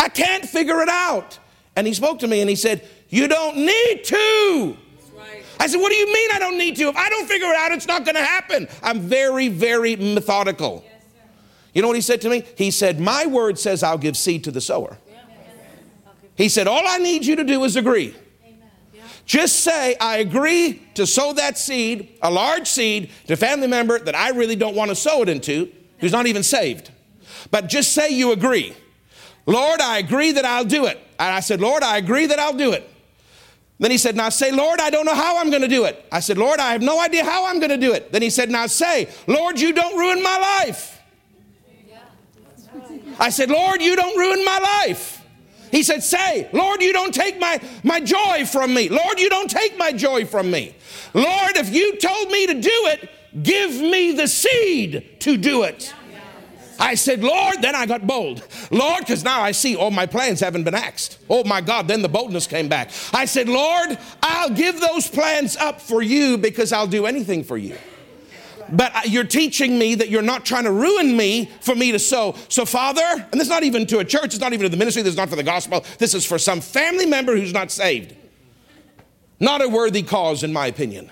I 0.00 0.08
can't 0.08 0.44
figure 0.44 0.80
it 0.80 0.88
out. 0.88 1.38
And 1.76 1.86
he 1.86 1.94
spoke 1.94 2.18
to 2.20 2.26
me 2.26 2.40
and 2.40 2.50
he 2.50 2.56
said, 2.56 2.86
You 3.08 3.28
don't 3.28 3.58
need 3.58 4.02
to. 4.04 4.76
I 5.60 5.66
said, 5.66 5.78
What 5.78 5.90
do 5.90 5.96
you 5.96 6.06
mean 6.06 6.30
I 6.32 6.38
don't 6.38 6.58
need 6.58 6.76
to? 6.76 6.88
If 6.88 6.96
I 6.96 7.10
don't 7.10 7.28
figure 7.28 7.46
it 7.46 7.56
out, 7.56 7.70
it's 7.70 7.86
not 7.86 8.04
going 8.04 8.16
to 8.16 8.24
happen. 8.24 8.66
I'm 8.82 9.00
very, 9.00 9.48
very 9.48 9.94
methodical. 9.94 10.82
Yes, 10.84 11.04
you 11.74 11.82
know 11.82 11.88
what 11.88 11.96
he 11.96 12.02
said 12.02 12.22
to 12.22 12.30
me? 12.30 12.44
He 12.56 12.70
said, 12.70 12.98
My 12.98 13.26
word 13.26 13.58
says 13.58 13.82
I'll 13.82 13.98
give 13.98 14.16
seed 14.16 14.42
to 14.44 14.50
the 14.50 14.60
sower. 14.60 14.96
He 16.34 16.48
said, 16.48 16.66
All 16.66 16.82
I 16.86 16.96
need 16.96 17.26
you 17.26 17.36
to 17.36 17.44
do 17.44 17.62
is 17.64 17.76
agree. 17.76 18.16
Just 19.26 19.60
say, 19.60 19.94
I 20.00 20.16
agree 20.16 20.82
to 20.94 21.06
sow 21.06 21.32
that 21.34 21.56
seed, 21.56 22.18
a 22.20 22.30
large 22.30 22.66
seed, 22.66 23.10
to 23.26 23.34
a 23.34 23.36
family 23.36 23.68
member 23.68 23.98
that 23.98 24.16
I 24.16 24.30
really 24.30 24.56
don't 24.56 24.74
want 24.74 24.88
to 24.88 24.96
sow 24.96 25.22
it 25.22 25.28
into, 25.28 25.70
who's 25.98 26.10
not 26.10 26.26
even 26.26 26.42
saved. 26.42 26.90
But 27.50 27.68
just 27.68 27.92
say 27.92 28.10
you 28.10 28.32
agree. 28.32 28.74
Lord, 29.46 29.80
I 29.80 29.98
agree 29.98 30.32
that 30.32 30.44
I'll 30.44 30.64
do 30.64 30.86
it. 30.86 30.98
And 31.18 31.32
I 31.32 31.40
said, 31.40 31.60
Lord, 31.60 31.84
I 31.84 31.98
agree 31.98 32.26
that 32.26 32.40
I'll 32.40 32.56
do 32.56 32.72
it. 32.72 32.89
Then 33.80 33.90
he 33.90 33.96
said, 33.98 34.14
Now 34.14 34.28
say, 34.28 34.52
Lord, 34.52 34.78
I 34.78 34.90
don't 34.90 35.06
know 35.06 35.14
how 35.14 35.38
I'm 35.38 35.48
going 35.48 35.62
to 35.62 35.68
do 35.68 35.86
it. 35.86 36.04
I 36.12 36.20
said, 36.20 36.36
Lord, 36.36 36.60
I 36.60 36.72
have 36.72 36.82
no 36.82 37.00
idea 37.00 37.24
how 37.24 37.46
I'm 37.46 37.58
going 37.58 37.70
to 37.70 37.78
do 37.78 37.94
it. 37.94 38.12
Then 38.12 38.20
he 38.20 38.28
said, 38.28 38.50
Now 38.50 38.66
say, 38.66 39.08
Lord, 39.26 39.58
you 39.58 39.72
don't 39.72 39.96
ruin 39.98 40.22
my 40.22 40.60
life. 40.66 41.00
I 43.18 43.30
said, 43.30 43.50
Lord, 43.50 43.80
you 43.80 43.96
don't 43.96 44.16
ruin 44.16 44.44
my 44.44 44.84
life. 44.86 45.24
He 45.70 45.82
said, 45.82 46.02
Say, 46.02 46.48
Lord, 46.52 46.82
you 46.82 46.92
don't 46.92 47.14
take 47.14 47.40
my, 47.40 47.58
my 47.82 48.00
joy 48.00 48.44
from 48.44 48.74
me. 48.74 48.90
Lord, 48.90 49.18
you 49.18 49.30
don't 49.30 49.50
take 49.50 49.78
my 49.78 49.92
joy 49.92 50.26
from 50.26 50.50
me. 50.50 50.74
Lord, 51.14 51.56
if 51.56 51.74
you 51.74 51.96
told 51.96 52.30
me 52.30 52.46
to 52.48 52.54
do 52.54 52.86
it, 52.88 53.08
give 53.42 53.72
me 53.80 54.12
the 54.12 54.28
seed 54.28 55.20
to 55.20 55.38
do 55.38 55.62
it. 55.62 55.94
I 56.80 56.94
said, 56.94 57.22
Lord, 57.22 57.60
then 57.60 57.74
I 57.74 57.84
got 57.84 58.06
bold. 58.06 58.42
Lord, 58.70 59.00
because 59.00 59.22
now 59.22 59.42
I 59.42 59.52
see 59.52 59.76
all 59.76 59.90
my 59.90 60.06
plans 60.06 60.40
haven't 60.40 60.64
been 60.64 60.74
axed. 60.74 61.18
Oh 61.28 61.44
my 61.44 61.60
God, 61.60 61.86
then 61.86 62.00
the 62.00 62.08
boldness 62.08 62.46
came 62.46 62.68
back. 62.68 62.90
I 63.12 63.26
said, 63.26 63.48
Lord, 63.48 63.98
I'll 64.22 64.50
give 64.50 64.80
those 64.80 65.06
plans 65.06 65.56
up 65.56 65.80
for 65.80 66.02
you 66.02 66.38
because 66.38 66.72
I'll 66.72 66.86
do 66.86 67.04
anything 67.04 67.44
for 67.44 67.58
you. 67.58 67.76
But 68.72 68.94
uh, 68.94 69.00
you're 69.04 69.24
teaching 69.24 69.78
me 69.78 69.96
that 69.96 70.08
you're 70.08 70.22
not 70.22 70.44
trying 70.44 70.64
to 70.64 70.72
ruin 70.72 71.16
me 71.16 71.50
for 71.60 71.74
me 71.74 71.92
to 71.92 71.98
sow. 71.98 72.36
So, 72.48 72.64
Father, 72.64 73.02
and 73.02 73.32
this 73.32 73.42
is 73.42 73.48
not 73.48 73.62
even 73.62 73.86
to 73.88 73.98
a 73.98 74.04
church, 74.04 74.26
it's 74.26 74.38
not 74.38 74.52
even 74.52 74.64
to 74.64 74.68
the 74.68 74.76
ministry, 74.76 75.02
this 75.02 75.12
is 75.12 75.16
not 75.16 75.28
for 75.28 75.36
the 75.36 75.42
gospel, 75.42 75.84
this 75.98 76.14
is 76.14 76.24
for 76.24 76.38
some 76.38 76.60
family 76.60 77.06
member 77.06 77.36
who's 77.36 77.52
not 77.52 77.70
saved. 77.70 78.14
Not 79.38 79.62
a 79.62 79.68
worthy 79.68 80.02
cause, 80.02 80.42
in 80.42 80.52
my 80.52 80.66
opinion. 80.66 81.10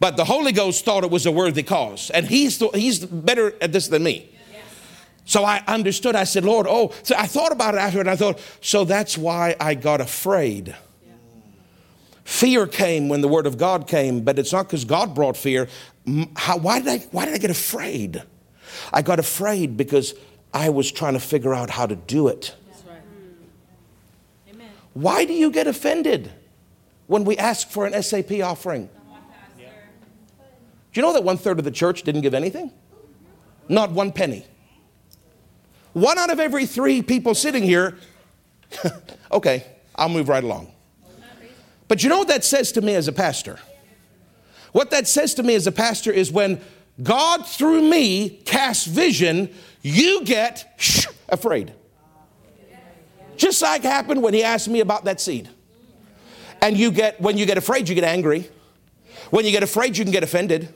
But 0.00 0.16
the 0.16 0.24
Holy 0.24 0.52
Ghost 0.52 0.84
thought 0.84 1.04
it 1.04 1.10
was 1.10 1.26
a 1.26 1.32
worthy 1.32 1.62
cause. 1.62 2.10
And 2.10 2.26
he's, 2.26 2.58
he's 2.74 3.04
better 3.04 3.54
at 3.60 3.72
this 3.72 3.88
than 3.88 4.02
me. 4.02 4.29
So 5.24 5.44
I 5.44 5.62
understood. 5.66 6.16
I 6.16 6.24
said, 6.24 6.44
Lord, 6.44 6.66
oh, 6.68 6.92
so 7.02 7.14
I 7.16 7.26
thought 7.26 7.52
about 7.52 7.74
it 7.74 7.78
after, 7.78 8.00
and 8.00 8.10
I 8.10 8.16
thought, 8.16 8.40
so 8.60 8.84
that's 8.84 9.16
why 9.16 9.56
I 9.60 9.74
got 9.74 10.00
afraid. 10.00 10.74
Fear 12.24 12.68
came 12.68 13.08
when 13.08 13.20
the 13.20 13.28
word 13.28 13.46
of 13.46 13.58
God 13.58 13.88
came, 13.88 14.22
but 14.22 14.38
it's 14.38 14.52
not 14.52 14.66
because 14.66 14.84
God 14.84 15.14
brought 15.14 15.36
fear. 15.36 15.68
How, 16.36 16.58
why, 16.58 16.78
did 16.78 16.88
I, 16.88 16.98
why 17.10 17.24
did 17.24 17.34
I 17.34 17.38
get 17.38 17.50
afraid? 17.50 18.22
I 18.92 19.02
got 19.02 19.18
afraid 19.18 19.76
because 19.76 20.14
I 20.54 20.68
was 20.70 20.90
trying 20.90 21.14
to 21.14 21.20
figure 21.20 21.54
out 21.54 21.70
how 21.70 21.86
to 21.86 21.96
do 21.96 22.28
it. 22.28 22.54
Right. 22.88 22.98
Amen. 24.52 24.70
Why 24.94 25.24
do 25.24 25.32
you 25.32 25.50
get 25.50 25.66
offended 25.66 26.30
when 27.06 27.24
we 27.24 27.36
ask 27.36 27.68
for 27.68 27.86
an 27.86 28.00
SAP 28.02 28.32
offering? 28.42 28.88
Do 30.92 31.00
you 31.00 31.02
know 31.02 31.12
that 31.12 31.22
one 31.22 31.36
third 31.36 31.58
of 31.58 31.64
the 31.64 31.70
church 31.70 32.02
didn't 32.02 32.22
give 32.22 32.34
anything? 32.34 32.72
Not 33.68 33.92
one 33.92 34.10
penny. 34.10 34.44
One 35.92 36.18
out 36.18 36.30
of 36.30 36.38
every 36.38 36.66
three 36.66 37.02
people 37.02 37.34
sitting 37.34 37.62
here, 37.62 37.96
okay, 39.32 39.64
I'll 39.96 40.08
move 40.08 40.28
right 40.28 40.44
along. 40.44 40.72
But 41.88 42.02
you 42.04 42.08
know 42.08 42.18
what 42.18 42.28
that 42.28 42.44
says 42.44 42.70
to 42.72 42.82
me 42.82 42.94
as 42.94 43.08
a 43.08 43.12
pastor? 43.12 43.58
What 44.72 44.90
that 44.92 45.08
says 45.08 45.34
to 45.34 45.42
me 45.42 45.56
as 45.56 45.66
a 45.66 45.72
pastor 45.72 46.12
is 46.12 46.30
when 46.30 46.60
God, 47.02 47.46
through 47.46 47.82
me, 47.82 48.28
casts 48.28 48.86
vision, 48.86 49.52
you 49.82 50.24
get 50.24 50.72
shh, 50.76 51.06
afraid. 51.28 51.72
Just 53.36 53.62
like 53.62 53.82
happened 53.82 54.22
when 54.22 54.34
he 54.34 54.44
asked 54.44 54.68
me 54.68 54.80
about 54.80 55.04
that 55.06 55.20
seed. 55.20 55.48
And 56.60 56.76
you 56.76 56.90
get, 56.90 57.20
when 57.20 57.38
you 57.38 57.46
get 57.46 57.56
afraid, 57.56 57.88
you 57.88 57.94
get 57.94 58.04
angry. 58.04 58.48
When 59.30 59.44
you 59.44 59.50
get 59.50 59.62
afraid, 59.62 59.96
you 59.96 60.04
can 60.04 60.12
get 60.12 60.22
offended. 60.22 60.72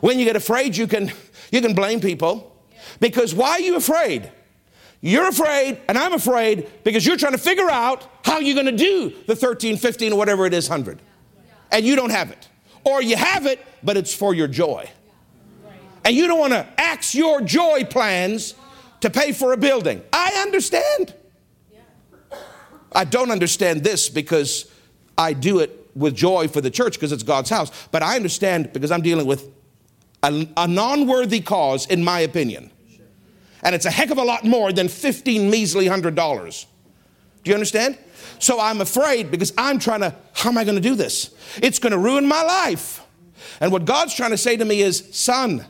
When 0.00 0.18
you 0.18 0.24
get 0.24 0.36
afraid, 0.36 0.76
you 0.76 0.86
can, 0.86 1.10
you 1.50 1.60
can 1.60 1.74
blame 1.74 2.00
people. 2.00 2.54
Because 3.00 3.34
why 3.34 3.52
are 3.52 3.60
you 3.60 3.76
afraid? 3.76 4.30
You're 5.00 5.28
afraid, 5.28 5.80
and 5.88 5.96
I'm 5.96 6.12
afraid 6.12 6.68
because 6.84 7.06
you're 7.06 7.16
trying 7.16 7.32
to 7.32 7.38
figure 7.38 7.70
out 7.70 8.06
how 8.22 8.38
you're 8.38 8.54
going 8.54 8.76
to 8.76 8.84
do 8.84 9.14
the 9.26 9.34
13, 9.34 9.78
15, 9.78 10.12
or 10.12 10.18
whatever 10.18 10.44
it 10.44 10.52
is, 10.52 10.68
100. 10.68 11.00
And 11.72 11.84
you 11.84 11.96
don't 11.96 12.10
have 12.10 12.30
it. 12.30 12.48
Or 12.84 13.02
you 13.02 13.16
have 13.16 13.46
it, 13.46 13.64
but 13.82 13.96
it's 13.96 14.14
for 14.14 14.34
your 14.34 14.48
joy. 14.48 14.90
And 16.04 16.14
you 16.14 16.26
don't 16.26 16.38
want 16.38 16.52
to 16.52 16.66
axe 16.78 17.14
your 17.14 17.40
joy 17.40 17.84
plans 17.84 18.54
to 19.00 19.10
pay 19.10 19.32
for 19.32 19.52
a 19.52 19.56
building. 19.56 20.02
I 20.12 20.42
understand. 20.42 21.14
I 22.92 23.04
don't 23.04 23.30
understand 23.30 23.84
this 23.84 24.08
because 24.08 24.70
I 25.16 25.32
do 25.32 25.60
it 25.60 25.90
with 25.94 26.14
joy 26.14 26.48
for 26.48 26.60
the 26.60 26.70
church 26.70 26.94
because 26.94 27.12
it's 27.12 27.22
God's 27.22 27.50
house. 27.50 27.70
But 27.90 28.02
I 28.02 28.16
understand 28.16 28.72
because 28.72 28.90
I'm 28.90 29.02
dealing 29.02 29.26
with 29.26 29.48
a, 30.22 30.48
a 30.56 30.68
non 30.68 31.06
worthy 31.06 31.40
cause, 31.40 31.86
in 31.86 32.04
my 32.04 32.20
opinion. 32.20 32.70
And 33.62 33.74
it's 33.74 33.86
a 33.86 33.90
heck 33.90 34.10
of 34.10 34.18
a 34.18 34.22
lot 34.22 34.44
more 34.44 34.72
than 34.72 34.88
15 34.88 35.50
measly 35.50 35.86
hundred 35.86 36.14
dollars. 36.14 36.66
Do 37.44 37.50
you 37.50 37.54
understand? 37.54 37.98
So 38.38 38.60
I'm 38.60 38.80
afraid 38.80 39.30
because 39.30 39.52
I'm 39.56 39.78
trying 39.78 40.00
to, 40.00 40.14
how 40.32 40.50
am 40.50 40.58
I 40.58 40.64
going 40.64 40.76
to 40.76 40.82
do 40.82 40.94
this? 40.94 41.34
It's 41.62 41.78
going 41.78 41.92
to 41.92 41.98
ruin 41.98 42.26
my 42.26 42.42
life. 42.42 43.04
And 43.60 43.72
what 43.72 43.84
God's 43.84 44.14
trying 44.14 44.30
to 44.30 44.38
say 44.38 44.56
to 44.56 44.64
me 44.64 44.80
is, 44.80 45.08
son, 45.12 45.64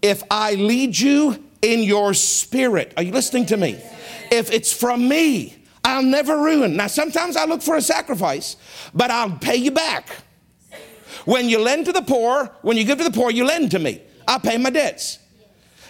if 0.00 0.22
I 0.30 0.54
lead 0.54 0.98
you 0.98 1.44
in 1.60 1.82
your 1.82 2.14
spirit, 2.14 2.94
are 2.96 3.02
you 3.02 3.12
listening 3.12 3.46
to 3.46 3.56
me? 3.56 3.80
If 4.30 4.50
it's 4.52 4.72
from 4.72 5.08
me, 5.08 5.56
I'll 5.84 6.02
never 6.02 6.38
ruin. 6.38 6.76
Now, 6.76 6.86
sometimes 6.86 7.36
I 7.36 7.44
look 7.44 7.62
for 7.62 7.76
a 7.76 7.82
sacrifice, 7.82 8.56
but 8.94 9.10
I'll 9.10 9.30
pay 9.30 9.56
you 9.56 9.70
back. 9.70 10.08
When 11.24 11.48
you 11.48 11.58
lend 11.60 11.86
to 11.86 11.92
the 11.92 12.02
poor, 12.02 12.50
when 12.62 12.76
you 12.76 12.84
give 12.84 12.98
to 12.98 13.04
the 13.04 13.10
poor, 13.10 13.30
you 13.30 13.44
lend 13.44 13.70
to 13.72 13.78
me. 13.78 14.02
I'll 14.26 14.40
pay 14.40 14.56
my 14.58 14.70
debts. 14.70 15.18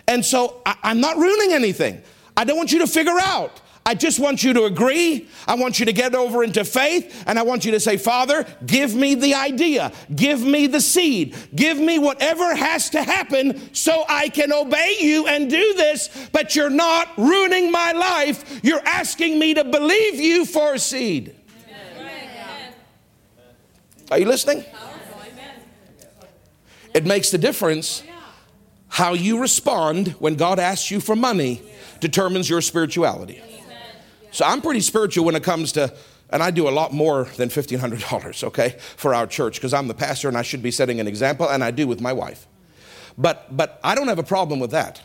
And 0.08 0.24
so 0.24 0.62
I, 0.66 0.76
am 0.84 1.00
not 1.00 1.18
ruining 1.18 1.52
anything. 1.52 2.02
I 2.36 2.44
don't 2.44 2.56
want 2.56 2.72
you 2.72 2.80
to 2.80 2.86
figure 2.86 3.18
out. 3.20 3.60
I 3.84 3.94
just 3.94 4.18
want 4.18 4.42
you 4.42 4.52
to 4.54 4.64
agree. 4.64 5.28
I 5.46 5.54
want 5.54 5.80
you 5.80 5.86
to 5.86 5.92
get 5.92 6.14
over 6.14 6.42
into 6.42 6.64
faith. 6.64 7.24
And 7.26 7.38
I 7.38 7.42
want 7.42 7.64
you 7.64 7.72
to 7.72 7.80
say, 7.80 7.96
Father, 7.96 8.44
give 8.66 8.94
me 8.94 9.14
the 9.14 9.34
idea. 9.34 9.92
Give 10.14 10.42
me 10.42 10.66
the 10.66 10.80
seed. 10.80 11.36
Give 11.54 11.78
me 11.78 11.98
whatever 11.98 12.54
has 12.54 12.90
to 12.90 13.02
happen 13.02 13.74
so 13.74 14.04
I 14.08 14.28
can 14.28 14.52
obey 14.52 14.96
you 15.00 15.26
and 15.26 15.48
do 15.48 15.74
this. 15.74 16.28
But 16.32 16.56
you're 16.56 16.70
not 16.70 17.08
ruining 17.16 17.70
my 17.70 17.92
life. 17.92 18.60
You're 18.62 18.86
asking 18.86 19.38
me 19.38 19.54
to 19.54 19.64
believe 19.64 20.16
you 20.16 20.44
for 20.44 20.74
a 20.74 20.78
seed. 20.78 21.34
Are 24.10 24.18
you 24.18 24.26
listening? 24.26 24.64
It 26.94 27.04
makes 27.04 27.30
the 27.30 27.38
difference. 27.38 28.02
How 28.98 29.12
you 29.12 29.40
respond 29.40 30.08
when 30.18 30.34
God 30.34 30.58
asks 30.58 30.90
you 30.90 30.98
for 30.98 31.14
money 31.14 31.62
determines 32.00 32.50
your 32.50 32.60
spirituality. 32.60 33.40
So 34.32 34.44
I'm 34.44 34.60
pretty 34.60 34.80
spiritual 34.80 35.24
when 35.24 35.36
it 35.36 35.44
comes 35.44 35.70
to, 35.74 35.94
and 36.30 36.42
I 36.42 36.50
do 36.50 36.68
a 36.68 36.70
lot 36.70 36.92
more 36.92 37.28
than 37.36 37.48
$1,500, 37.48 38.42
okay, 38.42 38.74
for 38.96 39.14
our 39.14 39.28
church 39.28 39.54
because 39.54 39.72
I'm 39.72 39.86
the 39.86 39.94
pastor 39.94 40.26
and 40.26 40.36
I 40.36 40.42
should 40.42 40.64
be 40.64 40.72
setting 40.72 40.98
an 40.98 41.06
example, 41.06 41.48
and 41.48 41.62
I 41.62 41.70
do 41.70 41.86
with 41.86 42.00
my 42.00 42.12
wife. 42.12 42.48
But, 43.16 43.56
but 43.56 43.78
I 43.84 43.94
don't 43.94 44.08
have 44.08 44.18
a 44.18 44.24
problem 44.24 44.58
with 44.58 44.72
that. 44.72 45.00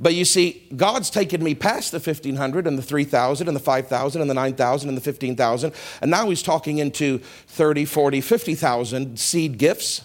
But 0.00 0.14
you 0.14 0.24
see, 0.24 0.66
God's 0.74 1.08
taken 1.08 1.40
me 1.40 1.54
past 1.54 1.92
the 1.92 2.00
1500 2.00 2.66
and 2.66 2.76
the 2.76 2.82
3000 2.82 3.46
and 3.46 3.54
the 3.54 3.60
5000 3.60 4.20
and 4.20 4.28
the 4.28 4.34
9000 4.34 4.88
and 4.88 4.98
the 4.98 5.02
15000 5.02 5.72
and 6.02 6.10
now 6.10 6.28
he's 6.28 6.42
talking 6.42 6.78
into 6.78 7.18
30, 7.18 7.84
40, 7.84 8.20
50,000 8.20 9.20
seed 9.20 9.56
gifts 9.56 10.02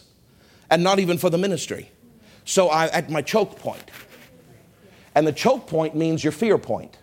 and 0.69 0.83
not 0.83 0.99
even 0.99 1.17
for 1.17 1.31
the 1.31 1.39
ministry. 1.39 1.89
So 2.45 2.69
I'm 2.69 2.89
at 2.91 3.09
my 3.09 3.21
choke 3.21 3.59
point. 3.59 3.91
And 5.15 5.27
the 5.27 5.31
choke 5.31 5.67
point 5.67 5.95
means 5.95 6.23
your 6.23 6.31
fear 6.31 6.57
point. 6.57 6.97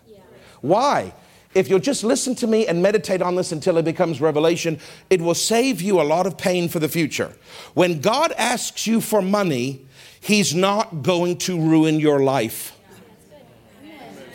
Why? 0.60 1.14
If 1.54 1.68
you'll 1.68 1.80
just 1.80 2.04
listen 2.04 2.34
to 2.36 2.46
me 2.46 2.66
and 2.66 2.80
meditate 2.80 3.22
on 3.22 3.34
this 3.34 3.50
until 3.50 3.76
it 3.78 3.84
becomes 3.84 4.20
revelation, 4.20 4.78
it 5.08 5.20
will 5.20 5.34
save 5.34 5.80
you 5.80 6.00
a 6.00 6.02
lot 6.02 6.26
of 6.26 6.38
pain 6.38 6.68
for 6.68 6.78
the 6.78 6.88
future. 6.88 7.32
When 7.74 8.00
God 8.00 8.32
asks 8.32 8.86
you 8.86 9.00
for 9.00 9.20
money, 9.20 9.86
He's 10.20 10.54
not 10.54 11.02
going 11.02 11.38
to 11.38 11.58
ruin 11.58 11.98
your 11.98 12.20
life. 12.20 12.76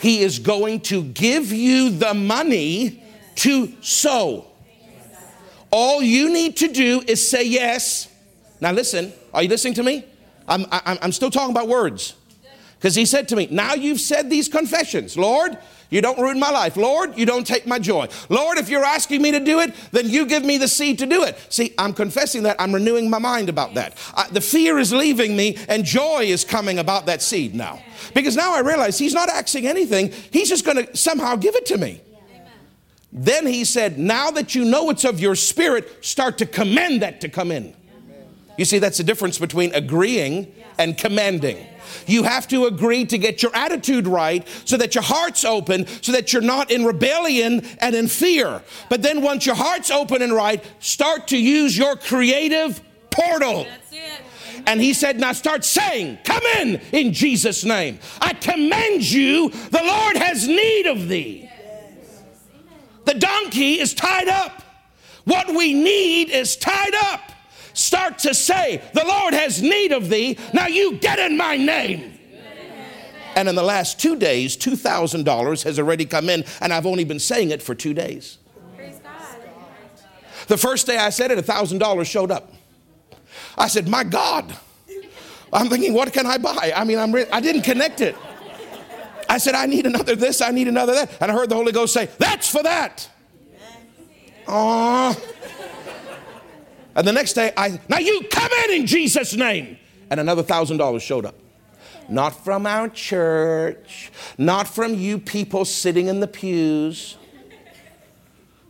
He 0.01 0.21
is 0.21 0.39
going 0.39 0.81
to 0.81 1.03
give 1.03 1.53
you 1.53 1.89
the 1.91 2.13
money 2.13 3.03
to 3.35 3.71
sow. 3.81 4.47
All 5.71 6.01
you 6.01 6.33
need 6.33 6.57
to 6.57 6.67
do 6.67 7.01
is 7.07 7.27
say 7.27 7.43
yes. 7.43 8.11
Now, 8.59 8.71
listen, 8.71 9.13
are 9.33 9.43
you 9.43 9.49
listening 9.49 9.75
to 9.75 9.83
me? 9.83 10.05
I'm, 10.47 10.65
I'm, 10.71 10.97
I'm 11.01 11.11
still 11.11 11.31
talking 11.31 11.51
about 11.51 11.67
words. 11.67 12.15
Because 12.77 12.95
he 12.95 13.05
said 13.05 13.27
to 13.29 13.35
me, 13.35 13.47
Now 13.49 13.73
you've 13.73 13.99
said 13.99 14.29
these 14.29 14.47
confessions, 14.47 15.17
Lord, 15.17 15.57
you 15.89 16.01
don't 16.01 16.19
ruin 16.19 16.39
my 16.39 16.49
life. 16.49 16.77
Lord, 16.77 17.17
you 17.17 17.25
don't 17.25 17.45
take 17.45 17.65
my 17.67 17.79
joy. 17.79 18.07
Lord, 18.29 18.57
if 18.57 18.69
you're 18.69 18.83
asking 18.83 19.21
me 19.21 19.31
to 19.31 19.39
do 19.39 19.59
it, 19.59 19.73
then 19.91 20.09
you 20.09 20.25
give 20.25 20.43
me 20.43 20.57
the 20.57 20.67
seed 20.67 20.99
to 20.99 21.05
do 21.05 21.23
it. 21.23 21.37
See, 21.49 21.73
I'm 21.77 21.93
confessing 21.93 22.43
that. 22.43 22.55
I'm 22.59 22.73
renewing 22.73 23.09
my 23.09 23.19
mind 23.19 23.49
about 23.49 23.75
that. 23.75 23.97
I, 24.15 24.27
the 24.29 24.41
fear 24.41 24.77
is 24.77 24.91
leaving 24.91 25.35
me, 25.35 25.57
and 25.69 25.85
joy 25.85 26.23
is 26.23 26.43
coming 26.43 26.79
about 26.79 27.05
that 27.05 27.21
seed 27.21 27.55
now. 27.55 27.81
Because 28.13 28.35
now 28.35 28.55
I 28.55 28.59
realize 28.59 28.97
he's 28.97 29.13
not 29.13 29.29
asking 29.29 29.67
anything, 29.67 30.11
he's 30.31 30.49
just 30.49 30.65
going 30.65 30.85
to 30.85 30.97
somehow 30.97 31.35
give 31.35 31.55
it 31.55 31.65
to 31.67 31.77
me. 31.77 32.01
Then 33.11 33.47
he 33.47 33.63
said, 33.63 33.97
Now 33.97 34.31
that 34.31 34.55
you 34.55 34.65
know 34.65 34.89
it's 34.89 35.05
of 35.05 35.19
your 35.19 35.35
spirit, 35.35 36.03
start 36.03 36.37
to 36.39 36.45
commend 36.45 37.01
that 37.01 37.21
to 37.21 37.29
come 37.29 37.51
in. 37.51 37.73
You 38.57 38.65
see, 38.65 38.79
that's 38.79 38.97
the 38.97 39.03
difference 39.03 39.37
between 39.37 39.73
agreeing 39.73 40.53
and 40.77 40.97
commanding. 40.97 41.65
You 42.07 42.23
have 42.23 42.47
to 42.49 42.65
agree 42.65 43.05
to 43.05 43.17
get 43.17 43.41
your 43.41 43.55
attitude 43.55 44.07
right 44.07 44.47
so 44.65 44.77
that 44.77 44.95
your 44.95 45.03
heart's 45.03 45.45
open, 45.45 45.87
so 46.01 46.11
that 46.11 46.33
you're 46.33 46.41
not 46.41 46.71
in 46.71 46.85
rebellion 46.85 47.65
and 47.79 47.95
in 47.95 48.07
fear. 48.07 48.61
But 48.89 49.01
then 49.01 49.21
once 49.21 49.45
your 49.45 49.55
heart's 49.55 49.91
open 49.91 50.21
and 50.21 50.33
right, 50.33 50.63
start 50.79 51.27
to 51.29 51.37
use 51.37 51.77
your 51.77 51.95
creative 51.95 52.81
portal. 53.11 53.65
And 54.67 54.81
he 54.81 54.93
said, 54.93 55.19
Now 55.19 55.31
start 55.33 55.63
saying, 55.63 56.19
Come 56.23 56.43
in 56.59 56.81
in 56.91 57.13
Jesus' 57.13 57.63
name. 57.63 57.99
I 58.19 58.33
commend 58.33 59.09
you. 59.09 59.49
The 59.49 59.83
Lord 59.83 60.17
has 60.17 60.47
need 60.47 60.87
of 60.87 61.07
thee. 61.07 61.49
The 63.05 63.13
donkey 63.13 63.79
is 63.79 63.93
tied 63.93 64.27
up. 64.27 64.63
What 65.25 65.49
we 65.49 65.73
need 65.73 66.29
is 66.29 66.55
tied 66.55 66.95
up 67.13 67.31
start 67.75 68.17
to 68.19 68.33
say, 68.33 68.81
The 68.93 69.05
Lord 69.05 69.33
has 69.33 69.61
need 69.61 69.91
of 69.91 70.09
thee. 70.09 70.37
Now 70.53 70.67
you 70.67 70.97
get 70.97 71.19
in 71.19 71.37
my 71.37 71.57
name. 71.57 72.13
And 73.35 73.49
in 73.49 73.55
the 73.55 73.63
last 73.63 73.99
two 73.99 74.15
days, 74.15 74.55
$2,000 74.55 75.63
has 75.63 75.77
already 75.77 76.05
come 76.05 76.29
in, 76.29 76.45
and 76.61 76.71
I've 76.71 76.85
only 76.85 77.03
been 77.03 77.19
saying 77.19 77.51
it 77.51 77.61
for 77.61 77.75
two 77.75 77.93
days. 77.93 78.37
The 80.47 80.57
first 80.57 80.87
day 80.87 80.97
I 80.97 81.09
said 81.09 81.31
it, 81.31 81.45
$1,000 81.45 82.05
showed 82.05 82.31
up. 82.31 82.53
I 83.57 83.67
said, 83.67 83.87
My 83.87 84.03
God. 84.03 84.55
I'm 85.53 85.69
thinking, 85.69 85.93
what 85.93 86.11
can 86.11 86.25
I 86.25 86.37
buy? 86.37 86.73
I 86.75 86.83
mean, 86.83 86.99
I'm 86.99 87.13
re- 87.13 87.27
I 87.31 87.39
didn't 87.39 87.61
connect 87.61 88.01
it. 88.01 88.15
I 89.29 89.37
said, 89.37 89.55
I 89.55 89.65
need 89.65 89.85
another 89.85 90.15
this, 90.15 90.41
I 90.41 90.51
need 90.51 90.67
another 90.67 90.93
that. 90.93 91.17
And 91.21 91.31
I 91.31 91.33
heard 91.33 91.49
the 91.49 91.55
Holy 91.55 91.71
Ghost 91.71 91.93
say, 91.93 92.09
That's 92.17 92.49
for 92.49 92.63
that. 92.63 93.09
Oh, 94.47 95.19
and 96.95 97.07
the 97.07 97.11
next 97.11 97.33
day, 97.33 97.51
I, 97.57 97.79
now 97.89 97.97
you 97.99 98.23
come 98.31 98.49
in 98.65 98.81
in 98.81 98.87
Jesus' 98.87 99.35
name. 99.35 99.77
And 100.09 100.19
another 100.19 100.43
thousand 100.43 100.77
dollars 100.77 101.03
showed 101.03 101.25
up. 101.25 101.35
Not 102.07 102.43
from 102.43 102.67
our 102.67 102.87
church, 102.89 104.11
not 104.37 104.67
from 104.67 104.93
you 104.93 105.17
people 105.17 105.65
sitting 105.65 106.07
in 106.07 106.19
the 106.19 106.27
pews. 106.27 107.17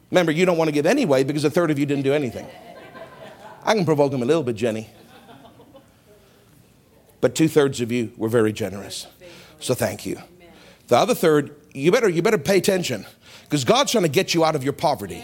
Remember, 0.09 0.31
you 0.31 0.45
don't 0.45 0.57
want 0.57 0.69
to 0.69 0.71
give 0.71 0.85
anyway 0.85 1.23
because 1.23 1.43
a 1.43 1.49
third 1.49 1.71
of 1.71 1.77
you 1.77 1.85
didn't 1.85 2.03
do 2.03 2.13
anything. 2.13 2.47
I 3.63 3.73
can 3.73 3.83
provoke 3.83 4.11
them 4.11 4.21
a 4.21 4.25
little 4.25 4.43
bit, 4.43 4.55
Jenny. 4.55 4.89
But 7.19 7.35
two 7.35 7.47
thirds 7.47 7.81
of 7.81 7.91
you 7.91 8.13
were 8.15 8.29
very 8.29 8.53
generous. 8.53 9.07
So 9.59 9.73
thank 9.73 10.05
you. 10.05 10.19
The 10.87 10.97
other 10.97 11.15
third, 11.15 11.55
you 11.73 11.91
better, 11.91 12.07
you 12.07 12.21
better 12.21 12.37
pay 12.37 12.57
attention 12.57 13.05
because 13.43 13.63
God's 13.63 13.91
trying 13.91 14.03
to 14.03 14.09
get 14.09 14.33
you 14.33 14.45
out 14.45 14.55
of 14.55 14.63
your 14.63 14.73
poverty. 14.73 15.23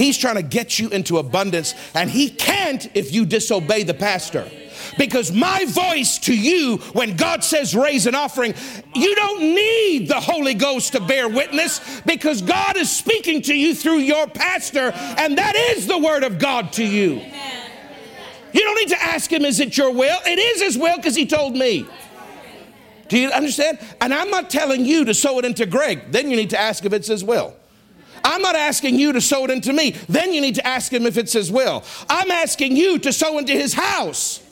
He's 0.00 0.16
trying 0.16 0.36
to 0.36 0.42
get 0.42 0.78
you 0.78 0.88
into 0.88 1.18
abundance, 1.18 1.74
and 1.94 2.08
He 2.08 2.30
can't 2.30 2.88
if 2.96 3.12
you 3.12 3.26
disobey 3.26 3.82
the 3.82 3.92
pastor. 3.92 4.50
Because 4.96 5.30
my 5.30 5.66
voice 5.66 6.18
to 6.20 6.34
you, 6.34 6.78
when 6.94 7.16
God 7.16 7.44
says 7.44 7.74
raise 7.74 8.06
an 8.06 8.14
offering, 8.14 8.54
you 8.94 9.14
don't 9.14 9.40
need 9.40 10.08
the 10.08 10.18
Holy 10.18 10.54
Ghost 10.54 10.94
to 10.94 11.00
bear 11.00 11.28
witness 11.28 12.00
because 12.06 12.40
God 12.40 12.78
is 12.78 12.90
speaking 12.90 13.42
to 13.42 13.54
you 13.54 13.74
through 13.74 13.98
your 13.98 14.26
pastor, 14.26 14.90
and 14.94 15.36
that 15.36 15.54
is 15.54 15.86
the 15.86 15.98
word 15.98 16.24
of 16.24 16.38
God 16.38 16.72
to 16.74 16.84
you. 16.84 17.20
You 18.54 18.60
don't 18.62 18.76
need 18.76 18.88
to 18.88 19.02
ask 19.02 19.30
him, 19.30 19.44
is 19.44 19.60
it 19.60 19.76
your 19.76 19.92
will? 19.92 20.18
It 20.24 20.38
is 20.38 20.62
his 20.62 20.78
will 20.78 20.96
because 20.96 21.14
he 21.14 21.26
told 21.26 21.54
me. 21.54 21.86
Do 23.08 23.18
you 23.18 23.28
understand? 23.28 23.78
And 24.00 24.14
I'm 24.14 24.30
not 24.30 24.48
telling 24.48 24.86
you 24.86 25.04
to 25.04 25.12
sow 25.12 25.38
it 25.40 25.44
into 25.44 25.66
Craig. 25.66 26.04
Then 26.08 26.30
you 26.30 26.38
need 26.38 26.50
to 26.50 26.58
ask 26.58 26.86
if 26.86 26.94
it's 26.94 27.08
his 27.08 27.22
will. 27.22 27.54
I'm 28.24 28.42
not 28.42 28.56
asking 28.56 28.98
you 28.98 29.12
to 29.12 29.20
sow 29.20 29.44
it 29.44 29.50
into 29.50 29.72
me. 29.72 29.92
Then 30.08 30.32
you 30.32 30.40
need 30.40 30.56
to 30.56 30.66
ask 30.66 30.92
him 30.92 31.06
if 31.06 31.16
it's 31.16 31.32
his 31.32 31.50
will. 31.50 31.84
I'm 32.08 32.30
asking 32.30 32.76
you 32.76 32.98
to 33.00 33.12
sow 33.12 33.38
into 33.38 33.52
his 33.52 33.74
house. 33.74 34.42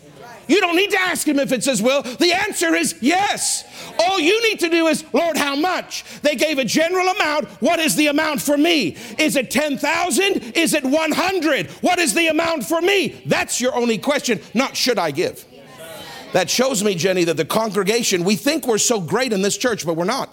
You 0.49 0.61
don't 0.61 0.77
need 0.77 0.91
to 0.93 1.01
ask 1.01 1.29
him 1.29 1.39
if 1.39 1.53
it's 1.53 1.66
his 1.66 1.83
will. 1.83 2.03
The 2.03 2.33
answer 2.33 2.75
is 2.75 2.97
yes. 3.01 3.64
All 4.01 4.19
you 4.19 4.43
need 4.49 4.61
to 4.61 4.71
do 4.71 4.87
is, 4.87 5.05
Lord, 5.12 5.37
how 5.37 5.55
much? 5.55 6.05
They 6.23 6.37
gave 6.37 6.59
a 6.59 6.64
general 6.64 7.07
amount. 7.09 7.49
What 7.61 7.79
is 7.79 7.97
the 7.97 8.07
amount 8.07 8.41
for 8.41 8.57
me? 8.57 8.97
Is 9.19 9.37
it 9.37 9.51
10,000? 9.51 10.57
Is 10.57 10.73
it 10.73 10.85
100? 10.85 11.66
What 11.83 11.99
is 11.99 12.14
the 12.14 12.29
amount 12.29 12.64
for 12.64 12.81
me? 12.81 13.23
That's 13.27 13.61
your 13.61 13.75
only 13.75 13.99
question, 13.99 14.41
not 14.55 14.75
should 14.75 14.99
I 14.99 15.11
give. 15.11 15.45
That 16.33 16.49
shows 16.49 16.83
me, 16.83 16.95
Jenny, 16.95 17.25
that 17.25 17.37
the 17.37 17.45
congregation, 17.45 18.25
we 18.25 18.37
think 18.37 18.66
we're 18.66 18.79
so 18.79 19.01
great 19.01 19.33
in 19.33 19.43
this 19.43 19.57
church, 19.57 19.85
but 19.85 19.95
we're 19.95 20.05
not. 20.05 20.31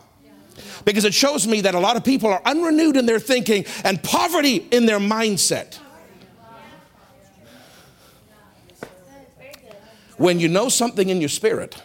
Because 0.85 1.03
it 1.03 1.13
shows 1.13 1.47
me 1.47 1.61
that 1.61 1.75
a 1.75 1.79
lot 1.79 1.97
of 1.97 2.03
people 2.03 2.29
are 2.29 2.41
unrenewed 2.45 2.95
in 2.95 3.05
their 3.05 3.19
thinking 3.19 3.65
and 3.83 4.01
poverty 4.01 4.57
in 4.71 4.85
their 4.85 4.99
mindset. 4.99 5.79
When 10.17 10.39
you 10.39 10.47
know 10.47 10.69
something 10.69 11.09
in 11.09 11.19
your 11.19 11.29
spirit, 11.29 11.75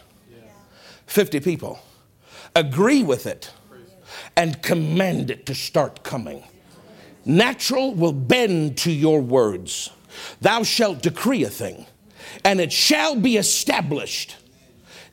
50 1.07 1.41
people 1.41 1.79
agree 2.55 3.03
with 3.03 3.25
it 3.25 3.51
and 4.37 4.61
command 4.61 5.29
it 5.31 5.45
to 5.47 5.55
start 5.55 6.03
coming. 6.03 6.43
Natural 7.25 7.93
will 7.93 8.13
bend 8.13 8.77
to 8.79 8.91
your 8.91 9.21
words. 9.21 9.89
Thou 10.39 10.63
shalt 10.63 11.01
decree 11.01 11.43
a 11.43 11.49
thing, 11.49 11.85
and 12.43 12.61
it 12.61 12.71
shall 12.71 13.15
be 13.15 13.37
established. 13.37 14.37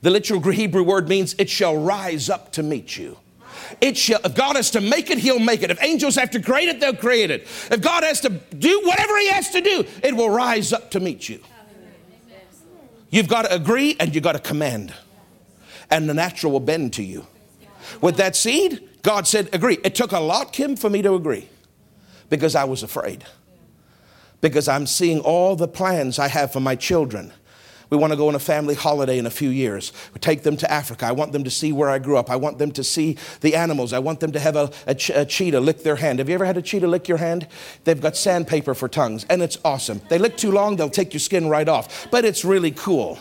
The 0.03 0.11
literal 0.11 0.41
Hebrew 0.41 0.84
word 0.84 1.09
means 1.09 1.34
it 1.39 1.51
shall 1.51 1.76
rise 1.76 2.30
up 2.30 2.53
to 2.53 2.62
meet 2.62 2.97
you. 2.97 3.18
It 3.80 3.96
shall, 3.96 4.20
if 4.24 4.34
God 4.34 4.56
has 4.56 4.70
to 4.72 4.80
make 4.80 5.10
it, 5.10 5.18
He'll 5.18 5.38
make 5.38 5.62
it. 5.62 5.70
If 5.70 5.82
angels 5.82 6.16
have 6.16 6.30
to 6.32 6.40
create 6.40 6.68
it, 6.68 6.80
they'll 6.80 6.96
create 6.96 7.30
it. 7.30 7.42
If 7.70 7.80
God 7.80 8.02
has 8.04 8.20
to 8.20 8.30
do 8.30 8.80
whatever 8.84 9.18
He 9.18 9.28
has 9.28 9.50
to 9.50 9.60
do, 9.60 9.84
it 10.02 10.16
will 10.16 10.30
rise 10.30 10.72
up 10.72 10.90
to 10.92 11.00
meet 11.00 11.28
you. 11.28 11.40
You've 13.10 13.28
got 13.28 13.42
to 13.42 13.54
agree 13.54 13.96
and 13.98 14.14
you've 14.14 14.24
got 14.24 14.32
to 14.32 14.38
command. 14.38 14.92
And 15.90 16.08
the 16.08 16.14
natural 16.14 16.52
will 16.52 16.60
bend 16.60 16.92
to 16.94 17.02
you. 17.02 17.26
With 18.02 18.16
that 18.16 18.36
seed, 18.36 18.86
God 19.02 19.26
said, 19.26 19.48
agree. 19.54 19.78
It 19.82 19.94
took 19.94 20.12
a 20.12 20.20
lot, 20.20 20.52
Kim, 20.52 20.76
for 20.76 20.90
me 20.90 21.00
to 21.02 21.14
agree 21.14 21.48
because 22.28 22.54
I 22.54 22.64
was 22.64 22.82
afraid. 22.82 23.24
Because 24.40 24.68
I'm 24.68 24.86
seeing 24.86 25.20
all 25.20 25.56
the 25.56 25.66
plans 25.66 26.18
I 26.18 26.28
have 26.28 26.52
for 26.52 26.60
my 26.60 26.76
children 26.76 27.32
we 27.91 27.97
want 27.97 28.12
to 28.12 28.16
go 28.16 28.28
on 28.28 28.34
a 28.34 28.39
family 28.39 28.74
holiday 28.74 29.18
in 29.18 29.26
a 29.26 29.30
few 29.30 29.51
years. 29.51 29.93
We 30.12 30.20
take 30.20 30.43
them 30.43 30.57
to 30.59 30.70
Africa. 30.70 31.07
I 31.07 31.12
want 31.12 31.32
them 31.32 31.45
to 31.45 31.51
see 31.51 31.72
where 31.72 31.89
I 31.89 31.99
grew 31.99 32.16
up. 32.16 32.30
I 32.30 32.36
want 32.36 32.59
them 32.59 32.70
to 32.72 32.84
see 32.84 33.16
the 33.41 33.55
animals. 33.55 33.93
I 33.93 33.99
want 33.99 34.20
them 34.20 34.32
to 34.32 34.41
have 34.41 34.57
a, 34.57 34.70
a, 34.86 34.97
a 35.14 35.24
cheetah 35.24 35.61
lick 35.61 35.82
their 35.82 35.97
hand. 35.97 36.18
Have 36.18 36.28
you 36.28 36.34
ever 36.34 36.45
had 36.45 36.57
a 36.57 36.62
cheetah 36.62 36.89
lick 36.89 37.09
your 37.09 37.18
hand? 37.18 37.47
They've 37.84 38.01
got 38.01 38.16
sandpaper 38.16 38.74
for 38.74 38.89
tongues, 38.89 39.24
and 39.30 39.43
it's 39.43 39.59
awesome. 39.64 40.01
They 40.09 40.18
lick 40.18 40.36
too 40.36 40.53
long, 40.53 40.76
they'll 40.76 40.91
take 40.91 41.12
your 41.12 41.20
skin 41.20 41.49
right 41.49 41.68
off, 41.68 42.11
but 42.11 42.24
it's 42.24 42.45
really 42.45 42.70
cool. 42.70 43.18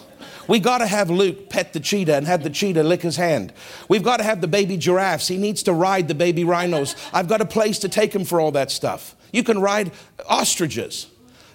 We 0.47 0.59
got 0.59 0.77
to 0.77 0.87
have 0.87 1.09
Luke 1.09 1.49
pet 1.49 1.73
the 1.73 1.79
cheetah 1.79 2.15
and 2.15 2.25
have 2.25 2.43
the 2.43 2.49
cheetah 2.49 2.83
lick 2.83 3.01
his 3.01 3.17
hand. 3.17 3.51
We've 3.89 4.03
got 4.03 4.17
to 4.17 4.23
have 4.23 4.39
the 4.39 4.47
baby 4.47 4.77
giraffes. 4.77 5.27
He 5.27 5.37
needs 5.37 5.63
to 5.63 5.73
ride 5.73 6.07
the 6.07 6.15
baby 6.15 6.43
rhinos. 6.43 6.95
I've 7.11 7.27
got 7.27 7.41
a 7.41 7.45
place 7.45 7.79
to 7.79 7.89
take 7.89 8.15
him 8.15 8.23
for 8.23 8.39
all 8.39 8.51
that 8.51 8.71
stuff. 8.71 9.15
You 9.33 9.43
can 9.43 9.59
ride 9.59 9.91
ostriches. 10.27 11.07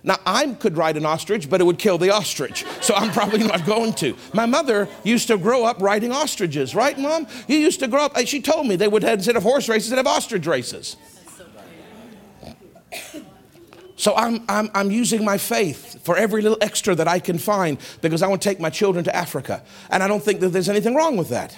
Now, 0.04 0.18
I 0.26 0.52
could 0.54 0.76
ride 0.76 0.96
an 0.96 1.06
ostrich, 1.06 1.48
but 1.48 1.60
it 1.60 1.64
would 1.64 1.78
kill 1.78 1.96
the 1.96 2.10
ostrich. 2.10 2.64
So 2.80 2.92
I'm 2.94 3.12
probably 3.12 3.44
not 3.46 3.64
going 3.64 3.92
to. 3.94 4.16
My 4.34 4.46
mother 4.46 4.88
used 5.04 5.28
to 5.28 5.38
grow 5.38 5.64
up 5.64 5.80
riding 5.80 6.10
ostriches, 6.10 6.74
right, 6.74 6.98
Mom? 6.98 7.28
You 7.46 7.58
used 7.58 7.78
to 7.80 7.88
grow 7.88 8.04
up, 8.04 8.18
she 8.26 8.42
told 8.42 8.66
me 8.66 8.74
they 8.74 8.88
would 8.88 9.04
have, 9.04 9.20
instead 9.20 9.36
of 9.36 9.44
horse 9.44 9.68
races, 9.68 9.90
they'd 9.90 9.96
have 9.96 10.06
ostrich 10.08 10.46
races. 10.46 10.96
So 13.94 14.16
I'm, 14.16 14.42
I'm, 14.48 14.68
I'm 14.74 14.90
using 14.90 15.24
my 15.24 15.38
faith 15.38 16.04
for 16.04 16.16
every 16.16 16.42
little 16.42 16.58
extra 16.60 16.96
that 16.96 17.06
I 17.06 17.20
can 17.20 17.38
find 17.38 17.78
because 18.00 18.22
I 18.22 18.26
want 18.26 18.42
to 18.42 18.48
take 18.48 18.58
my 18.58 18.70
children 18.70 19.04
to 19.04 19.14
Africa. 19.14 19.62
And 19.90 20.02
I 20.02 20.08
don't 20.08 20.22
think 20.22 20.40
that 20.40 20.48
there's 20.48 20.68
anything 20.68 20.96
wrong 20.96 21.16
with 21.16 21.28
that. 21.28 21.56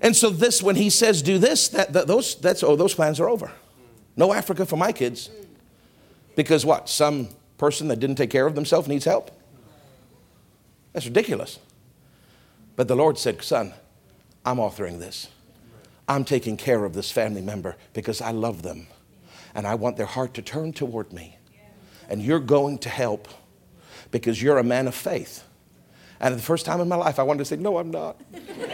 And 0.00 0.16
so 0.16 0.30
this, 0.30 0.62
when 0.62 0.76
he 0.76 0.88
says 0.88 1.20
do 1.20 1.36
this, 1.36 1.68
that, 1.68 1.92
that 1.92 2.06
those, 2.06 2.36
that's, 2.36 2.62
oh, 2.62 2.76
those 2.76 2.94
plans 2.94 3.20
are 3.20 3.28
over. 3.28 3.52
No 4.16 4.32
Africa 4.32 4.64
for 4.64 4.76
my 4.76 4.92
kids. 4.92 5.28
Because 6.38 6.64
what? 6.64 6.88
Some 6.88 7.30
person 7.56 7.88
that 7.88 7.98
didn't 7.98 8.14
take 8.14 8.30
care 8.30 8.46
of 8.46 8.54
themselves 8.54 8.86
needs 8.86 9.04
help? 9.04 9.32
That's 10.92 11.04
ridiculous. 11.04 11.58
But 12.76 12.86
the 12.86 12.94
Lord 12.94 13.18
said, 13.18 13.42
Son, 13.42 13.74
I'm 14.44 14.58
authoring 14.58 15.00
this. 15.00 15.26
I'm 16.06 16.24
taking 16.24 16.56
care 16.56 16.84
of 16.84 16.92
this 16.92 17.10
family 17.10 17.42
member 17.42 17.74
because 17.92 18.20
I 18.20 18.30
love 18.30 18.62
them 18.62 18.86
and 19.52 19.66
I 19.66 19.74
want 19.74 19.96
their 19.96 20.06
heart 20.06 20.34
to 20.34 20.42
turn 20.42 20.72
toward 20.72 21.12
me. 21.12 21.36
And 22.08 22.22
you're 22.22 22.38
going 22.38 22.78
to 22.78 22.88
help 22.88 23.26
because 24.12 24.40
you're 24.40 24.58
a 24.58 24.64
man 24.64 24.86
of 24.86 24.94
faith. 24.94 25.42
And 26.20 26.36
the 26.36 26.40
first 26.40 26.64
time 26.64 26.80
in 26.80 26.88
my 26.88 26.94
life, 26.94 27.18
I 27.18 27.24
wanted 27.24 27.40
to 27.40 27.46
say, 27.46 27.56
No, 27.56 27.78
I'm 27.78 27.90
not. 27.90 28.16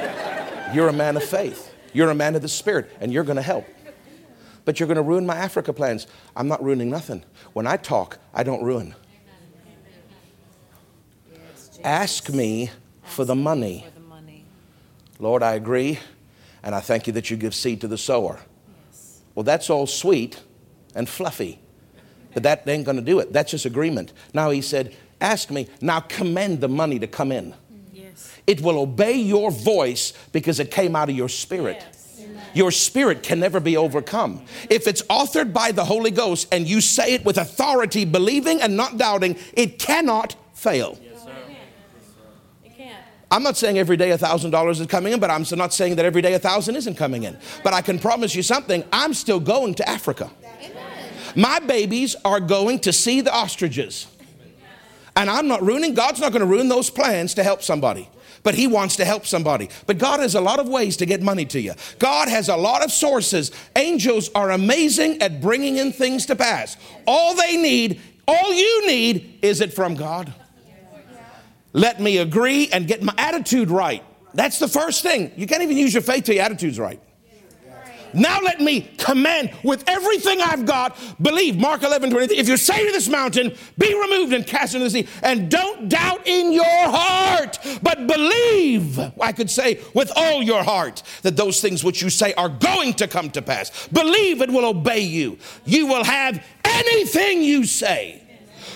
you're 0.74 0.88
a 0.88 0.92
man 0.92 1.16
of 1.16 1.24
faith. 1.24 1.72
You're 1.94 2.10
a 2.10 2.14
man 2.14 2.34
of 2.34 2.42
the 2.42 2.48
Spirit, 2.48 2.94
and 3.00 3.10
you're 3.10 3.24
going 3.24 3.36
to 3.36 3.42
help 3.42 3.64
but 4.64 4.80
you're 4.80 4.86
going 4.86 4.96
to 4.96 5.02
ruin 5.02 5.26
my 5.26 5.36
Africa 5.36 5.72
plans. 5.72 6.06
I'm 6.36 6.48
not 6.48 6.62
ruining 6.62 6.90
nothing. 6.90 7.24
When 7.52 7.66
I 7.66 7.76
talk, 7.76 8.18
I 8.32 8.42
don't 8.42 8.62
ruin. 8.62 8.94
Ask 11.82 12.30
me 12.30 12.70
for 13.02 13.24
the 13.24 13.34
money. 13.34 13.86
Lord, 15.18 15.42
I 15.42 15.54
agree, 15.54 15.98
and 16.62 16.74
I 16.74 16.80
thank 16.80 17.06
you 17.06 17.12
that 17.12 17.30
you 17.30 17.36
give 17.36 17.54
seed 17.54 17.80
to 17.82 17.88
the 17.88 17.98
sower. 17.98 18.40
Well, 19.34 19.44
that's 19.44 19.70
all 19.70 19.86
sweet 19.86 20.42
and 20.94 21.08
fluffy, 21.08 21.58
but 22.32 22.42
that 22.42 22.66
ain't 22.68 22.84
going 22.84 22.96
to 22.96 23.02
do 23.02 23.18
it. 23.18 23.32
That's 23.32 23.50
just 23.50 23.66
agreement. 23.66 24.12
Now 24.32 24.50
he 24.50 24.60
said, 24.60 24.96
Ask 25.20 25.50
me, 25.50 25.68
now 25.80 26.00
command 26.00 26.60
the 26.60 26.68
money 26.68 26.98
to 26.98 27.06
come 27.06 27.32
in. 27.32 27.54
Yes. 27.92 28.30
It 28.46 28.60
will 28.60 28.78
obey 28.78 29.14
your 29.14 29.50
voice 29.50 30.12
because 30.32 30.60
it 30.60 30.70
came 30.70 30.96
out 30.96 31.08
of 31.08 31.16
your 31.16 31.28
spirit. 31.28 31.82
Yes. 32.55 32.57
Your 32.57 32.70
spirit 32.70 33.22
can 33.22 33.40
never 33.40 33.59
be 33.59 33.76
overcome. 33.76 34.44
If 34.70 34.86
it's 34.86 35.02
authored 35.02 35.52
by 35.52 35.72
the 35.72 35.84
Holy 35.84 36.11
Ghost 36.12 36.48
and 36.52 36.68
you 36.68 36.80
say 36.80 37.14
it 37.14 37.24
with 37.24 37.36
authority, 37.36 38.05
believing 38.05 38.62
and 38.62 38.76
not 38.76 38.96
doubting, 38.96 39.36
it 39.55 39.78
cannot 39.78 40.36
fail. 40.55 40.98
I'm 43.30 43.42
not 43.42 43.57
saying 43.57 43.78
every 43.78 43.96
day 43.96 44.12
a 44.12 44.18
thousand 44.18 44.52
dollars 44.52 44.78
is 44.78 44.86
coming 44.86 45.12
in, 45.12 45.18
but 45.18 45.28
I'm 45.28 45.44
not 45.57 45.74
saying 45.74 45.96
that 45.96 46.05
every 46.05 46.22
day 46.22 46.34
a 46.34 46.38
thousand 46.38 46.76
isn't 46.76 46.94
coming 46.94 47.24
in. 47.24 47.36
But 47.64 47.72
I 47.72 47.82
can 47.82 47.98
promise 47.98 48.32
you 48.36 48.44
something 48.44 48.84
I'm 48.92 49.12
still 49.12 49.40
going 49.40 49.74
to 49.74 49.88
Africa. 49.88 50.30
My 51.34 51.59
babies 51.59 52.14
are 52.24 52.38
going 52.38 52.78
to 52.80 52.92
see 52.92 53.22
the 53.22 53.34
ostriches. 53.34 54.07
And 55.16 55.28
I'm 55.28 55.48
not 55.48 55.62
ruining, 55.62 55.94
God's 55.94 56.20
not 56.20 56.30
going 56.30 56.40
to 56.40 56.46
ruin 56.46 56.68
those 56.68 56.90
plans 56.90 57.34
to 57.34 57.42
help 57.42 57.62
somebody 57.62 58.09
but 58.45 58.55
he 58.55 58.68
wants 58.68 58.95
to 58.97 59.05
help 59.05 59.26
somebody. 59.26 59.68
But 59.86 59.99
God 59.99 60.20
has 60.20 60.36
a 60.36 60.40
lot 60.40 60.61
of 60.61 60.68
ways 60.68 60.97
to 60.99 61.07
get 61.07 61.20
money 61.20 61.45
to 61.47 61.61
you. 61.61 61.72
God 61.99 62.28
has 62.28 62.49
a 62.49 62.57
lot 62.57 62.84
of 62.84 62.92
sources. 62.92 63.51
Angels 63.74 64.30
are 64.36 64.53
amazing 64.53 65.20
at 65.20 65.40
bringing 65.40 65.78
in 65.78 65.92
things 65.92 66.26
to 66.26 66.36
pass. 66.36 66.76
All 67.07 67.34
they 67.34 67.57
need, 67.57 68.01
all 68.28 68.53
you 68.53 68.86
need, 68.86 69.40
is 69.42 69.61
it 69.61 69.72
from 69.72 69.97
God? 69.97 70.32
Let 71.72 72.01
me 72.01 72.18
agree 72.18 72.68
and 72.72 72.86
get 72.86 73.03
my 73.03 73.14
attitude 73.18 73.68
right. 73.68 74.05
That's 74.32 74.61
the 74.61 74.68
first 74.68 75.03
thing. 75.03 75.32
You 75.36 75.49
can't 75.49 75.62
even 75.62 75.76
use 75.76 75.92
your 75.92 76.03
faith 76.03 76.24
till 76.24 76.36
your 76.36 76.45
attitude's 76.45 76.78
right. 76.78 77.01
Now 78.14 78.40
let 78.40 78.60
me 78.60 78.82
command 78.98 79.52
with 79.62 79.84
everything 79.88 80.40
I've 80.40 80.66
got, 80.66 80.96
believe, 81.20 81.56
Mark 81.56 81.82
11, 81.82 82.10
23, 82.10 82.36
if 82.36 82.48
you 82.48 82.56
say 82.56 82.86
to 82.86 82.92
this 82.92 83.08
mountain, 83.08 83.54
be 83.78 83.94
removed 83.94 84.32
and 84.32 84.46
cast 84.46 84.74
into 84.74 84.84
the 84.84 84.90
sea, 84.90 85.08
and 85.22 85.50
don't 85.50 85.88
doubt 85.88 86.26
in 86.26 86.52
your 86.52 86.64
heart, 86.64 87.58
but 87.82 88.06
believe, 88.06 88.98
I 89.20 89.32
could 89.32 89.50
say, 89.50 89.80
with 89.94 90.12
all 90.16 90.42
your 90.42 90.62
heart, 90.62 91.02
that 91.22 91.36
those 91.36 91.60
things 91.60 91.84
which 91.84 92.02
you 92.02 92.10
say 92.10 92.34
are 92.34 92.48
going 92.48 92.94
to 92.94 93.08
come 93.08 93.30
to 93.30 93.42
pass. 93.42 93.88
Believe 93.88 94.40
it 94.40 94.50
will 94.50 94.64
obey 94.64 95.00
you. 95.00 95.38
You 95.64 95.86
will 95.86 96.04
have 96.04 96.44
anything 96.64 97.42
you 97.42 97.64
say. 97.64 98.24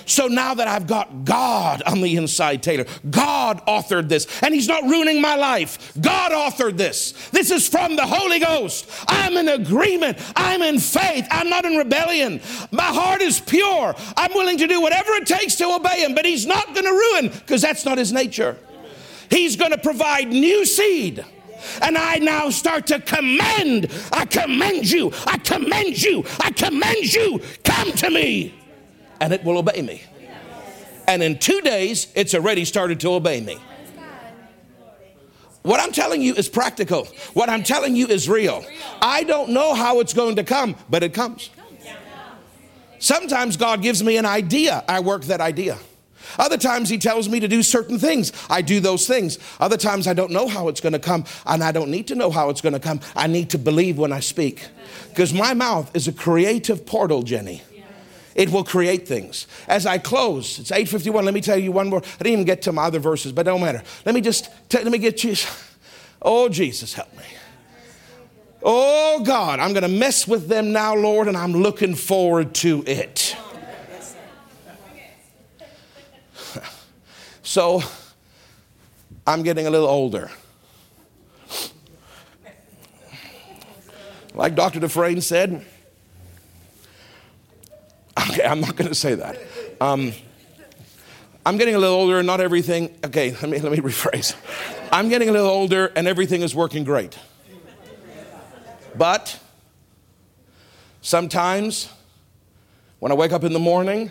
So 0.09 0.27
now 0.27 0.55
that 0.55 0.67
I've 0.67 0.87
got 0.87 1.27
God 1.27 1.83
on 1.83 2.01
the 2.01 2.17
inside, 2.17 2.63
Taylor, 2.63 2.87
God 3.11 3.65
authored 3.67 4.09
this, 4.09 4.27
and 4.43 4.55
He's 4.55 4.67
not 4.67 4.83
ruining 4.85 5.21
my 5.21 5.37
life. 5.37 5.93
God 6.01 6.33
authored 6.33 6.79
this. 6.79 7.13
This 7.31 7.51
is 7.51 7.69
from 7.69 7.95
the 7.95 8.07
Holy 8.07 8.39
Ghost. 8.39 8.91
I'm 9.07 9.37
in 9.37 9.49
agreement. 9.49 10.19
I'm 10.35 10.63
in 10.63 10.79
faith. 10.79 11.27
I'm 11.31 11.51
not 11.51 11.67
in 11.67 11.77
rebellion. 11.77 12.41
My 12.73 12.85
heart 12.85 13.21
is 13.21 13.39
pure. 13.39 13.95
I'm 14.17 14.33
willing 14.33 14.57
to 14.59 14.67
do 14.67 14.81
whatever 14.81 15.13
it 15.13 15.27
takes 15.27 15.57
to 15.57 15.75
obey 15.75 16.03
Him, 16.03 16.15
but 16.15 16.25
He's 16.25 16.47
not 16.47 16.75
going 16.75 16.87
to 16.87 16.93
ruin 16.93 17.29
because 17.29 17.61
that's 17.61 17.85
not 17.85 17.99
His 17.99 18.11
nature. 18.11 18.57
He's 19.31 19.57
going 19.57 19.73
to 19.73 19.79
provide 19.79 20.29
new 20.29 20.65
seed. 20.65 21.23
And 21.83 21.99
I 21.99 22.17
now 22.17 22.49
start 22.49 22.87
to 22.87 23.01
commend. 23.01 23.93
I 24.11 24.25
commend 24.25 24.91
you. 24.91 25.13
I 25.27 25.37
commend 25.37 26.03
you. 26.03 26.25
I 26.41 26.51
commend 26.51 27.13
you. 27.13 27.43
Come 27.63 27.93
to 27.93 28.11
me. 28.11 28.55
And 29.21 29.33
it 29.33 29.45
will 29.45 29.59
obey 29.59 29.83
me. 29.83 30.03
And 31.07 31.23
in 31.23 31.39
two 31.39 31.61
days, 31.63 32.13
it's 32.15 32.35
already 32.35 32.65
started 32.65 33.01
to 33.01 33.13
obey 33.13 33.41
me. 33.41 33.59
What 35.63 35.81
I'm 35.81 35.93
telling 35.93 36.23
you 36.23 36.35
is 36.35 36.49
practical. 36.49 37.07
What 37.35 37.49
I'm 37.49 37.63
telling 37.63 37.97
you 37.97 38.07
is 38.07 38.29
real. 38.29 38.65
I 39.03 39.25
don't 39.25 39.51
know 39.51 39.75
how 39.75 40.01
it's 40.01 40.15
going 40.15 40.37
to 40.37 40.45
come, 40.45 40.77
but 40.89 41.03
it 41.03 41.13
comes. 41.13 41.51
Sometimes 42.99 43.57
God 43.57 43.83
gives 43.83 44.03
me 44.03 44.17
an 44.17 44.27
idea, 44.27 44.85
I 44.89 45.01
work 45.01 45.25
that 45.25 45.41
idea. 45.41 45.79
Other 46.39 46.59
times 46.59 46.89
he 46.89 46.99
tells 46.99 47.29
me 47.29 47.41
to 47.41 47.49
do 47.49 47.63
certain 47.63 47.99
things. 47.99 48.33
I 48.51 48.61
do 48.61 48.81
those 48.81 49.07
things. 49.07 49.39
Other 49.61 49.77
times 49.77 50.07
I 50.07 50.15
don't 50.15 50.31
know 50.31 50.47
how 50.47 50.69
it's 50.69 50.81
going 50.81 50.93
to 50.93 50.99
come, 50.99 51.25
and 51.47 51.63
I 51.63 51.73
don't 51.73 51.91
need 51.91 52.09
to 52.09 52.15
know 52.15 52.31
how 52.31 52.51
it's 52.51 52.61
going 52.61 52.75
to 52.75 52.81
come. 52.81 53.01
I 53.17 53.27
need 53.27 53.51
to 53.51 53.59
believe 53.59 53.99
when 53.99 54.13
I 54.13 54.21
speak. 54.21 54.67
Because 55.09 55.33
my 55.33 55.55
mouth 55.55 55.95
is 55.95 56.07
a 56.07 56.13
creative 56.13 56.85
portal, 56.85 57.23
Jenny. 57.23 57.63
It 58.39 58.53
will 58.53 58.63
create 58.63 59.09
things. 59.09 59.49
As 59.67 59.85
I 59.85 59.99
close, 59.99 60.61
it's 60.61 60.71
8:51. 60.71 61.25
Let 61.25 61.35
me 61.35 61.41
tell 61.41 61.59
you 61.59 61.73
one 61.73 61.91
more. 61.91 61.99
I 61.99 62.23
didn't 62.23 62.35
even 62.35 62.45
get 62.45 62.63
to 62.63 62.73
my 62.73 62.85
other 62.85 63.01
verses, 63.01 63.33
but 63.33 63.43
don't 63.43 63.61
matter. 63.61 63.83
Let 64.07 64.15
me 64.15 64.21
just 64.21 64.49
let 64.73 64.87
me 64.87 64.99
get 64.99 65.25
you. 65.25 65.35
Oh 66.23 66.49
Jesus, 66.49 66.95
help 66.95 67.13
me. 67.17 67.25
Oh 68.63 69.23
God, 69.25 69.59
I'm 69.61 69.73
going 69.73 69.83
to 69.83 69.89
mess 69.89 70.27
with 70.27 70.49
them 70.49 70.73
now, 70.73 70.95
Lord, 70.95 71.29
and 71.29 71.37
I'm 71.37 71.53
looking 71.53 71.95
forward 71.95 72.55
to 72.57 72.83
it. 72.87 73.37
So 77.43 77.83
I'm 79.27 79.43
getting 79.43 79.67
a 79.67 79.71
little 79.71 79.89
older. 79.89 80.31
Like 84.35 84.55
Dr. 84.55 84.81
Dufresne 84.81 85.23
said, 85.23 85.65
okay, 88.31 88.45
I'm 88.45 88.61
not 88.61 88.77
going 88.77 88.89
to 88.89 88.95
say 88.95 89.15
that. 89.15 89.39
Um, 89.81 90.13
I'm 91.47 91.57
getting 91.57 91.75
a 91.75 91.79
little 91.79 91.95
older 91.95 92.19
and 92.19 92.27
not 92.27 92.41
everything, 92.41 92.95
okay, 93.05 93.33
let 93.33 93.49
me, 93.49 93.59
let 93.59 93.73
me 93.73 93.79
rephrase. 93.79 94.35
I'm 94.93 95.09
getting 95.09 95.29
a 95.29 95.33
little 95.33 95.49
older 95.49 95.87
and 95.97 96.07
everything 96.07 96.43
is 96.43 96.55
working 96.55 96.85
great. 96.85 97.19
But 98.95 99.39
sometimes 101.01 101.89
when 102.99 103.13
I 103.13 103.15
wake 103.15 103.33
up 103.33 103.45
in 103.45 103.53
the 103.53 103.59
morning, 103.59 104.11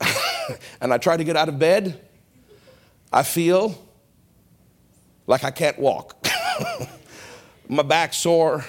and 0.80 0.92
I 0.92 0.98
try 0.98 1.16
to 1.16 1.24
get 1.24 1.36
out 1.36 1.48
of 1.48 1.58
bed, 1.58 2.00
I 3.12 3.22
feel 3.22 3.76
like 5.26 5.44
I 5.44 5.50
can't 5.50 5.78
walk. 5.78 6.26
my 7.68 7.82
back's 7.82 8.18
sore, 8.18 8.64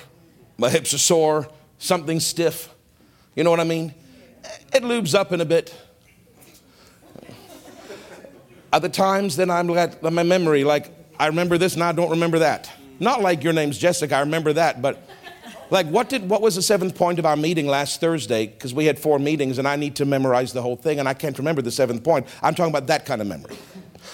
my 0.58 0.70
hips 0.70 0.94
are 0.94 1.00
sore, 1.00 1.48
something 1.78 2.20
stiff. 2.20 2.74
You 3.38 3.44
know 3.44 3.52
what 3.52 3.60
I 3.60 3.66
mean? 3.66 3.94
It 4.74 4.82
lubes 4.82 5.14
up 5.14 5.32
in 5.32 5.42
a 5.42 5.46
bit. 5.46 5.72
Other 8.74 8.90
times, 8.90 9.36
then 9.36 9.52
I'm 9.52 9.70
at 9.78 10.02
my 10.02 10.24
memory, 10.24 10.64
like 10.64 10.92
I 11.20 11.28
remember 11.28 11.60
this 11.60 11.76
and 11.76 11.84
I 11.84 11.92
don't 11.92 12.10
remember 12.10 12.40
that. 12.40 12.68
Not 13.00 13.22
like 13.22 13.44
your 13.44 13.54
name's 13.54 13.78
Jessica, 13.78 14.16
I 14.16 14.22
remember 14.22 14.54
that, 14.54 14.82
but 14.82 15.08
like, 15.70 15.86
what, 15.86 16.10
did, 16.10 16.28
what 16.28 16.42
was 16.42 16.56
the 16.56 16.64
seventh 16.64 16.96
point 16.96 17.20
of 17.20 17.28
our 17.28 17.36
meeting 17.36 17.68
last 17.68 18.02
Thursday? 18.02 18.48
Because 18.48 18.74
we 18.74 18.86
had 18.86 18.98
four 18.98 19.20
meetings 19.20 19.60
and 19.60 19.68
I 19.68 19.76
need 19.76 19.96
to 19.98 20.06
memorize 20.06 20.52
the 20.52 20.64
whole 20.64 20.76
thing 20.76 20.98
and 20.98 21.08
I 21.08 21.14
can't 21.14 21.38
remember 21.38 21.62
the 21.62 21.72
seventh 21.72 22.04
point. 22.04 22.26
I'm 22.42 22.56
talking 22.56 22.72
about 22.72 22.88
that 22.88 23.06
kind 23.06 23.22
of 23.22 23.28
memory, 23.28 23.56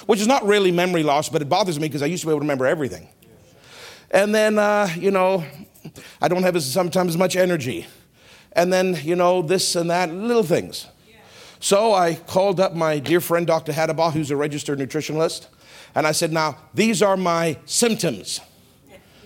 which 0.06 0.20
is 0.20 0.28
not 0.28 0.46
really 0.46 0.74
memory 0.74 1.04
loss, 1.04 1.30
but 1.30 1.42
it 1.42 1.48
bothers 1.48 1.80
me 1.80 1.88
because 1.88 2.02
I 2.02 2.08
used 2.08 2.24
to 2.24 2.28
be 2.28 2.32
able 2.32 2.42
to 2.42 2.44
remember 2.44 2.66
everything. 2.66 3.08
And 4.12 4.36
then, 4.36 4.60
uh, 4.60 4.90
you 4.98 5.12
know, 5.12 5.46
I 6.22 6.28
don't 6.28 6.44
have 6.44 6.58
as, 6.58 6.70
sometimes 6.70 7.12
as 7.14 7.18
much 7.18 7.38
energy. 7.38 7.88
And 8.56 8.72
then, 8.72 9.00
you 9.04 9.16
know, 9.16 9.42
this 9.42 9.76
and 9.76 9.90
that, 9.90 10.14
little 10.14 10.44
things. 10.44 10.88
So 11.60 11.94
I 11.94 12.16
called 12.16 12.60
up 12.60 12.76
my 12.76 13.00
dear 13.00 13.22
friend, 13.22 13.48
Dr. 13.48 13.72
Hadabah, 13.72 14.12
who's 14.14 14.32
a 14.32 14.36
registered 14.36 14.80
nutritionalist, 14.80 15.48
and 15.96 16.06
I 16.06 16.12
said, 16.12 16.34
Now, 16.34 16.58
these 16.74 17.02
are 17.02 17.16
my 17.16 17.58
symptoms. 17.66 18.42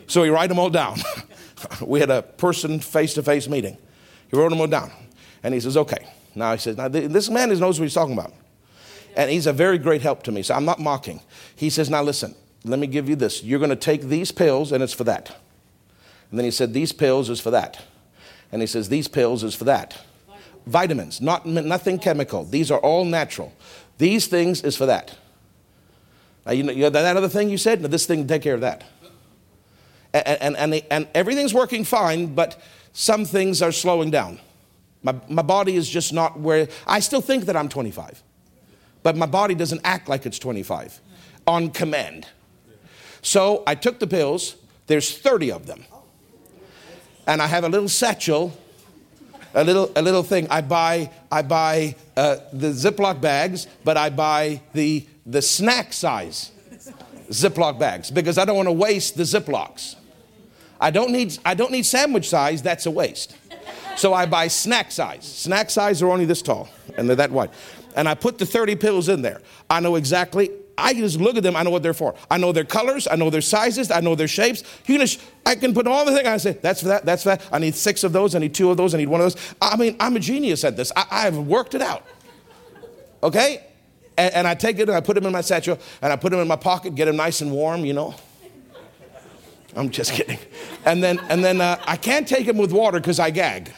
So 0.08 0.24
he 0.24 0.30
write 0.30 0.48
them 0.48 0.60
all 0.60 0.70
down. 0.70 1.00
we 1.82 2.00
had 2.00 2.10
a 2.10 2.22
person 2.22 2.80
face 2.80 3.14
to 3.16 3.24
face 3.24 3.48
meeting. 3.48 3.78
He 4.30 4.38
wrote 4.38 4.50
them 4.50 4.62
all 4.62 4.68
down. 4.68 4.92
And 5.44 5.54
he 5.54 5.60
says, 5.60 5.78
okay. 5.78 6.08
Now 6.34 6.54
he 6.54 6.58
says, 6.60 6.78
now 6.78 6.88
this 6.88 7.30
man 7.30 7.50
knows 7.60 7.80
what 7.80 7.86
he's 7.86 7.94
talking 7.94 8.14
about. 8.14 8.34
And 9.16 9.30
he's 9.30 9.48
a 9.48 9.54
very 9.54 9.78
great 9.78 10.02
help 10.02 10.24
to 10.24 10.32
me. 10.32 10.44
So 10.44 10.54
I'm 10.54 10.66
not 10.66 10.80
mocking. 10.80 11.22
He 11.56 11.70
says, 11.70 11.90
now 11.90 12.04
listen, 12.04 12.36
let 12.64 12.80
me 12.80 12.88
give 12.88 13.10
you 13.10 13.16
this. 13.16 13.44
You're 13.44 13.60
going 13.60 13.70
to 13.70 13.76
take 13.76 14.04
these 14.04 14.32
pills, 14.32 14.72
and 14.72 14.84
it's 14.84 14.94
for 14.94 15.04
that. 15.06 15.36
And 16.30 16.40
then 16.40 16.46
he 16.46 16.52
said, 16.52 16.74
these 16.74 16.92
pills 16.92 17.30
is 17.30 17.40
for 17.40 17.52
that. 17.52 17.84
And 18.52 18.62
he 18.62 18.68
says, 18.68 18.90
these 18.90 19.08
pills 19.08 19.44
is 19.44 19.54
for 19.54 19.66
that. 19.66 19.98
Vitamins, 20.66 21.22
not, 21.22 21.46
nothing 21.46 21.98
chemical. 22.00 22.44
These 22.44 22.72
are 22.72 22.80
all 22.80 23.06
natural. 23.06 23.54
These 23.98 24.28
things 24.28 24.62
is 24.62 24.76
for 24.76 24.86
that. 24.86 25.18
Now, 26.46 26.52
you 26.52 26.64
know, 26.64 26.90
that 26.90 27.18
other 27.18 27.30
thing 27.30 27.50
you 27.50 27.58
said? 27.58 27.82
Now, 27.82 27.88
this 27.88 28.06
thing 28.06 28.28
take 28.28 28.42
care 28.42 28.54
of 28.54 28.62
that 28.62 28.84
and, 30.26 30.42
and, 30.42 30.74
and, 30.74 30.84
and 30.90 31.08
everything's 31.14 31.54
working 31.54 31.84
fine, 31.84 32.34
but 32.34 32.60
some 32.94 33.26
things 33.26 33.62
are 33.62 33.72
slowing 33.72 34.12
down. 34.12 34.40
My, 35.04 35.16
my 35.30 35.42
body 35.42 35.76
is 35.76 35.90
just 35.90 36.14
not 36.14 36.40
where, 36.40 36.68
I 36.86 37.00
still 37.00 37.22
think 37.22 37.46
that 37.46 37.56
I'm 37.56 37.70
25, 37.70 38.24
but 39.04 39.16
my 39.16 39.26
body 39.26 39.56
doesn't 39.56 39.82
act 39.84 40.10
like 40.10 40.26
it's 40.26 40.40
25 40.40 41.00
on 41.46 41.70
command. 41.70 42.28
So 43.22 43.64
I 43.68 43.76
took 43.76 44.00
the 44.00 44.08
pills, 44.08 44.56
there's 44.88 45.18
30 45.18 45.52
of 45.52 45.68
them. 45.68 45.86
And 47.28 47.42
I 47.42 47.48
have 47.48 47.66
a 47.66 47.70
little 47.70 47.90
satchel, 47.90 48.58
a 49.54 49.64
little, 49.64 49.92
a 49.96 50.02
little 50.02 50.24
thing. 50.24 50.48
I 50.50 50.62
buy, 50.62 51.12
I 51.32 51.42
buy 51.42 51.96
uh, 52.16 52.38
the 52.54 52.68
Ziploc 52.68 53.22
bags, 53.22 53.68
but 53.84 53.98
I 53.98 54.10
buy 54.10 54.62
the, 54.74 55.06
the 55.26 55.42
snack 55.42 55.94
size 55.94 56.52
Ziploc 57.30 57.78
bags 57.78 58.10
because 58.10 58.38
I 58.38 58.46
don't 58.46 58.56
want 58.56 58.68
to 58.68 58.74
waste 58.74 59.18
the 59.18 59.24
Ziplocs. 59.24 59.96
I 60.80 60.92
don't 60.92 61.12
need, 61.12 61.38
I 61.46 61.54
don't 61.54 61.72
need 61.72 61.86
sandwich 61.86 62.30
size, 62.30 62.62
that's 62.62 62.86
a 62.86 62.92
waste. 62.92 63.36
So 63.98 64.14
I 64.14 64.26
buy 64.26 64.48
snack 64.48 64.92
size. 64.92 65.26
Snack 65.26 65.70
size 65.70 66.02
are 66.02 66.10
only 66.10 66.26
this 66.26 66.42
tall 66.42 66.70
and 66.98 67.10
they're 67.10 67.16
that 67.18 67.32
wide. 67.32 67.50
And 67.96 68.08
I 68.08 68.14
put 68.14 68.38
the 68.38 68.46
30 68.46 68.76
pills 68.76 69.10
in 69.10 69.22
there. 69.22 69.42
I 69.70 69.80
know 69.80 69.96
exactly, 69.96 70.52
I 70.78 70.94
just 70.94 71.20
look 71.20 71.38
at 71.38 71.44
them, 71.44 71.56
I 71.56 71.64
know 71.64 71.72
what 71.72 71.82
they're 71.82 71.94
for. 71.94 72.14
I 72.30 72.38
know 72.38 72.52
their 72.52 72.64
colors, 72.64 73.08
I 73.10 73.16
know 73.16 73.30
their 73.30 73.42
sizes, 73.42 73.90
I 73.90 74.00
know 74.00 74.14
their 74.14 74.28
shapes. 74.28 74.64
You 74.86 75.00
can, 75.00 75.08
I 75.46 75.56
can 75.56 75.74
put 75.74 75.88
all 75.88 76.06
the 76.06 76.14
things, 76.14 76.28
I 76.28 76.38
say, 76.38 76.52
that's 76.54 76.82
for 76.82 76.90
that, 76.90 77.06
that's 77.06 77.24
for 77.24 77.30
that. 77.30 77.44
I 77.52 77.58
need 77.58 77.74
six 77.74 78.04
of 78.04 78.14
those, 78.14 78.36
I 78.36 78.40
need 78.40 78.54
two 78.54 78.70
of 78.70 78.78
those, 78.78 78.94
I 78.94 79.00
need 79.00 79.10
one 79.10 79.22
of 79.22 79.34
those. 79.34 79.56
I 79.60 79.76
mean, 79.76 79.96
I'm 80.00 80.16
a 80.16 80.20
genius 80.20 80.64
at 80.64 80.78
this. 80.78 80.92
I, 80.96 81.06
I've 81.10 81.38
worked 81.38 81.74
it 81.74 81.82
out. 81.82 82.06
Okay? 83.24 83.64
And, 84.18 84.34
and 84.36 84.48
I 84.48 84.54
take 84.54 84.78
it 84.78 84.88
and 84.88 84.96
I 84.96 85.02
put 85.02 85.16
them 85.16 85.26
in 85.26 85.32
my 85.32 85.42
satchel 85.42 85.80
and 86.02 86.14
I 86.14 86.16
put 86.16 86.32
them 86.32 86.40
in 86.40 86.48
my 86.48 86.56
pocket, 86.56 86.94
get 86.94 87.06
them 87.06 87.16
nice 87.16 87.42
and 87.42 87.52
warm, 87.52 87.84
you 87.84 87.94
know. 87.94 88.14
I'm 89.76 89.90
just 89.90 90.12
kidding. 90.14 90.40
And 90.86 91.04
then, 91.04 91.20
and 91.30 91.44
then 91.44 91.60
uh, 91.60 91.82
I 91.88 91.98
can't 91.98 92.28
take 92.28 92.46
them 92.46 92.58
with 92.58 92.72
water 92.72 93.00
because 93.00 93.20
I 93.20 93.32
gag. 93.32 93.72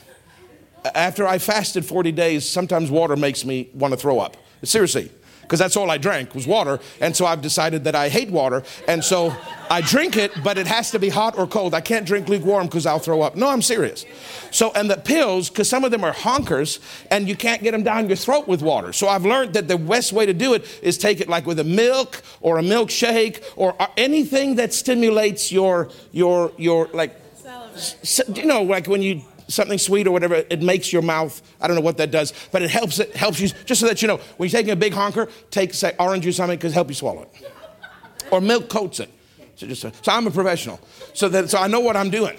After 0.95 1.27
I 1.27 1.37
fasted 1.37 1.85
40 1.85 2.11
days, 2.11 2.47
sometimes 2.47 2.89
water 2.89 3.15
makes 3.15 3.43
me 3.45 3.69
want 3.73 3.93
to 3.93 3.97
throw 3.97 4.19
up. 4.19 4.37
Seriously, 4.63 5.11
because 5.49 5.57
that's 5.57 5.75
all 5.75 5.89
I 5.89 5.97
drank 5.97 6.35
was 6.35 6.45
water. 6.45 6.79
And 7.01 7.15
so 7.15 7.25
I've 7.25 7.41
decided 7.41 7.85
that 7.85 7.95
I 7.95 8.07
hate 8.07 8.29
water. 8.29 8.61
And 8.87 9.03
so 9.03 9.35
I 9.67 9.81
drink 9.81 10.15
it, 10.15 10.31
but 10.43 10.59
it 10.59 10.67
has 10.67 10.91
to 10.91 10.99
be 10.99 11.09
hot 11.09 11.39
or 11.39 11.47
cold. 11.47 11.73
I 11.73 11.81
can't 11.81 12.05
drink 12.05 12.29
lukewarm 12.29 12.67
because 12.67 12.85
I'll 12.85 12.99
throw 12.99 13.23
up. 13.23 13.35
No, 13.35 13.47
I'm 13.47 13.63
serious. 13.63 14.05
So, 14.51 14.71
and 14.73 14.91
the 14.91 14.97
pills, 14.97 15.49
because 15.49 15.67
some 15.67 15.83
of 15.83 15.89
them 15.89 16.03
are 16.03 16.13
honkers 16.13 16.79
and 17.09 17.27
you 17.27 17.35
can't 17.35 17.63
get 17.63 17.71
them 17.71 17.81
down 17.81 18.07
your 18.07 18.15
throat 18.15 18.47
with 18.47 18.61
water. 18.61 18.93
So 18.93 19.07
I've 19.07 19.25
learned 19.25 19.53
that 19.55 19.67
the 19.67 19.79
best 19.79 20.13
way 20.13 20.27
to 20.27 20.35
do 20.35 20.53
it 20.53 20.67
is 20.83 20.99
take 20.99 21.19
it 21.19 21.27
like 21.27 21.47
with 21.47 21.57
a 21.57 21.63
milk 21.63 22.21
or 22.41 22.59
a 22.59 22.61
milkshake 22.61 23.43
or 23.55 23.75
uh, 23.81 23.87
anything 23.97 24.53
that 24.57 24.71
stimulates 24.71 25.51
your, 25.51 25.89
your, 26.11 26.51
your, 26.57 26.89
like, 26.93 27.19
you 28.35 28.45
know, 28.45 28.61
like 28.61 28.85
when 28.85 29.01
you 29.01 29.23
something 29.49 29.77
sweet 29.77 30.07
or 30.07 30.11
whatever, 30.11 30.35
it 30.49 30.61
makes 30.61 30.93
your 30.93 31.01
mouth, 31.01 31.41
I 31.59 31.67
don't 31.67 31.75
know 31.75 31.81
what 31.81 31.97
that 31.97 32.11
does, 32.11 32.33
but 32.51 32.61
it 32.61 32.69
helps 32.69 32.99
it 32.99 33.15
helps 33.15 33.39
you, 33.39 33.49
just 33.65 33.81
so 33.81 33.87
that 33.87 34.01
you 34.01 34.07
know, 34.07 34.17
when 34.37 34.49
you're 34.49 34.57
taking 34.57 34.71
a 34.71 34.77
big 34.77 34.93
honker, 34.93 35.27
take 35.51 35.73
say 35.73 35.95
orange 35.99 36.23
juice 36.23 36.35
or 36.35 36.37
something 36.37 36.57
because 36.57 36.73
help 36.73 36.89
you 36.89 36.95
swallow 36.95 37.23
it. 37.23 37.51
Or 38.31 38.39
milk 38.39 38.69
coats 38.69 38.99
it. 38.99 39.09
So, 39.55 39.67
just, 39.67 39.81
so 39.81 39.91
I'm 40.07 40.27
a 40.27 40.31
professional. 40.31 40.79
So 41.13 41.27
that 41.29 41.49
so 41.49 41.57
I 41.57 41.67
know 41.67 41.79
what 41.79 41.97
I'm 41.97 42.09
doing. 42.09 42.37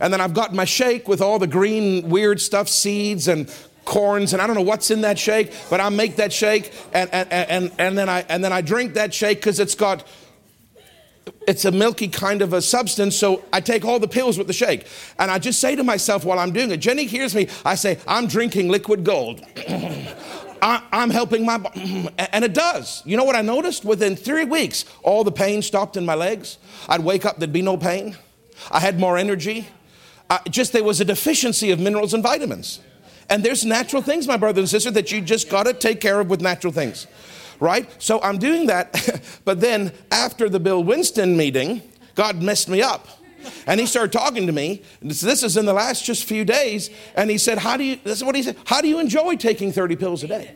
And 0.00 0.12
then 0.12 0.20
I've 0.20 0.34
got 0.34 0.54
my 0.54 0.64
shake 0.64 1.08
with 1.08 1.20
all 1.20 1.38
the 1.38 1.46
green 1.46 2.08
weird 2.08 2.40
stuff, 2.40 2.68
seeds 2.68 3.28
and 3.28 3.50
corns 3.84 4.32
and 4.32 4.40
I 4.40 4.46
don't 4.46 4.56
know 4.56 4.62
what's 4.62 4.90
in 4.90 5.00
that 5.00 5.18
shake, 5.18 5.52
but 5.68 5.80
I 5.80 5.88
make 5.88 6.16
that 6.16 6.32
shake 6.32 6.72
and, 6.92 7.10
and, 7.12 7.32
and, 7.32 7.72
and, 7.78 7.98
then, 7.98 8.08
I, 8.08 8.24
and 8.28 8.42
then 8.44 8.52
I 8.52 8.60
drink 8.60 8.94
that 8.94 9.12
shake 9.12 9.38
because 9.38 9.58
it's 9.58 9.74
got, 9.74 10.06
it's 11.46 11.64
a 11.64 11.70
milky 11.72 12.08
kind 12.08 12.42
of 12.42 12.52
a 12.52 12.62
substance. 12.62 13.16
So 13.16 13.44
I 13.52 13.60
take 13.60 13.84
all 13.84 13.98
the 13.98 14.08
pills 14.08 14.38
with 14.38 14.46
the 14.46 14.52
shake. 14.52 14.86
And 15.18 15.30
I 15.30 15.38
just 15.38 15.60
say 15.60 15.76
to 15.76 15.84
myself 15.84 16.24
while 16.24 16.38
I'm 16.38 16.52
doing 16.52 16.70
it, 16.70 16.78
Jenny 16.78 17.06
hears 17.06 17.34
me, 17.34 17.48
I 17.64 17.74
say, 17.74 17.98
I'm 18.06 18.26
drinking 18.26 18.68
liquid 18.68 19.04
gold. 19.04 19.44
I, 20.62 20.82
am 20.92 21.10
helping 21.10 21.44
my 21.44 21.56
and 22.18 22.44
it 22.44 22.54
does. 22.54 23.02
You 23.06 23.16
know 23.16 23.24
what 23.24 23.36
I 23.36 23.42
noticed? 23.42 23.84
Within 23.84 24.16
three 24.16 24.44
weeks, 24.44 24.84
all 25.02 25.24
the 25.24 25.32
pain 25.32 25.62
stopped 25.62 25.96
in 25.96 26.04
my 26.04 26.14
legs. 26.14 26.58
I'd 26.88 27.00
wake 27.00 27.24
up, 27.24 27.38
there'd 27.38 27.52
be 27.52 27.62
no 27.62 27.76
pain. 27.76 28.16
I 28.70 28.80
had 28.80 29.00
more 29.00 29.16
energy. 29.16 29.68
Uh, 30.28 30.38
just 30.50 30.72
there 30.72 30.84
was 30.84 31.00
a 31.00 31.04
deficiency 31.04 31.70
of 31.70 31.80
minerals 31.80 32.14
and 32.14 32.22
vitamins. 32.22 32.80
And 33.28 33.44
there's 33.44 33.64
natural 33.64 34.02
things, 34.02 34.26
my 34.26 34.36
brother 34.36 34.60
and 34.60 34.68
sister, 34.68 34.90
that 34.90 35.10
you 35.12 35.20
just 35.20 35.48
got 35.48 35.64
to 35.64 35.72
take 35.72 36.00
care 36.00 36.20
of 36.20 36.28
with 36.28 36.40
natural 36.40 36.72
things. 36.72 37.06
Right? 37.60 37.88
So 38.02 38.20
I'm 38.22 38.38
doing 38.38 38.66
that. 38.66 39.22
but 39.44 39.60
then 39.60 39.92
after 40.10 40.48
the 40.48 40.58
Bill 40.58 40.82
Winston 40.82 41.36
meeting, 41.36 41.82
God 42.14 42.42
messed 42.42 42.68
me 42.68 42.82
up. 42.82 43.06
And 43.66 43.80
he 43.80 43.86
started 43.86 44.12
talking 44.12 44.46
to 44.46 44.52
me. 44.52 44.82
This 45.00 45.42
is 45.42 45.56
in 45.56 45.64
the 45.66 45.72
last 45.72 46.04
just 46.04 46.24
few 46.24 46.44
days. 46.44 46.90
And 47.14 47.30
he 47.30 47.38
said, 47.38 47.58
How 47.58 47.76
do 47.76 47.84
you, 47.84 47.98
this 48.02 48.18
is 48.18 48.24
what 48.24 48.34
he 48.34 48.42
said, 48.42 48.56
how 48.64 48.80
do 48.80 48.88
you 48.88 48.98
enjoy 48.98 49.36
taking 49.36 49.72
30 49.72 49.96
pills 49.96 50.22
a 50.22 50.28
day? 50.28 50.54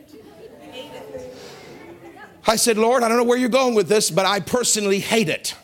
I 2.47 2.57
said, 2.57 2.77
Lord, 2.77 3.01
I 3.01 3.07
don't 3.07 3.17
know 3.17 3.23
where 3.23 3.37
you're 3.37 3.49
going 3.49 3.73
with 3.73 3.87
this, 3.87 4.11
but 4.11 4.25
I 4.25 4.39
personally 4.39 4.99
hate 4.99 5.29
it. 5.29 5.55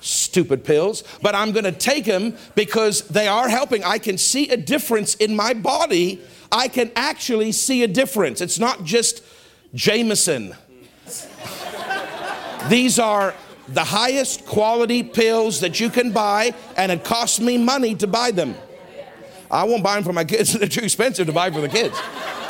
Stupid 0.00 0.64
pills, 0.64 1.04
but 1.22 1.34
I'm 1.34 1.52
going 1.52 1.64
to 1.64 1.72
take 1.72 2.04
them 2.04 2.36
because 2.54 3.02
they 3.08 3.28
are 3.28 3.48
helping. 3.48 3.84
I 3.84 3.98
can 3.98 4.18
see 4.18 4.48
a 4.50 4.56
difference 4.56 5.14
in 5.16 5.36
my 5.36 5.54
body. 5.54 6.20
I 6.50 6.68
can 6.68 6.90
actually 6.96 7.52
see 7.52 7.82
a 7.82 7.88
difference. 7.88 8.40
It's 8.40 8.58
not 8.58 8.84
just 8.84 9.22
Jameson. 9.74 10.54
These 12.68 12.98
are 12.98 13.34
the 13.68 13.84
highest 13.84 14.46
quality 14.46 15.02
pills 15.02 15.60
that 15.60 15.78
you 15.78 15.90
can 15.90 16.12
buy, 16.12 16.54
and 16.76 16.90
it 16.90 17.04
costs 17.04 17.40
me 17.40 17.58
money 17.58 17.94
to 17.96 18.06
buy 18.06 18.30
them. 18.30 18.54
I 19.50 19.64
won't 19.64 19.82
buy 19.82 19.94
them 19.94 20.04
for 20.04 20.12
my 20.12 20.24
kids, 20.24 20.52
they're 20.58 20.68
too 20.68 20.84
expensive 20.84 21.26
to 21.26 21.32
buy 21.32 21.50
for 21.50 21.60
the 21.60 21.68
kids. 21.68 21.98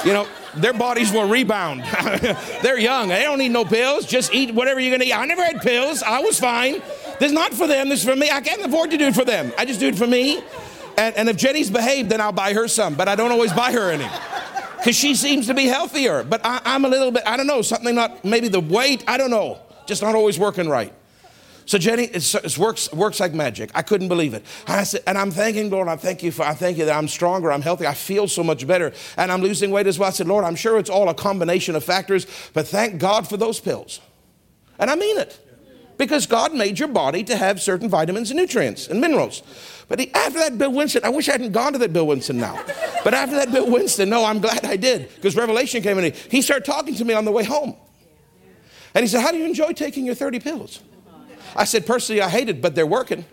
You 0.05 0.13
know, 0.13 0.29
their 0.57 0.73
bodies 0.73 1.13
will 1.13 1.29
rebound. 1.29 1.83
they're 2.63 2.79
young, 2.79 3.09
they 3.09 3.23
don't 3.23 3.39
need 3.39 3.51
no 3.51 3.65
pills. 3.65 4.07
Just 4.07 4.33
eat 4.33 4.55
whatever 4.55 4.81
you're 4.81 4.93
gonna 4.93 5.05
eat. 5.05 5.17
I 5.17 5.27
never 5.27 5.45
had 5.45 5.61
pills, 5.61 6.03
I 6.03 6.21
was 6.21 6.39
fine. 6.39 6.81
This 7.19 7.31
is 7.31 7.33
not 7.33 7.53
for 7.53 7.67
them, 7.67 7.89
this 7.89 8.01
is 8.01 8.09
for 8.09 8.17
me. 8.17 8.31
I 8.31 8.41
can't 8.41 8.63
afford 8.63 8.93
to 8.93 8.97
do 8.97 9.07
it 9.07 9.15
for 9.15 9.25
them. 9.25 9.53
I 9.59 9.65
just 9.65 9.81
do 9.81 9.89
it 9.89 9.97
for 9.97 10.07
me. 10.07 10.41
And, 10.97 11.17
and 11.17 11.29
if 11.29 11.37
Jenny's 11.37 11.71
behaved, 11.71 12.11
then 12.11 12.21
I'll 12.21 12.33
buy 12.33 12.55
her 12.55 12.67
some, 12.67 12.95
but 12.95 13.09
I 13.09 13.15
don't 13.15 13.31
always 13.31 13.53
buy 13.53 13.73
her 13.73 13.91
any 13.91 14.09
because 14.79 14.97
she 14.97 15.15
seems 15.15 15.47
to 15.49 15.55
be 15.55 15.67
healthier. 15.67 16.25
But 16.25 16.41
I, 16.45 16.61
am 16.65 16.85
a 16.85 16.89
little 16.89 17.11
bit, 17.11 17.23
I 17.27 17.37
don't 17.37 17.47
know, 17.47 17.63
something 17.63 17.95
not, 17.95 18.25
maybe 18.25 18.49
the 18.49 18.61
weight, 18.61 19.05
I 19.07 19.17
don't 19.17 19.31
know, 19.31 19.59
just 19.87 20.03
not 20.03 20.15
always 20.15 20.39
working 20.39 20.69
right. 20.69 20.93
So 21.69 21.77
Jenny, 21.77 22.05
it 22.05 22.57
works 22.57 22.91
works 22.95 23.21
like 23.21 23.35
magic. 23.35 23.71
I 23.75 23.83
couldn't 23.83 24.09
believe 24.09 24.33
it. 24.33 24.43
I 24.67 24.85
said, 24.85 25.03
and 25.07 25.19
I'm 25.19 25.31
thanking 25.31 25.69
Lord. 25.69 25.87
I 25.87 25.97
thank 25.97 26.23
you 26.23 26.33
for. 26.33 26.43
I 26.43 26.55
thank 26.55 26.79
you 26.79 26.87
that 26.87 26.97
I'm 26.97 27.09
stronger. 27.09 27.53
I'm 27.53 27.61
healthy. 27.61 27.87
I 27.87 27.93
feel 27.93 28.27
so 28.27 28.43
much 28.43 28.67
better, 28.67 28.95
and 29.19 29.31
I'm 29.31 29.43
losing 29.43 29.71
weight 29.71 29.87
as 29.87 29.99
well. 29.99 30.09
I 30.09 30.13
said, 30.13 30.29
Lord, 30.29 30.47
I'm 30.47 30.57
sure 30.57 30.79
it's 30.79 30.89
all 30.89 31.11
a 31.11 31.15
combination 31.15 31.77
of 31.77 31.85
factors, 31.85 32.27
but 32.55 32.67
thank 32.67 32.99
God 32.99 33.29
for 33.29 33.37
those 33.37 33.61
pills, 33.61 34.01
and 34.79 34.89
I 34.89 34.95
mean 34.95 35.19
it, 35.19 35.39
because 35.99 36.27
God 36.27 36.55
made 36.55 36.79
your 36.79 36.89
body 36.89 37.25
to 37.25 37.37
have 37.37 37.61
certain 37.61 37.89
vitamins 37.89 38.31
and 38.31 38.39
nutrients 38.39 38.87
and 38.87 39.01
minerals. 39.01 39.43
But 39.89 39.99
he, 39.99 40.13
after 40.15 40.39
that 40.39 40.57
Bill 40.57 40.73
Winston, 40.73 41.05
I 41.05 41.09
wish 41.09 41.29
I 41.29 41.33
hadn't 41.33 41.53
gone 41.53 41.73
to 41.73 41.79
that 41.79 41.93
Bill 41.93 42.07
Winston 42.07 42.39
now. 42.39 42.63
But 43.05 43.15
after 43.15 43.37
that 43.37 43.51
Bill 43.51 43.71
Winston, 43.71 44.09
no, 44.09 44.25
I'm 44.25 44.39
glad 44.39 44.65
I 44.65 44.77
did 44.77 45.13
because 45.15 45.37
revelation 45.37 45.83
came 45.83 45.99
in. 45.99 46.13
He 46.31 46.41
started 46.41 46.65
talking 46.65 46.95
to 46.95 47.05
me 47.05 47.15
on 47.15 47.25
the 47.25 47.33
way 47.33 47.45
home. 47.45 47.77
And 48.95 49.03
he 49.03 49.09
said, 49.09 49.21
How 49.21 49.33
do 49.33 49.39
you 49.39 49.45
enjoy 49.45 49.73
taking 49.73 50.07
your 50.07 50.15
30 50.15 50.41
pills? 50.41 50.81
I 51.57 51.65
said, 51.65 51.87
personally, 51.87 52.23
I 52.23 52.29
hate 52.29 52.49
it, 52.49 52.63
but 52.63 52.75
they're 52.75 52.87
working. 52.87 53.25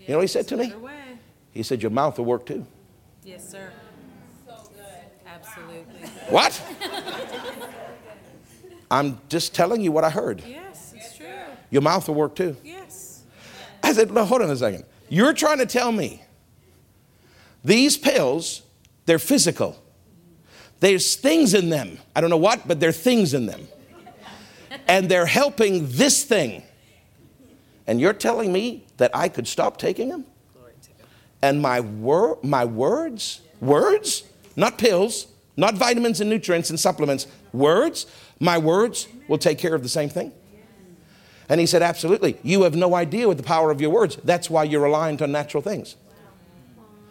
You 0.00 0.08
know 0.08 0.16
what 0.16 0.22
he 0.22 0.28
said 0.28 0.48
to 0.48 0.56
me? 0.56 0.72
He 1.52 1.62
said, 1.62 1.82
Your 1.82 1.90
mouth 1.90 2.18
will 2.18 2.24
work 2.24 2.46
too. 2.46 2.66
Yes, 3.24 3.48
sir. 3.48 3.72
So 4.46 4.54
good. 4.74 4.84
Absolutely. 5.26 6.08
What? 6.28 6.62
I'm 8.90 9.20
just 9.28 9.54
telling 9.54 9.80
you 9.80 9.92
what 9.92 10.04
I 10.04 10.10
heard. 10.10 10.38
True. 10.38 10.54
Your 11.70 11.82
mouth 11.82 12.08
will 12.08 12.14
work 12.14 12.34
too. 12.34 12.56
Yes. 12.64 13.22
I 13.82 13.92
said, 13.92 14.10
no, 14.10 14.24
hold 14.24 14.42
on 14.42 14.50
a 14.50 14.56
second. 14.56 14.84
You're 15.08 15.32
trying 15.32 15.58
to 15.58 15.66
tell 15.66 15.92
me 15.92 16.22
these 17.64 17.96
pills, 17.96 18.62
they're 19.06 19.18
physical. 19.18 19.82
There's 20.80 21.16
things 21.16 21.54
in 21.54 21.70
them. 21.70 21.98
I 22.14 22.20
don't 22.20 22.30
know 22.30 22.36
what, 22.36 22.68
but 22.68 22.80
there 22.80 22.90
are 22.90 22.92
things 22.92 23.34
in 23.34 23.46
them. 23.46 23.66
And 24.86 25.08
they're 25.08 25.26
helping 25.26 25.88
this 25.88 26.24
thing. 26.24 26.62
And 27.86 28.00
you're 28.00 28.12
telling 28.12 28.52
me 28.52 28.86
that 28.98 29.10
I 29.14 29.28
could 29.28 29.48
stop 29.48 29.78
taking 29.78 30.08
them? 30.08 30.24
And 31.40 31.62
my, 31.62 31.80
wor- 31.80 32.38
my 32.42 32.64
words, 32.64 33.40
words, 33.60 34.24
not 34.56 34.76
pills, 34.76 35.26
not 35.56 35.74
vitamins 35.74 36.20
and 36.20 36.28
nutrients 36.28 36.70
and 36.70 36.78
supplements, 36.78 37.26
words, 37.52 38.06
my 38.40 38.58
words 38.58 39.08
will 39.26 39.38
take 39.38 39.58
care 39.58 39.74
of 39.74 39.82
the 39.82 39.88
same 39.88 40.08
thing? 40.08 40.32
And 41.48 41.60
he 41.60 41.66
said, 41.66 41.82
Absolutely. 41.82 42.38
You 42.42 42.62
have 42.62 42.74
no 42.74 42.94
idea 42.94 43.26
what 43.26 43.36
the 43.36 43.42
power 43.42 43.70
of 43.70 43.80
your 43.80 43.90
words. 43.90 44.16
That's 44.24 44.50
why 44.50 44.64
you're 44.64 44.82
reliant 44.82 45.22
on 45.22 45.32
natural 45.32 45.62
things. 45.62 45.96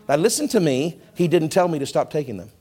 Now, 0.07 0.15
listen 0.15 0.47
to 0.49 0.59
me. 0.59 0.99
He 1.15 1.27
didn't 1.27 1.49
tell 1.49 1.67
me 1.67 1.79
to 1.79 1.85
stop 1.85 2.11
taking 2.11 2.37
them. 2.37 2.51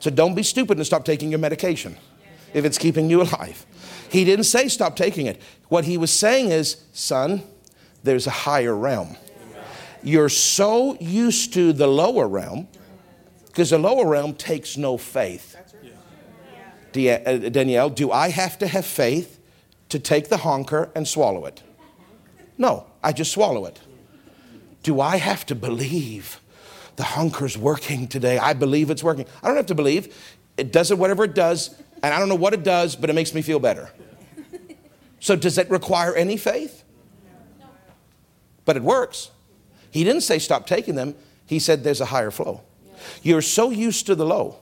So 0.00 0.10
don't 0.10 0.34
be 0.34 0.42
stupid 0.42 0.78
and 0.78 0.86
stop 0.86 1.04
taking 1.04 1.30
your 1.30 1.38
medication 1.38 1.96
if 2.54 2.64
it's 2.64 2.78
keeping 2.78 3.10
you 3.10 3.22
alive. 3.26 3.64
He 4.10 4.24
didn't 4.24 4.44
say 4.44 4.68
stop 4.68 4.96
taking 4.96 5.26
it. 5.26 5.40
What 5.68 5.84
he 5.84 5.98
was 5.98 6.10
saying 6.10 6.50
is, 6.50 6.84
son, 6.92 7.42
there's 8.02 8.26
a 8.26 8.30
higher 8.30 8.74
realm. 8.74 9.16
You're 10.02 10.28
so 10.28 10.96
used 11.00 11.52
to 11.54 11.72
the 11.72 11.86
lower 11.88 12.28
realm 12.28 12.68
because 13.46 13.70
the 13.70 13.78
lower 13.78 14.06
realm 14.06 14.34
takes 14.34 14.76
no 14.76 14.96
faith. 14.96 15.56
Uh, 16.94 17.36
Danielle, 17.50 17.90
do 17.90 18.10
I 18.10 18.30
have 18.30 18.58
to 18.58 18.66
have 18.66 18.86
faith 18.86 19.35
to 19.88 19.98
take 19.98 20.28
the 20.28 20.38
honker 20.38 20.90
and 20.94 21.06
swallow 21.06 21.44
it? 21.46 21.62
No, 22.58 22.86
I 23.02 23.12
just 23.12 23.32
swallow 23.32 23.66
it. 23.66 23.80
Do 24.82 25.00
I 25.00 25.16
have 25.16 25.44
to 25.46 25.54
believe 25.54 26.40
the 26.96 27.02
honker's 27.02 27.58
working 27.58 28.08
today? 28.08 28.38
I 28.38 28.52
believe 28.52 28.90
it's 28.90 29.02
working. 29.02 29.26
I 29.42 29.48
don't 29.48 29.56
have 29.56 29.66
to 29.66 29.74
believe. 29.74 30.14
It 30.56 30.72
does 30.72 30.90
it 30.90 30.98
whatever 30.98 31.24
it 31.24 31.34
does, 31.34 31.74
and 32.02 32.14
I 32.14 32.18
don't 32.18 32.28
know 32.28 32.34
what 32.34 32.54
it 32.54 32.62
does, 32.62 32.96
but 32.96 33.10
it 33.10 33.12
makes 33.12 33.34
me 33.34 33.42
feel 33.42 33.58
better. 33.58 33.90
So, 35.20 35.34
does 35.34 35.58
it 35.58 35.68
require 35.70 36.14
any 36.14 36.36
faith? 36.36 36.84
But 38.64 38.76
it 38.76 38.82
works. 38.82 39.30
He 39.90 40.04
didn't 40.04 40.22
say 40.22 40.38
stop 40.38 40.66
taking 40.66 40.94
them, 40.94 41.14
he 41.46 41.58
said 41.58 41.84
there's 41.84 42.00
a 42.00 42.06
higher 42.06 42.30
flow. 42.30 42.62
You're 43.22 43.42
so 43.42 43.70
used 43.70 44.06
to 44.06 44.14
the 44.14 44.26
low, 44.26 44.58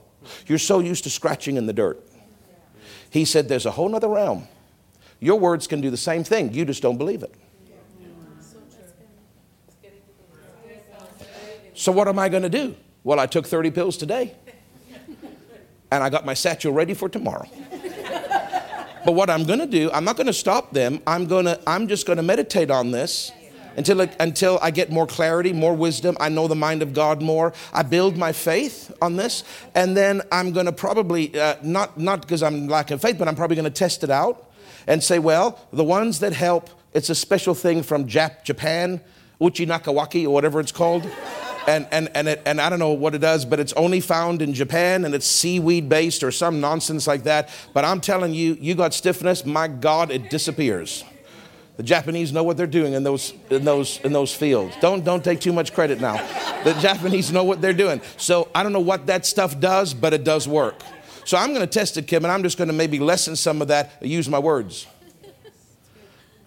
you're 0.47 0.59
so 0.59 0.79
used 0.79 1.03
to 1.03 1.09
scratching 1.09 1.57
in 1.57 1.65
the 1.65 1.73
dirt. 1.73 2.01
He 3.09 3.25
said 3.25 3.47
there's 3.47 3.65
a 3.65 3.71
whole 3.71 3.95
other 3.95 4.07
realm. 4.07 4.47
Your 5.25 5.39
words 5.39 5.65
can 5.65 5.81
do 5.81 5.89
the 5.89 5.97
same 5.97 6.23
thing, 6.23 6.53
you 6.53 6.65
just 6.65 6.83
don't 6.83 6.97
believe 6.97 7.23
it. 7.23 7.33
So, 11.73 11.91
what 11.91 12.07
am 12.07 12.19
I 12.19 12.29
going 12.29 12.43
to 12.43 12.49
do? 12.49 12.75
Well, 13.03 13.19
I 13.19 13.25
took 13.25 13.47
30 13.47 13.71
pills 13.71 13.97
today, 13.97 14.35
and 15.89 16.03
I 16.03 16.11
got 16.11 16.27
my 16.27 16.35
satchel 16.35 16.73
ready 16.73 16.93
for 16.93 17.09
tomorrow. 17.09 17.49
But 19.03 19.13
what 19.13 19.31
I'm 19.31 19.45
going 19.45 19.59
to 19.59 19.65
do, 19.65 19.89
I'm 19.91 20.03
not 20.03 20.15
going 20.15 20.27
to 20.27 20.33
stop 20.33 20.71
them. 20.71 21.01
I'm 21.07 21.27
to 21.27 21.59
I'm 21.65 21.87
just 21.87 22.05
going 22.05 22.17
to 22.17 22.23
meditate 22.23 22.69
on 22.69 22.91
this 22.91 23.31
until 23.77 24.01
it, 24.01 24.15
until 24.19 24.59
I 24.61 24.69
get 24.69 24.91
more 24.91 25.07
clarity, 25.07 25.53
more 25.53 25.73
wisdom. 25.73 26.17
I 26.19 26.29
know 26.29 26.47
the 26.47 26.55
mind 26.55 26.83
of 26.83 26.93
God 26.93 27.23
more. 27.23 27.51
I 27.73 27.81
build 27.81 28.15
my 28.15 28.31
faith 28.31 28.91
on 29.01 29.15
this, 29.15 29.43
and 29.73 29.97
then 29.97 30.21
I'm 30.31 30.51
going 30.51 30.67
to 30.67 30.71
probably 30.71 31.39
uh, 31.39 31.55
not 31.63 31.99
not 31.99 32.21
because 32.21 32.43
I'm 32.43 32.67
lacking 32.67 32.99
faith, 32.99 33.17
but 33.17 33.27
I'm 33.27 33.35
probably 33.35 33.55
going 33.55 33.71
to 33.71 33.79
test 33.85 34.03
it 34.03 34.11
out 34.11 34.51
and 34.87 35.03
say, 35.03 35.19
well, 35.19 35.59
the 35.71 35.83
ones 35.83 36.19
that 36.19 36.33
help. 36.33 36.69
It's 36.93 37.09
a 37.09 37.15
special 37.15 37.53
thing 37.53 37.83
from 37.83 38.07
Jap- 38.07 38.43
Japan, 38.43 39.01
Uchi 39.41 39.65
Nakawaki 39.65 40.25
or 40.25 40.29
whatever 40.29 40.59
it's 40.59 40.71
called 40.71 41.05
and, 41.67 41.87
and, 41.91 42.09
and, 42.13 42.27
it, 42.27 42.41
and 42.45 42.61
I 42.61 42.69
don't 42.69 42.79
know 42.79 42.91
what 42.91 43.15
it 43.15 43.19
does, 43.19 43.45
but 43.45 43.59
it's 43.59 43.73
only 43.73 43.99
found 43.99 44.41
in 44.41 44.53
Japan 44.53 45.05
and 45.05 45.15
it's 45.15 45.25
seaweed 45.25 45.89
based 45.89 46.23
or 46.23 46.31
some 46.31 46.61
nonsense 46.61 47.07
like 47.07 47.23
that. 47.23 47.49
But 47.73 47.85
I'm 47.85 48.01
telling 48.01 48.33
you, 48.33 48.57
you 48.59 48.75
got 48.75 48.93
stiffness, 48.93 49.45
my 49.45 49.67
God, 49.67 50.11
it 50.11 50.29
disappears. 50.29 51.03
The 51.77 51.83
Japanese 51.83 52.31
know 52.31 52.43
what 52.43 52.55
they're 52.55 52.67
doing 52.67 52.93
in 52.93 53.03
those, 53.03 53.33
in 53.49 53.65
those, 53.65 53.99
in 54.01 54.13
those 54.13 54.33
fields. 54.33 54.75
Don't, 54.79 55.03
don't 55.03 55.23
take 55.23 55.41
too 55.41 55.51
much 55.51 55.73
credit 55.73 55.99
now. 55.99 56.15
The 56.63 56.73
Japanese 56.79 57.33
know 57.33 57.43
what 57.43 57.61
they're 57.61 57.73
doing. 57.73 58.01
So 58.15 58.47
I 58.55 58.63
don't 58.63 58.71
know 58.71 58.79
what 58.79 59.07
that 59.07 59.25
stuff 59.25 59.59
does, 59.59 59.93
but 59.93 60.13
it 60.13 60.23
does 60.23 60.47
work. 60.47 60.81
So 61.25 61.37
I'm 61.37 61.49
going 61.49 61.61
to 61.61 61.67
test 61.67 61.97
it, 61.97 62.05
Kim, 62.05 62.23
and 62.23 62.31
I'm 62.31 62.43
just 62.43 62.57
going 62.57 62.67
to 62.67 62.73
maybe 62.73 62.99
lessen 62.99 63.35
some 63.35 63.61
of 63.61 63.67
that, 63.69 63.97
uh, 64.01 64.05
use 64.05 64.29
my 64.29 64.37
words. 64.37 64.85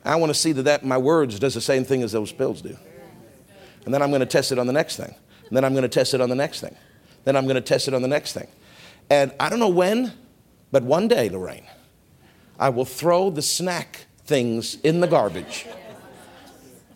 I 0.04 0.14
want 0.16 0.30
to 0.30 0.38
see 0.38 0.52
that, 0.52 0.62
that 0.62 0.84
my 0.84 0.96
words 0.96 1.38
does 1.38 1.54
the 1.54 1.60
same 1.60 1.84
thing 1.84 2.02
as 2.02 2.12
those 2.12 2.30
pills 2.30 2.62
do. 2.62 2.76
And 3.84 3.92
then 3.92 4.02
I'm 4.02 4.10
going 4.10 4.20
to 4.20 4.26
test 4.26 4.52
it 4.52 4.58
on 4.58 4.68
the 4.68 4.72
next 4.72 4.96
thing. 4.96 5.12
And 5.48 5.56
then 5.56 5.64
I'm 5.64 5.72
going 5.72 5.82
to 5.82 5.88
test 5.88 6.14
it 6.14 6.20
on 6.20 6.28
the 6.28 6.36
next 6.36 6.60
thing. 6.60 6.76
then 7.24 7.36
I'm 7.36 7.44
going 7.44 7.56
to 7.56 7.60
test 7.60 7.88
it 7.88 7.94
on 7.94 8.02
the 8.02 8.08
next 8.08 8.34
thing. 8.34 8.46
And 9.10 9.32
I 9.40 9.48
don't 9.48 9.58
know 9.58 9.68
when, 9.68 10.12
but 10.70 10.84
one 10.84 11.08
day, 11.08 11.28
Lorraine, 11.28 11.66
I 12.58 12.68
will 12.68 12.84
throw 12.84 13.30
the 13.30 13.42
snack 13.42 14.06
things 14.24 14.76
in 14.82 15.00
the 15.00 15.06
garbage 15.06 15.66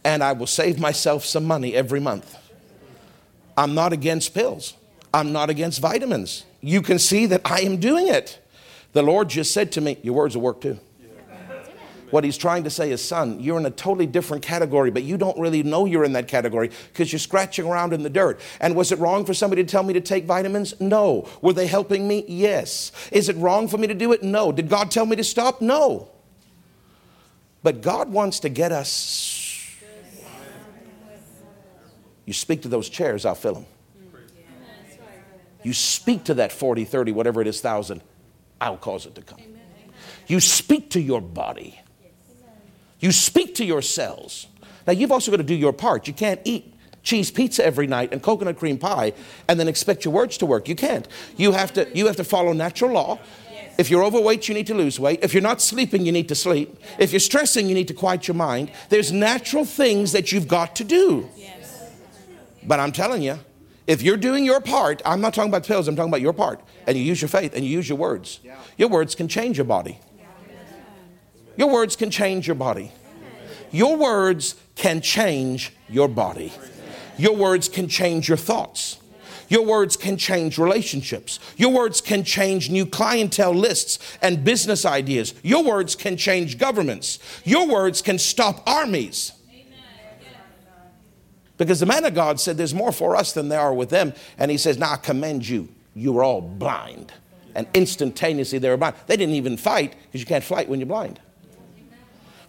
and 0.04 0.22
I 0.22 0.32
will 0.32 0.46
save 0.46 0.78
myself 0.78 1.24
some 1.24 1.44
money 1.44 1.74
every 1.74 2.00
month. 2.00 2.36
I'm 3.56 3.74
not 3.74 3.92
against 3.92 4.34
pills, 4.34 4.74
I'm 5.12 5.32
not 5.32 5.50
against 5.50 5.80
vitamins. 5.80 6.44
You 6.62 6.80
can 6.80 6.98
see 6.98 7.26
that 7.26 7.42
I 7.44 7.60
am 7.60 7.78
doing 7.78 8.08
it. 8.08 8.38
The 8.92 9.02
Lord 9.02 9.28
just 9.28 9.52
said 9.52 9.72
to 9.72 9.80
me, 9.80 9.98
Your 10.02 10.14
words 10.14 10.36
will 10.36 10.42
work 10.42 10.60
too. 10.60 10.78
What 12.12 12.24
he's 12.24 12.36
trying 12.36 12.64
to 12.64 12.70
say 12.70 12.92
is, 12.92 13.02
son, 13.02 13.40
you're 13.40 13.58
in 13.58 13.64
a 13.64 13.70
totally 13.70 14.04
different 14.04 14.42
category, 14.42 14.90
but 14.90 15.02
you 15.02 15.16
don't 15.16 15.38
really 15.38 15.62
know 15.62 15.86
you're 15.86 16.04
in 16.04 16.12
that 16.12 16.28
category 16.28 16.70
because 16.92 17.10
you're 17.10 17.18
scratching 17.18 17.66
around 17.66 17.94
in 17.94 18.02
the 18.02 18.10
dirt. 18.10 18.38
And 18.60 18.76
was 18.76 18.92
it 18.92 18.98
wrong 18.98 19.24
for 19.24 19.32
somebody 19.32 19.64
to 19.64 19.68
tell 19.68 19.82
me 19.82 19.94
to 19.94 20.00
take 20.00 20.26
vitamins? 20.26 20.78
No. 20.78 21.26
Were 21.40 21.54
they 21.54 21.66
helping 21.66 22.06
me? 22.06 22.26
Yes. 22.28 22.92
Is 23.10 23.30
it 23.30 23.36
wrong 23.36 23.66
for 23.66 23.78
me 23.78 23.86
to 23.86 23.94
do 23.94 24.12
it? 24.12 24.22
No. 24.22 24.52
Did 24.52 24.68
God 24.68 24.90
tell 24.90 25.06
me 25.06 25.16
to 25.16 25.24
stop? 25.24 25.62
No. 25.62 26.10
But 27.62 27.80
God 27.80 28.12
wants 28.12 28.40
to 28.40 28.50
get 28.50 28.72
us. 28.72 29.48
You 32.26 32.34
speak 32.34 32.60
to 32.62 32.68
those 32.68 32.90
chairs, 32.90 33.24
I'll 33.24 33.34
fill 33.34 33.54
them. 33.54 33.66
You 35.62 35.72
speak 35.72 36.24
to 36.24 36.34
that 36.34 36.52
40, 36.52 36.84
30, 36.84 37.12
whatever 37.12 37.40
it 37.40 37.46
is, 37.46 37.60
thousand, 37.60 38.02
I'll 38.60 38.76
cause 38.76 39.06
it 39.06 39.14
to 39.16 39.22
come. 39.22 39.40
You 40.26 40.40
speak 40.40 40.90
to 40.90 41.00
your 41.00 41.20
body. 41.20 41.80
You 43.00 43.12
speak 43.12 43.56
to 43.56 43.64
your 43.64 43.82
cells. 43.82 44.46
Now, 44.86 44.92
you've 44.92 45.12
also 45.12 45.30
got 45.30 45.38
to 45.38 45.42
do 45.42 45.54
your 45.54 45.72
part. 45.72 46.06
You 46.06 46.14
can't 46.14 46.40
eat 46.44 46.72
cheese 47.02 47.30
pizza 47.30 47.64
every 47.64 47.86
night 47.86 48.12
and 48.12 48.22
coconut 48.22 48.56
cream 48.56 48.78
pie 48.78 49.12
and 49.48 49.58
then 49.58 49.68
expect 49.68 50.04
your 50.04 50.14
words 50.14 50.38
to 50.38 50.46
work. 50.46 50.68
You 50.68 50.76
can't. 50.76 51.06
You 51.36 51.52
have 51.52 51.72
to, 51.74 51.88
you 51.96 52.06
have 52.06 52.16
to 52.16 52.24
follow 52.24 52.52
natural 52.52 52.92
law. 52.92 53.18
If 53.78 53.90
you're 53.90 54.04
overweight, 54.04 54.48
you 54.48 54.54
need 54.54 54.66
to 54.68 54.74
lose 54.74 55.00
weight. 55.00 55.20
If 55.22 55.32
you're 55.32 55.42
not 55.42 55.60
sleeping, 55.60 56.04
you 56.04 56.12
need 56.12 56.28
to 56.28 56.34
sleep. 56.34 56.78
If 56.98 57.12
you're 57.12 57.20
stressing, 57.20 57.68
you 57.68 57.74
need 57.74 57.88
to 57.88 57.94
quiet 57.94 58.28
your 58.28 58.34
mind. 58.34 58.70
There's 58.90 59.10
natural 59.10 59.64
things 59.64 60.12
that 60.12 60.30
you've 60.30 60.46
got 60.46 60.76
to 60.76 60.84
do. 60.84 61.28
But 62.64 62.80
I'm 62.80 62.92
telling 62.92 63.22
you, 63.22 63.38
if 63.86 64.02
you're 64.02 64.16
doing 64.16 64.44
your 64.44 64.60
part, 64.60 65.02
I'm 65.04 65.20
not 65.20 65.34
talking 65.34 65.50
about 65.50 65.66
pills, 65.66 65.88
I'm 65.88 65.96
talking 65.96 66.10
about 66.10 66.20
your 66.20 66.32
part, 66.32 66.60
and 66.86 66.96
you 66.96 67.02
use 67.02 67.20
your 67.20 67.28
faith 67.28 67.54
and 67.54 67.64
you 67.64 67.70
use 67.70 67.88
your 67.88 67.98
words, 67.98 68.40
your 68.76 68.88
words 68.88 69.14
can 69.14 69.28
change 69.28 69.58
your 69.58 69.64
body. 69.64 69.98
Your 71.56 71.68
words 71.68 71.96
can 71.96 72.10
change 72.10 72.46
your 72.46 72.56
body. 72.56 72.92
Your 73.70 73.96
words 73.96 74.54
can 74.74 75.00
change 75.00 75.72
your 75.88 76.08
body. 76.08 76.52
Your 77.18 77.34
words 77.34 77.68
can 77.68 77.88
change 77.88 78.28
your 78.28 78.38
thoughts. 78.38 78.98
Your 79.48 79.66
words 79.66 79.98
can 79.98 80.16
change 80.16 80.56
relationships. 80.56 81.38
Your 81.58 81.70
words 81.70 82.00
can 82.00 82.24
change 82.24 82.70
new 82.70 82.86
clientele 82.86 83.52
lists 83.52 83.98
and 84.22 84.44
business 84.44 84.86
ideas. 84.86 85.34
Your 85.42 85.62
words 85.62 85.94
can 85.94 86.16
change 86.16 86.56
governments. 86.56 87.18
Your 87.44 87.68
words 87.68 88.00
can 88.00 88.18
stop 88.18 88.62
armies. 88.66 89.32
Because 91.58 91.80
the 91.80 91.86
man 91.86 92.04
of 92.04 92.14
God 92.14 92.40
said, 92.40 92.56
There's 92.56 92.74
more 92.74 92.92
for 92.92 93.16
us 93.16 93.32
than 93.32 93.48
there 93.48 93.60
are 93.60 93.74
with 93.74 93.90
them. 93.90 94.12
And 94.38 94.50
he 94.50 94.56
says, 94.56 94.78
Now 94.78 94.92
I 94.92 94.96
commend 94.96 95.48
you. 95.48 95.68
You 95.94 96.12
were 96.12 96.24
all 96.24 96.40
blind. 96.40 97.12
And 97.54 97.66
instantaneously 97.74 98.58
they 98.58 98.68
were 98.68 98.76
blind. 98.76 98.96
They 99.06 99.16
didn't 99.16 99.34
even 99.34 99.56
fight 99.56 99.94
because 100.06 100.20
you 100.20 100.26
can't 100.26 100.44
fight 100.44 100.68
when 100.68 100.80
you're 100.80 100.86
blind. 100.86 101.20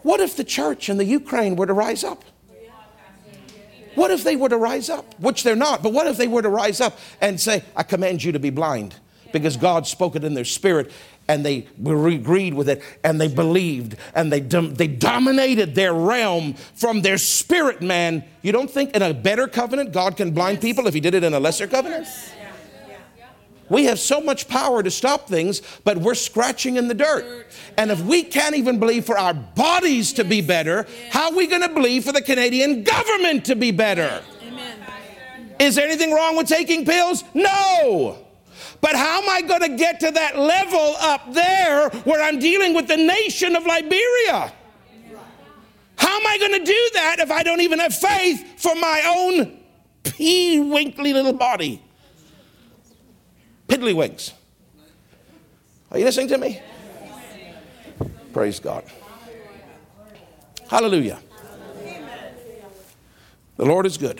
What 0.01 0.19
if 0.19 0.35
the 0.35 0.43
church 0.43 0.89
in 0.89 0.97
the 0.97 1.05
Ukraine 1.05 1.55
were 1.55 1.65
to 1.65 1.73
rise 1.73 2.03
up? 2.03 2.23
What 3.95 4.11
if 4.11 4.23
they 4.23 4.35
were 4.35 4.49
to 4.49 4.57
rise 4.57 4.89
up? 4.89 5.19
Which 5.19 5.43
they're 5.43 5.55
not, 5.55 5.83
but 5.83 5.93
what 5.93 6.07
if 6.07 6.17
they 6.17 6.27
were 6.27 6.41
to 6.41 6.49
rise 6.49 6.81
up 6.81 6.97
and 7.21 7.39
say, 7.39 7.63
I 7.75 7.83
command 7.83 8.23
you 8.23 8.31
to 8.31 8.39
be 8.39 8.49
blind 8.49 8.95
because 9.31 9.55
God 9.55 9.85
spoke 9.87 10.15
it 10.15 10.23
in 10.23 10.33
their 10.33 10.45
spirit 10.45 10.91
and 11.33 11.43
they 11.43 11.65
were 11.79 12.07
agreed 12.09 12.53
with 12.53 12.69
it 12.69 12.81
and 13.03 13.19
they 13.19 13.27
believed 13.27 13.97
and 14.13 14.31
they, 14.31 14.39
dom- 14.39 14.75
they 14.75 14.87
dominated 14.87 15.73
their 15.73 15.93
realm 15.93 16.53
from 16.75 17.01
their 17.01 17.17
spirit 17.17 17.81
man. 17.81 18.23
You 18.43 18.51
don't 18.51 18.69
think 18.69 18.95
in 18.95 19.01
a 19.01 19.13
better 19.13 19.47
covenant 19.47 19.93
God 19.93 20.15
can 20.15 20.31
blind 20.31 20.61
people 20.61 20.85
if 20.85 20.93
he 20.93 20.99
did 20.99 21.15
it 21.15 21.23
in 21.23 21.33
a 21.33 21.39
lesser 21.39 21.65
covenant? 21.65 22.07
We 23.69 23.85
have 23.85 23.97
so 23.97 24.21
much 24.21 24.47
power 24.47 24.83
to 24.83 24.91
stop 24.91 25.27
things, 25.27 25.61
but 25.83 25.97
we're 25.97 26.13
scratching 26.13 26.75
in 26.75 26.87
the 26.87 26.93
dirt. 26.93 27.47
And 27.77 27.89
if 27.89 27.99
we 28.01 28.21
can't 28.21 28.55
even 28.55 28.77
believe 28.77 29.05
for 29.05 29.17
our 29.17 29.33
bodies 29.33 30.13
to 30.13 30.23
be 30.23 30.41
better, 30.41 30.85
how 31.09 31.31
are 31.31 31.35
we 31.35 31.47
going 31.47 31.63
to 31.63 31.69
believe 31.69 32.03
for 32.03 32.11
the 32.11 32.21
Canadian 32.21 32.83
government 32.83 33.45
to 33.45 33.55
be 33.55 33.71
better? 33.71 34.21
Is 35.59 35.75
there 35.75 35.87
anything 35.87 36.13
wrong 36.13 36.37
with 36.37 36.47
taking 36.47 36.85
pills? 36.85 37.23
No. 37.33 38.23
But 38.81 38.95
how 38.95 39.21
am 39.21 39.29
I 39.29 39.41
going 39.41 39.61
to 39.61 39.75
get 39.77 39.99
to 40.01 40.11
that 40.11 40.37
level 40.37 40.95
up 40.99 41.33
there 41.33 41.89
where 42.03 42.21
I'm 42.21 42.39
dealing 42.39 42.73
with 42.73 42.87
the 42.87 42.97
nation 42.97 43.55
of 43.55 43.65
Liberia? 43.65 44.53
How 45.95 46.19
am 46.19 46.27
I 46.27 46.37
going 46.37 46.59
to 46.59 46.65
do 46.65 46.89
that 46.95 47.17
if 47.19 47.31
I 47.31 47.43
don't 47.43 47.61
even 47.61 47.79
have 47.79 47.93
faith 47.93 48.61
for 48.61 48.75
my 48.75 49.03
own 49.15 49.59
pea 50.03 50.59
winkly 50.59 51.13
little 51.13 51.33
body? 51.33 51.81
Piddlywinks. 53.67 54.33
Are 55.91 55.99
you 55.99 56.05
listening 56.05 56.27
to 56.29 56.37
me? 56.37 56.61
Praise 58.33 58.59
God. 58.59 58.83
Hallelujah. 60.67 61.19
The 63.57 63.65
Lord 63.65 63.85
is 63.85 63.97
good. 63.97 64.19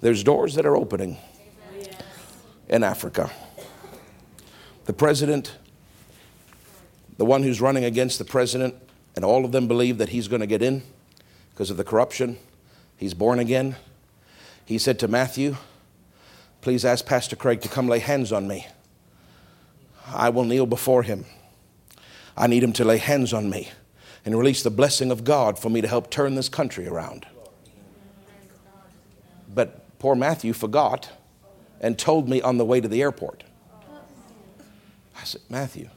There's 0.00 0.24
doors 0.24 0.54
that 0.54 0.64
are 0.64 0.76
opening 0.76 1.18
in 2.68 2.82
Africa. 2.82 3.30
The 4.86 4.92
president, 4.94 5.56
the 7.18 7.26
one 7.26 7.42
who's 7.42 7.60
running 7.60 7.84
against 7.84 8.18
the 8.18 8.24
president, 8.24 8.74
and 9.14 9.24
all 9.24 9.44
of 9.44 9.52
them 9.52 9.68
believe 9.68 9.98
that 9.98 10.08
he's 10.08 10.28
going 10.28 10.40
to 10.40 10.46
get 10.46 10.62
in 10.62 10.82
because 11.50 11.70
of 11.70 11.76
the 11.76 11.84
corruption. 11.84 12.38
He's 12.96 13.12
born 13.12 13.38
again. 13.38 13.76
He 14.64 14.78
said 14.78 14.98
to 15.00 15.08
Matthew, 15.08 15.56
Please 16.62 16.84
ask 16.84 17.04
Pastor 17.04 17.36
Craig 17.36 17.60
to 17.62 17.68
come 17.68 17.88
lay 17.88 17.98
hands 17.98 18.32
on 18.32 18.46
me. 18.46 18.66
I 20.06 20.28
will 20.28 20.44
kneel 20.44 20.66
before 20.66 21.02
him. 21.02 21.24
I 22.36 22.46
need 22.46 22.62
him 22.62 22.72
to 22.74 22.84
lay 22.84 22.98
hands 22.98 23.32
on 23.32 23.50
me 23.50 23.70
and 24.24 24.38
release 24.38 24.62
the 24.62 24.70
blessing 24.70 25.10
of 25.10 25.24
God 25.24 25.58
for 25.58 25.70
me 25.70 25.80
to 25.80 25.88
help 25.88 26.10
turn 26.10 26.34
this 26.34 26.48
country 26.48 26.86
around. 26.86 27.26
Poor 30.00 30.16
Matthew 30.16 30.54
forgot 30.54 31.10
and 31.80 31.96
told 31.96 32.28
me 32.28 32.40
on 32.42 32.56
the 32.56 32.64
way 32.64 32.80
to 32.80 32.88
the 32.88 33.02
airport. 33.02 33.44
I 35.14 35.24
said, 35.24 35.42
Matthew, 35.50 35.90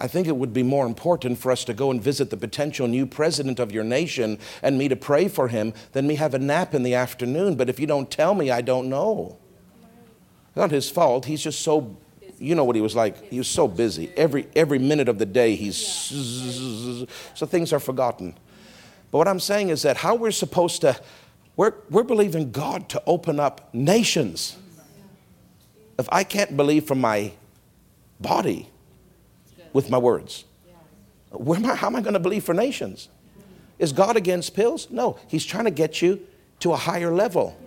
I 0.00 0.08
think 0.08 0.26
it 0.26 0.36
would 0.36 0.54
be 0.54 0.62
more 0.62 0.86
important 0.86 1.38
for 1.38 1.52
us 1.52 1.62
to 1.64 1.74
go 1.74 1.90
and 1.90 2.02
visit 2.02 2.30
the 2.30 2.38
potential 2.38 2.88
new 2.88 3.04
president 3.04 3.60
of 3.60 3.72
your 3.72 3.84
nation 3.84 4.38
and 4.62 4.78
me 4.78 4.88
to 4.88 4.96
pray 4.96 5.28
for 5.28 5.48
him 5.48 5.74
than 5.92 6.06
me 6.06 6.14
have 6.14 6.32
a 6.32 6.38
nap 6.38 6.74
in 6.74 6.82
the 6.82 6.94
afternoon. 6.94 7.56
But 7.56 7.68
if 7.68 7.78
you 7.78 7.86
don't 7.86 8.10
tell 8.10 8.34
me, 8.34 8.50
I 8.50 8.62
don't 8.62 8.88
know. 8.88 9.36
Not 10.56 10.70
his 10.70 10.90
fault. 10.90 11.26
He's 11.26 11.42
just 11.42 11.60
so, 11.60 11.94
you 12.38 12.54
know 12.54 12.64
what 12.64 12.74
he 12.74 12.82
was 12.82 12.96
like. 12.96 13.22
He 13.30 13.36
was 13.36 13.48
so 13.48 13.68
busy. 13.68 14.10
Every, 14.16 14.48
every 14.56 14.78
minute 14.78 15.10
of 15.10 15.18
the 15.18 15.26
day, 15.26 15.56
he's, 15.56 15.76
so 17.34 17.44
things 17.44 17.70
are 17.70 17.80
forgotten. 17.80 18.34
But 19.10 19.18
what 19.18 19.28
I'm 19.28 19.40
saying 19.40 19.68
is 19.68 19.82
that 19.82 19.98
how 19.98 20.14
we're 20.14 20.30
supposed 20.30 20.80
to, 20.80 20.98
we're, 21.56 21.74
we're 21.90 22.02
believing 22.02 22.50
God 22.50 22.88
to 22.90 23.02
open 23.06 23.38
up 23.38 23.72
nations. 23.72 24.56
If 25.98 26.08
I 26.10 26.24
can't 26.24 26.56
believe 26.56 26.84
from 26.84 27.00
my 27.00 27.32
body, 28.20 28.68
with 29.74 29.90
my 29.90 29.98
words. 29.98 30.44
Where 31.30 31.58
am 31.58 31.66
I, 31.66 31.74
how 31.74 31.88
am 31.88 31.96
I 31.96 32.00
going 32.00 32.14
to 32.14 32.20
believe 32.20 32.44
for 32.44 32.54
nations? 32.54 33.08
Is 33.78 33.92
God 33.92 34.16
against 34.16 34.54
pills? 34.54 34.88
No, 34.90 35.18
He's 35.28 35.44
trying 35.44 35.64
to 35.64 35.70
get 35.70 36.00
you 36.00 36.20
to 36.60 36.72
a 36.72 36.76
higher 36.76 37.12
level. 37.12 37.58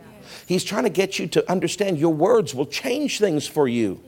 He's 0.48 0.64
trying 0.64 0.84
to 0.84 0.90
get 0.90 1.20
you 1.20 1.28
to 1.28 1.52
understand 1.52 2.00
your 2.00 2.14
words 2.14 2.56
will 2.56 2.66
change 2.66 3.20
things 3.20 3.46
for 3.46 3.68
you. 3.68 4.02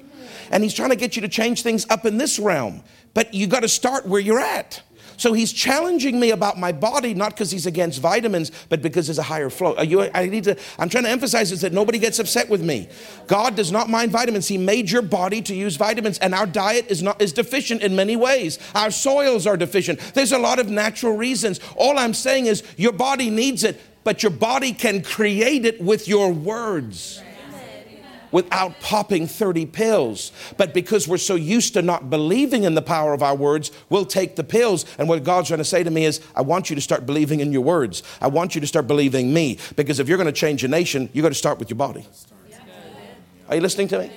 And 0.49 0.63
He's 0.63 0.73
trying 0.73 0.89
to 0.89 0.95
get 0.95 1.15
you 1.15 1.21
to 1.21 1.27
change 1.27 1.61
things 1.61 1.85
up 1.89 2.05
in 2.05 2.17
this 2.17 2.39
realm. 2.39 2.83
But 3.13 3.33
you 3.33 3.47
got 3.47 3.61
to 3.61 3.69
start 3.69 4.07
where 4.07 4.21
you're 4.21 4.39
at. 4.39 4.81
So 5.19 5.33
he's 5.33 5.51
challenging 5.51 6.17
me 6.17 6.31
about 6.31 6.57
my 6.57 6.71
body, 6.71 7.13
not 7.13 7.31
because 7.31 7.51
he's 7.51 7.65
against 7.65 7.99
vitamins, 7.99 8.53
but 8.69 8.81
because 8.81 9.07
there's 9.07 9.19
a 9.19 9.23
higher 9.23 9.49
flow. 9.49 9.77
You, 9.81 10.09
I 10.13 10.27
need 10.27 10.45
to, 10.45 10.57
I'm 10.79 10.87
trying 10.87 11.03
to 11.03 11.09
emphasize 11.09 11.49
this 11.49 11.59
that 11.59 11.73
nobody 11.73 11.99
gets 11.99 12.19
upset 12.19 12.47
with 12.47 12.63
me. 12.63 12.87
God 13.27 13.55
does 13.57 13.69
not 13.69 13.89
mind 13.89 14.13
vitamins. 14.13 14.47
He 14.47 14.57
made 14.57 14.89
your 14.89 15.01
body 15.01 15.41
to 15.41 15.53
use 15.53 15.75
vitamins, 15.75 16.19
and 16.19 16.33
our 16.33 16.45
diet 16.45 16.85
is 16.87 17.03
not 17.03 17.21
is 17.21 17.33
deficient 17.33 17.81
in 17.81 17.97
many 17.97 18.15
ways. 18.15 18.59
Our 18.73 18.91
soils 18.91 19.45
are 19.45 19.57
deficient. 19.57 19.99
There's 20.13 20.31
a 20.31 20.39
lot 20.39 20.57
of 20.57 20.69
natural 20.69 21.17
reasons. 21.17 21.59
All 21.75 21.99
I'm 21.99 22.13
saying 22.13 22.45
is 22.45 22.63
your 22.77 22.93
body 22.93 23.29
needs 23.29 23.65
it, 23.65 23.77
but 24.05 24.23
your 24.23 24.31
body 24.31 24.71
can 24.71 25.03
create 25.03 25.65
it 25.65 25.81
with 25.81 26.07
your 26.07 26.31
words. 26.31 27.21
Without 28.31 28.79
popping 28.79 29.27
30 29.27 29.65
pills. 29.67 30.31
But 30.57 30.73
because 30.73 31.07
we're 31.07 31.17
so 31.17 31.35
used 31.35 31.73
to 31.73 31.81
not 31.81 32.09
believing 32.09 32.63
in 32.63 32.75
the 32.75 32.81
power 32.81 33.13
of 33.13 33.23
our 33.23 33.35
words, 33.35 33.71
we'll 33.89 34.05
take 34.05 34.35
the 34.35 34.43
pills. 34.43 34.85
And 34.97 35.09
what 35.09 35.23
God's 35.23 35.47
trying 35.47 35.59
to 35.59 35.65
say 35.65 35.83
to 35.83 35.91
me 35.91 36.05
is, 36.05 36.21
I 36.35 36.41
want 36.41 36.69
you 36.69 36.75
to 36.75 36.81
start 36.81 37.05
believing 37.05 37.39
in 37.39 37.51
your 37.51 37.63
words. 37.63 38.03
I 38.21 38.27
want 38.27 38.55
you 38.55 38.61
to 38.61 38.67
start 38.67 38.87
believing 38.87 39.33
me. 39.33 39.57
Because 39.75 39.99
if 39.99 40.07
you're 40.07 40.17
going 40.17 40.27
to 40.27 40.31
change 40.31 40.63
a 40.63 40.67
nation, 40.67 41.09
you 41.13 41.21
got 41.21 41.29
to 41.29 41.35
start 41.35 41.59
with 41.59 41.69
your 41.69 41.77
body. 41.77 42.05
Are 43.47 43.55
you 43.55 43.61
listening 43.61 43.87
to 43.89 43.99
me? 43.99 44.11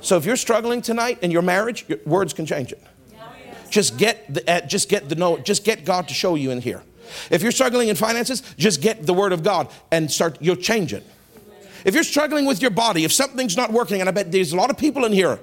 So 0.00 0.16
if 0.16 0.24
you're 0.24 0.36
struggling 0.36 0.80
tonight 0.80 1.18
in 1.22 1.30
your 1.30 1.42
marriage, 1.42 1.84
your 1.88 1.98
words 2.06 2.32
can 2.32 2.46
change 2.46 2.72
it. 2.72 2.82
Just 3.70 3.98
get 3.98 4.32
the, 4.32 4.48
uh, 4.50 4.60
just 4.66 4.88
get 4.88 5.08
the 5.08 5.14
know, 5.14 5.38
just 5.38 5.64
get 5.64 5.84
God 5.84 6.08
to 6.08 6.14
show 6.14 6.36
you 6.36 6.50
in 6.50 6.60
here. 6.60 6.82
If 7.30 7.42
you're 7.42 7.52
struggling 7.52 7.88
in 7.88 7.96
finances, 7.96 8.42
just 8.56 8.80
get 8.80 9.06
the 9.06 9.14
word 9.14 9.32
of 9.32 9.42
God 9.42 9.68
and 9.90 10.10
start, 10.10 10.38
you'll 10.40 10.56
change 10.56 10.92
it. 10.92 11.04
If 11.84 11.94
you're 11.94 12.04
struggling 12.04 12.46
with 12.46 12.60
your 12.60 12.70
body, 12.70 13.04
if 13.04 13.12
something's 13.12 13.56
not 13.56 13.72
working, 13.72 14.00
and 14.00 14.08
I 14.08 14.12
bet 14.12 14.32
there's 14.32 14.52
a 14.52 14.56
lot 14.56 14.70
of 14.70 14.78
people 14.78 15.04
in 15.04 15.12
here, 15.12 15.38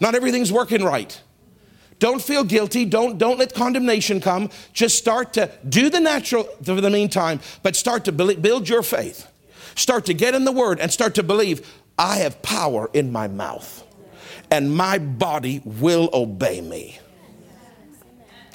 not 0.00 0.14
everything's 0.14 0.52
working 0.52 0.84
right. 0.84 1.20
Don't 1.98 2.22
feel 2.22 2.44
guilty. 2.44 2.84
Don't, 2.84 3.18
don't 3.18 3.38
let 3.38 3.54
condemnation 3.54 4.20
come. 4.20 4.50
Just 4.72 4.98
start 4.98 5.32
to 5.32 5.50
do 5.68 5.90
the 5.90 5.98
natural 5.98 6.44
for 6.62 6.80
the 6.80 6.90
meantime, 6.90 7.40
but 7.62 7.74
start 7.74 8.04
to 8.04 8.12
build 8.12 8.68
your 8.68 8.82
faith. 8.82 9.26
Start 9.74 10.06
to 10.06 10.14
get 10.14 10.34
in 10.34 10.44
the 10.44 10.52
word 10.52 10.80
and 10.80 10.92
start 10.92 11.14
to 11.16 11.22
believe 11.22 11.68
I 11.98 12.18
have 12.18 12.40
power 12.42 12.88
in 12.92 13.10
my 13.10 13.26
mouth, 13.26 13.84
and 14.50 14.74
my 14.74 14.98
body 14.98 15.60
will 15.64 16.08
obey 16.12 16.60
me. 16.60 17.00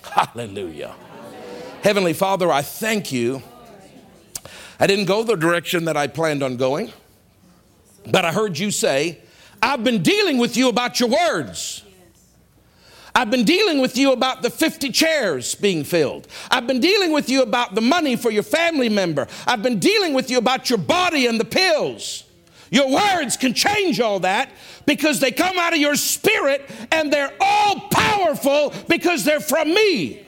Hallelujah. 0.03 0.95
Heavenly 1.81 2.13
Father, 2.13 2.49
I 2.49 2.61
thank 2.61 3.11
you. 3.11 3.43
I 4.79 4.87
didn't 4.87 5.05
go 5.05 5.23
the 5.23 5.35
direction 5.35 5.85
that 5.85 5.97
I 5.97 6.07
planned 6.07 6.43
on 6.43 6.55
going, 6.55 6.93
but 8.11 8.25
I 8.25 8.31
heard 8.31 8.57
you 8.57 8.71
say, 8.71 9.19
I've 9.61 9.83
been 9.83 10.03
dealing 10.03 10.37
with 10.37 10.57
you 10.57 10.69
about 10.69 10.99
your 10.99 11.09
words. 11.09 11.83
I've 13.15 13.29
been 13.29 13.45
dealing 13.45 13.79
with 13.79 13.95
you 13.95 14.11
about 14.11 14.41
the 14.41 14.49
50 14.49 14.89
chairs 14.89 15.53
being 15.55 15.83
filled. 15.83 16.27
I've 16.49 16.65
been 16.65 16.79
dealing 16.79 17.11
with 17.11 17.29
you 17.29 17.43
about 17.43 17.75
the 17.75 17.81
money 17.81 18.15
for 18.15 18.31
your 18.31 18.43
family 18.43 18.89
member. 18.89 19.27
I've 19.45 19.61
been 19.61 19.79
dealing 19.79 20.13
with 20.13 20.31
you 20.31 20.39
about 20.39 20.69
your 20.69 20.79
body 20.79 21.27
and 21.27 21.39
the 21.39 21.45
pills. 21.45 22.23
Your 22.71 22.89
words 22.89 23.37
can 23.37 23.53
change 23.53 23.99
all 23.99 24.21
that 24.21 24.49
because 24.87 25.19
they 25.19 25.31
come 25.31 25.59
out 25.59 25.73
of 25.73 25.79
your 25.79 25.95
spirit 25.95 26.67
and 26.91 27.13
they're 27.13 27.33
all 27.39 27.81
powerful 27.91 28.73
because 28.89 29.23
they're 29.23 29.39
from 29.39 29.71
me. 29.71 30.25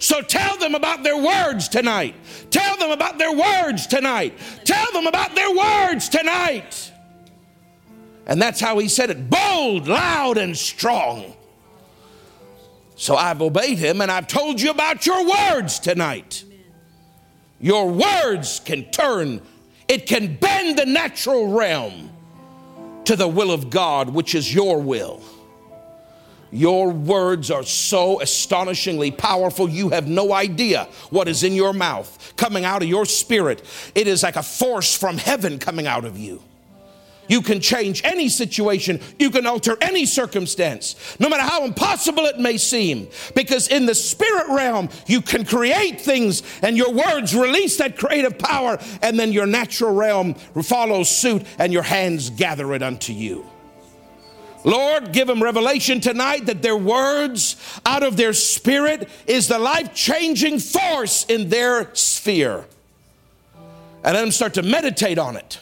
So 0.00 0.20
tell 0.20 0.58
them 0.58 0.74
about 0.74 1.04
their 1.04 1.16
words 1.16 1.68
tonight. 1.68 2.16
Tell 2.50 2.76
them 2.78 2.90
about 2.90 3.18
their 3.18 3.32
words 3.32 3.86
tonight. 3.86 4.36
Tell 4.64 4.90
them 4.92 5.06
about 5.06 5.36
their 5.36 5.54
words 5.54 6.08
tonight. 6.08 6.90
And 8.26 8.40
that's 8.40 8.60
how 8.60 8.78
he 8.78 8.88
said 8.88 9.10
it 9.10 9.28
bold, 9.28 9.86
loud, 9.86 10.38
and 10.38 10.56
strong. 10.56 11.34
So 12.96 13.16
I've 13.16 13.42
obeyed 13.42 13.78
him 13.78 14.00
and 14.00 14.10
I've 14.10 14.26
told 14.26 14.60
you 14.60 14.70
about 14.70 15.04
your 15.04 15.28
words 15.28 15.78
tonight. 15.78 16.44
Your 17.60 17.88
words 17.90 18.60
can 18.64 18.90
turn, 18.90 19.40
it 19.88 20.06
can 20.06 20.36
bend 20.36 20.78
the 20.78 20.86
natural 20.86 21.48
realm 21.48 22.10
to 23.04 23.16
the 23.16 23.28
will 23.28 23.50
of 23.50 23.70
God, 23.70 24.10
which 24.10 24.34
is 24.34 24.54
your 24.54 24.80
will. 24.80 25.22
Your 26.50 26.90
words 26.90 27.50
are 27.50 27.64
so 27.64 28.20
astonishingly 28.20 29.10
powerful, 29.10 29.68
you 29.68 29.88
have 29.88 30.06
no 30.06 30.32
idea 30.32 30.88
what 31.10 31.26
is 31.26 31.42
in 31.42 31.52
your 31.52 31.72
mouth 31.72 32.34
coming 32.36 32.64
out 32.64 32.82
of 32.82 32.88
your 32.88 33.06
spirit. 33.06 33.64
It 33.94 34.06
is 34.06 34.22
like 34.22 34.36
a 34.36 34.42
force 34.42 34.96
from 34.96 35.18
heaven 35.18 35.58
coming 35.58 35.86
out 35.86 36.04
of 36.04 36.16
you. 36.16 36.42
You 37.28 37.40
can 37.40 37.60
change 37.60 38.02
any 38.04 38.28
situation. 38.28 39.00
You 39.18 39.30
can 39.30 39.46
alter 39.46 39.76
any 39.80 40.06
circumstance, 40.06 41.16
no 41.18 41.28
matter 41.28 41.42
how 41.42 41.64
impossible 41.64 42.24
it 42.26 42.38
may 42.38 42.58
seem. 42.58 43.08
Because 43.34 43.68
in 43.68 43.86
the 43.86 43.94
spirit 43.94 44.48
realm, 44.48 44.88
you 45.06 45.20
can 45.20 45.44
create 45.44 46.00
things 46.00 46.42
and 46.62 46.76
your 46.76 46.92
words 46.92 47.34
release 47.34 47.78
that 47.78 47.96
creative 47.96 48.38
power, 48.38 48.78
and 49.02 49.18
then 49.18 49.32
your 49.32 49.46
natural 49.46 49.94
realm 49.94 50.34
follows 50.34 51.08
suit 51.08 51.44
and 51.58 51.72
your 51.72 51.82
hands 51.82 52.30
gather 52.30 52.74
it 52.74 52.82
unto 52.82 53.12
you. 53.12 53.46
Lord, 54.64 55.12
give 55.12 55.28
them 55.28 55.42
revelation 55.42 56.00
tonight 56.00 56.46
that 56.46 56.62
their 56.62 56.76
words 56.76 57.56
out 57.84 58.02
of 58.02 58.16
their 58.16 58.32
spirit 58.32 59.08
is 59.26 59.46
the 59.46 59.58
life 59.58 59.94
changing 59.94 60.58
force 60.58 61.26
in 61.26 61.50
their 61.50 61.94
sphere. 61.94 62.64
And 64.02 64.14
let 64.14 64.22
them 64.22 64.30
start 64.30 64.54
to 64.54 64.62
meditate 64.62 65.18
on 65.18 65.36
it. 65.36 65.60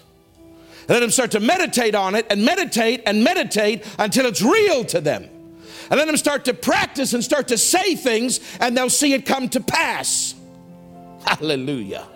Let 0.88 1.00
them 1.00 1.10
start 1.10 1.30
to 1.32 1.40
meditate 1.40 1.94
on 1.94 2.14
it 2.14 2.26
and 2.30 2.44
meditate 2.44 3.02
and 3.06 3.22
meditate 3.22 3.84
until 3.98 4.26
it's 4.26 4.42
real 4.42 4.84
to 4.86 5.00
them. 5.00 5.28
And 5.90 5.98
let 5.98 6.06
them 6.06 6.16
start 6.16 6.44
to 6.46 6.54
practice 6.54 7.12
and 7.12 7.22
start 7.22 7.48
to 7.48 7.58
say 7.58 7.94
things, 7.94 8.40
and 8.60 8.76
they'll 8.76 8.90
see 8.90 9.12
it 9.12 9.26
come 9.26 9.48
to 9.50 9.60
pass. 9.60 10.34
Hallelujah. 11.26 12.06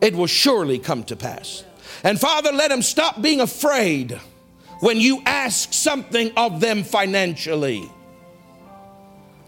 It 0.00 0.14
will 0.14 0.26
surely 0.26 0.78
come 0.78 1.04
to 1.04 1.16
pass. 1.16 1.64
And 2.02 2.20
Father, 2.20 2.52
let 2.52 2.68
them 2.68 2.82
stop 2.82 3.20
being 3.20 3.40
afraid 3.40 4.12
when 4.80 5.00
you 5.00 5.22
ask 5.24 5.72
something 5.72 6.32
of 6.36 6.60
them 6.60 6.84
financially. 6.84 7.90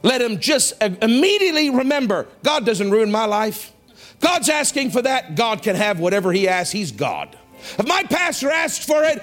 Let 0.02 0.18
them 0.18 0.38
just 0.38 0.80
immediately 0.80 1.70
remember 1.70 2.28
God 2.42 2.64
doesn't 2.64 2.90
ruin 2.90 3.10
my 3.10 3.24
life. 3.24 3.72
God's 4.20 4.48
asking 4.48 4.90
for 4.90 5.02
that. 5.02 5.34
God 5.34 5.62
can 5.62 5.76
have 5.76 6.00
whatever 6.00 6.32
He 6.32 6.48
asks. 6.48 6.72
He's 6.72 6.92
God. 6.92 7.36
If 7.78 7.86
my 7.86 8.02
pastor 8.04 8.50
asks 8.50 8.84
for 8.84 9.04
it, 9.04 9.22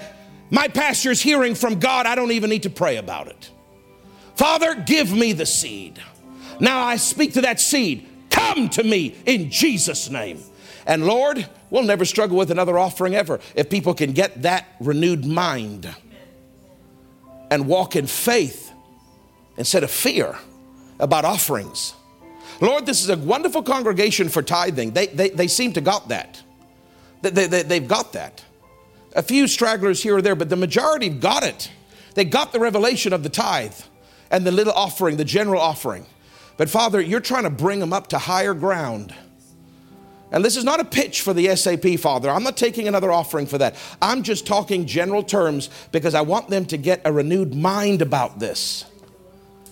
my 0.50 0.68
pastor 0.68 1.10
is 1.10 1.20
hearing 1.20 1.54
from 1.54 1.78
God. 1.78 2.06
I 2.06 2.14
don't 2.14 2.32
even 2.32 2.50
need 2.50 2.64
to 2.64 2.70
pray 2.70 2.96
about 2.96 3.28
it. 3.28 3.50
Father, 4.36 4.74
give 4.74 5.12
me 5.12 5.32
the 5.32 5.46
seed. 5.46 6.00
Now 6.60 6.80
I 6.80 6.96
speak 6.96 7.34
to 7.34 7.42
that 7.42 7.60
seed. 7.60 8.08
Come 8.30 8.68
to 8.70 8.82
me 8.82 9.16
in 9.26 9.50
Jesus' 9.50 10.10
name. 10.10 10.40
And 10.86 11.06
Lord, 11.06 11.48
we'll 11.70 11.84
never 11.84 12.04
struggle 12.04 12.36
with 12.36 12.50
another 12.50 12.78
offering 12.78 13.14
ever 13.14 13.40
if 13.54 13.70
people 13.70 13.94
can 13.94 14.12
get 14.12 14.42
that 14.42 14.66
renewed 14.80 15.24
mind 15.24 15.92
and 17.50 17.66
walk 17.66 17.96
in 17.96 18.06
faith 18.06 18.72
instead 19.56 19.82
of 19.82 19.90
fear 19.90 20.36
about 20.98 21.24
offerings. 21.24 21.94
Lord, 22.60 22.86
this 22.86 23.02
is 23.02 23.10
a 23.10 23.16
wonderful 23.16 23.62
congregation 23.62 24.28
for 24.28 24.42
tithing. 24.42 24.92
They, 24.92 25.06
they, 25.06 25.30
they 25.30 25.48
seem 25.48 25.72
to 25.72 25.80
got 25.80 26.08
that. 26.08 26.42
They, 27.30 27.46
they, 27.46 27.62
they've 27.62 27.88
got 27.88 28.12
that. 28.12 28.44
A 29.16 29.22
few 29.22 29.46
stragglers 29.46 30.02
here 30.02 30.16
or 30.16 30.22
there, 30.22 30.34
but 30.34 30.48
the 30.48 30.56
majority 30.56 31.08
got 31.08 31.44
it. 31.44 31.70
They 32.14 32.24
got 32.24 32.52
the 32.52 32.60
revelation 32.60 33.12
of 33.12 33.22
the 33.22 33.28
tithe 33.28 33.78
and 34.30 34.46
the 34.46 34.52
little 34.52 34.72
offering, 34.72 35.16
the 35.16 35.24
general 35.24 35.60
offering. 35.60 36.06
But 36.56 36.68
Father, 36.68 37.00
you're 37.00 37.20
trying 37.20 37.44
to 37.44 37.50
bring 37.50 37.80
them 37.80 37.92
up 37.92 38.08
to 38.08 38.18
higher 38.18 38.54
ground. 38.54 39.14
And 40.30 40.44
this 40.44 40.56
is 40.56 40.64
not 40.64 40.80
a 40.80 40.84
pitch 40.84 41.22
for 41.22 41.32
the 41.32 41.54
SAP, 41.54 42.00
Father. 42.00 42.28
I'm 42.28 42.42
not 42.42 42.56
taking 42.56 42.88
another 42.88 43.12
offering 43.12 43.46
for 43.46 43.58
that. 43.58 43.76
I'm 44.02 44.24
just 44.24 44.46
talking 44.46 44.86
general 44.86 45.22
terms 45.22 45.70
because 45.92 46.14
I 46.14 46.22
want 46.22 46.48
them 46.48 46.66
to 46.66 46.76
get 46.76 47.02
a 47.04 47.12
renewed 47.12 47.54
mind 47.54 48.02
about 48.02 48.40
this. 48.40 48.84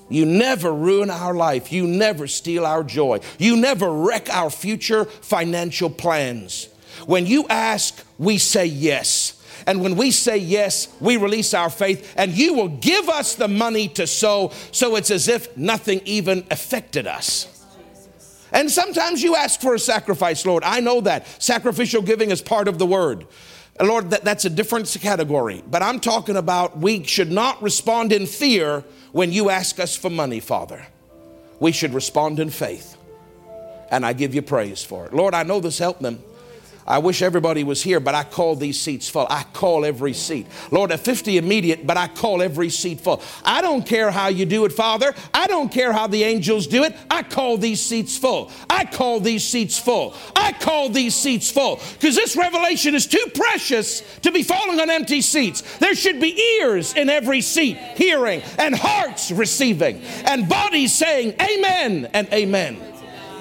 You 0.08 0.26
never 0.26 0.72
ruin 0.72 1.10
our 1.10 1.34
life. 1.34 1.72
You 1.72 1.86
never 1.86 2.26
steal 2.26 2.66
our 2.66 2.84
joy. 2.84 3.20
You 3.38 3.56
never 3.56 3.90
wreck 3.90 4.28
our 4.30 4.50
future 4.50 5.04
financial 5.04 5.90
plans. 5.90 6.68
When 7.06 7.26
you 7.26 7.46
ask, 7.48 8.04
we 8.18 8.38
say 8.38 8.66
yes. 8.66 9.38
And 9.66 9.80
when 9.80 9.96
we 9.96 10.10
say 10.10 10.38
yes, 10.38 10.88
we 11.00 11.16
release 11.16 11.54
our 11.54 11.70
faith, 11.70 12.14
and 12.16 12.32
you 12.32 12.54
will 12.54 12.68
give 12.68 13.08
us 13.08 13.34
the 13.34 13.48
money 13.48 13.88
to 13.88 14.06
sow, 14.06 14.50
so 14.72 14.96
it's 14.96 15.10
as 15.10 15.28
if 15.28 15.56
nothing 15.56 16.00
even 16.04 16.44
affected 16.50 17.06
us. 17.06 17.48
And 18.52 18.70
sometimes 18.70 19.22
you 19.22 19.34
ask 19.34 19.60
for 19.60 19.74
a 19.74 19.78
sacrifice, 19.78 20.44
Lord. 20.44 20.62
I 20.62 20.80
know 20.80 21.00
that. 21.02 21.26
Sacrificial 21.42 22.02
giving 22.02 22.30
is 22.30 22.42
part 22.42 22.68
of 22.68 22.78
the 22.78 22.86
word. 22.86 23.26
Lord, 23.80 24.10
that, 24.10 24.24
that's 24.24 24.44
a 24.44 24.50
different 24.50 24.94
category. 25.00 25.62
But 25.66 25.82
I'm 25.82 26.00
talking 26.00 26.36
about 26.36 26.76
we 26.76 27.04
should 27.04 27.32
not 27.32 27.62
respond 27.62 28.12
in 28.12 28.26
fear 28.26 28.84
when 29.12 29.32
you 29.32 29.48
ask 29.48 29.80
us 29.80 29.96
for 29.96 30.10
money, 30.10 30.40
Father. 30.40 30.86
We 31.60 31.72
should 31.72 31.94
respond 31.94 32.40
in 32.40 32.50
faith. 32.50 32.96
And 33.90 34.04
I 34.04 34.12
give 34.12 34.34
you 34.34 34.42
praise 34.42 34.84
for 34.84 35.06
it. 35.06 35.14
Lord, 35.14 35.34
I 35.34 35.42
know 35.44 35.60
this 35.60 35.78
helped 35.78 36.02
them. 36.02 36.22
I 36.86 36.98
wish 36.98 37.22
everybody 37.22 37.64
was 37.64 37.82
here, 37.82 38.00
but 38.00 38.14
I 38.14 38.24
call 38.24 38.56
these 38.56 38.80
seats 38.80 39.08
full. 39.08 39.26
I 39.30 39.44
call 39.52 39.84
every 39.84 40.12
seat. 40.12 40.46
Lord, 40.70 40.90
a 40.90 40.98
50 40.98 41.38
immediate, 41.38 41.86
but 41.86 41.96
I 41.96 42.08
call 42.08 42.42
every 42.42 42.70
seat 42.70 43.00
full. 43.00 43.22
I 43.44 43.62
don't 43.62 43.86
care 43.86 44.10
how 44.10 44.28
you 44.28 44.46
do 44.46 44.64
it, 44.64 44.72
Father. 44.72 45.14
I 45.32 45.46
don't 45.46 45.70
care 45.70 45.92
how 45.92 46.06
the 46.06 46.24
angels 46.24 46.66
do 46.66 46.84
it. 46.84 46.96
I 47.10 47.22
call 47.22 47.56
these 47.56 47.80
seats 47.80 48.16
full. 48.16 48.50
I 48.68 48.84
call 48.84 49.20
these 49.20 49.44
seats 49.44 49.78
full. 49.78 50.14
I 50.34 50.52
call 50.52 50.88
these 50.88 51.14
seats 51.14 51.50
full. 51.50 51.80
Because 51.94 52.16
this 52.16 52.36
revelation 52.36 52.94
is 52.94 53.06
too 53.06 53.24
precious 53.34 54.02
to 54.20 54.32
be 54.32 54.42
falling 54.42 54.80
on 54.80 54.90
empty 54.90 55.20
seats. 55.20 55.62
There 55.78 55.94
should 55.94 56.20
be 56.20 56.38
ears 56.60 56.94
in 56.94 57.08
every 57.08 57.40
seat 57.40 57.76
hearing, 57.96 58.42
and 58.58 58.74
hearts 58.74 59.30
receiving, 59.30 60.00
and 60.24 60.48
bodies 60.48 60.92
saying 60.92 61.34
amen 61.40 62.08
and 62.12 62.28
amen. 62.32 62.91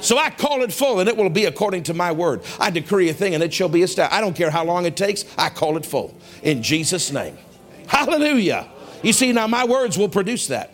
So 0.02 0.18
I 0.18 0.32
call 0.32 0.64
it 0.64 0.74
full 0.74 1.00
and 1.00 1.08
it 1.08 1.16
will 1.16 1.30
be 1.30 1.46
according 1.46 1.84
to 1.84 1.94
my 1.94 2.12
word. 2.12 2.42
I 2.60 2.72
decree 2.72 3.10
a 3.10 3.14
thing 3.14 3.36
and 3.36 3.44
it 3.44 3.54
shall 3.54 3.70
be 3.70 3.84
established. 3.84 4.16
I 4.16 4.22
don't 4.22 4.36
care 4.36 4.50
how 4.50 4.66
long 4.66 4.86
it 4.86 4.98
takes, 4.98 5.26
I 5.38 5.50
call 5.50 5.78
it 5.78 5.86
full 5.86 6.14
in 6.42 6.64
Jesus' 6.64 7.12
name. 7.12 7.38
Hallelujah. 7.88 8.68
You 9.04 9.14
see, 9.14 9.32
now 9.32 9.48
my 9.48 9.66
words 9.66 9.98
will 9.98 10.10
produce 10.10 10.48
that. 10.48 10.74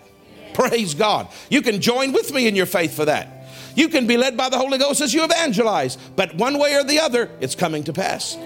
Praise 0.53 0.93
God. 0.93 1.28
You 1.49 1.61
can 1.61 1.82
join 1.82 2.13
with 2.13 2.34
me 2.34 2.47
in 2.47 2.55
your 2.55 2.65
faith 2.65 2.95
for 2.95 3.05
that. 3.05 3.28
You 3.75 3.89
can 3.89 4.07
be 4.07 4.17
led 4.17 4.36
by 4.36 4.49
the 4.49 4.57
Holy 4.57 4.78
Ghost 4.78 5.01
as 5.01 5.13
you 5.13 5.23
evangelize, 5.23 5.97
but 6.15 6.34
one 6.36 6.57
way 6.57 6.75
or 6.75 6.84
the 6.84 6.99
other, 6.99 7.30
it's 7.41 7.53
coming 7.53 7.84
to 7.84 7.93
pass. 7.93 8.38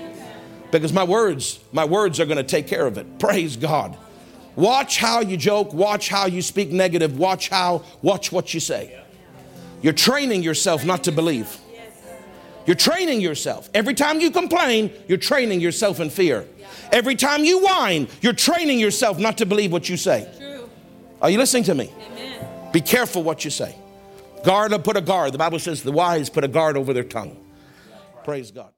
Because 0.72 0.92
my 0.92 1.04
words, 1.04 1.60
my 1.72 1.86
words 1.86 2.20
are 2.20 2.26
going 2.26 2.38
to 2.38 2.44
take 2.44 2.68
care 2.68 2.86
of 2.86 2.98
it. 2.98 3.20
Praise 3.20 3.56
God. 3.56 3.98
Watch 4.56 4.98
how 4.98 5.22
you 5.22 5.38
joke, 5.38 5.74
watch 5.74 6.10
how 6.10 6.26
you 6.26 6.42
speak 6.42 6.72
negative, 6.72 7.18
watch 7.18 7.50
how, 7.50 7.84
watch 8.02 8.32
what 8.32 8.54
you 8.54 8.60
say. 8.60 9.01
You're 9.82 9.94
training 9.94 10.44
yourself 10.44 10.86
not 10.86 11.04
to 11.06 11.12
believe. 11.12 11.58
You're 12.66 12.76
training 12.76 13.22
yourself. 13.22 13.70
Every 13.74 13.94
time 13.94 14.20
you 14.20 14.30
complain, 14.30 14.92
you're 15.08 15.18
training 15.18 15.62
yourself 15.62 16.00
in 16.00 16.10
fear. 16.10 16.46
Every 16.92 17.16
time 17.16 17.44
you 17.44 17.64
whine, 17.64 18.08
you're 18.22 18.34
training 18.34 18.80
yourself 18.80 19.18
not 19.18 19.38
to 19.40 19.46
believe 19.46 19.72
what 19.72 19.90
you 19.90 19.98
say. 19.98 20.30
Are 21.22 21.30
you 21.30 21.38
listening 21.38 21.64
to 21.64 21.76
me? 21.76 21.92
Amen. 22.12 22.46
Be 22.72 22.82
careful 22.82 23.24
what 23.24 23.44
you 23.44 23.52
say. 23.52 23.76
Guard, 24.44 24.72
put 24.84 24.98
a 24.98 25.02
guard. 25.02 25.34
The 25.34 25.38
Bible 25.38 25.60
says 25.60 25.84
the 25.84 25.92
wise 25.92 26.30
put 26.30 26.44
a 26.44 26.48
guard 26.48 26.78
over 26.78 26.94
their 26.94 27.04
tongue. 27.04 27.38
Praise 28.24 28.52
God. 28.52 28.70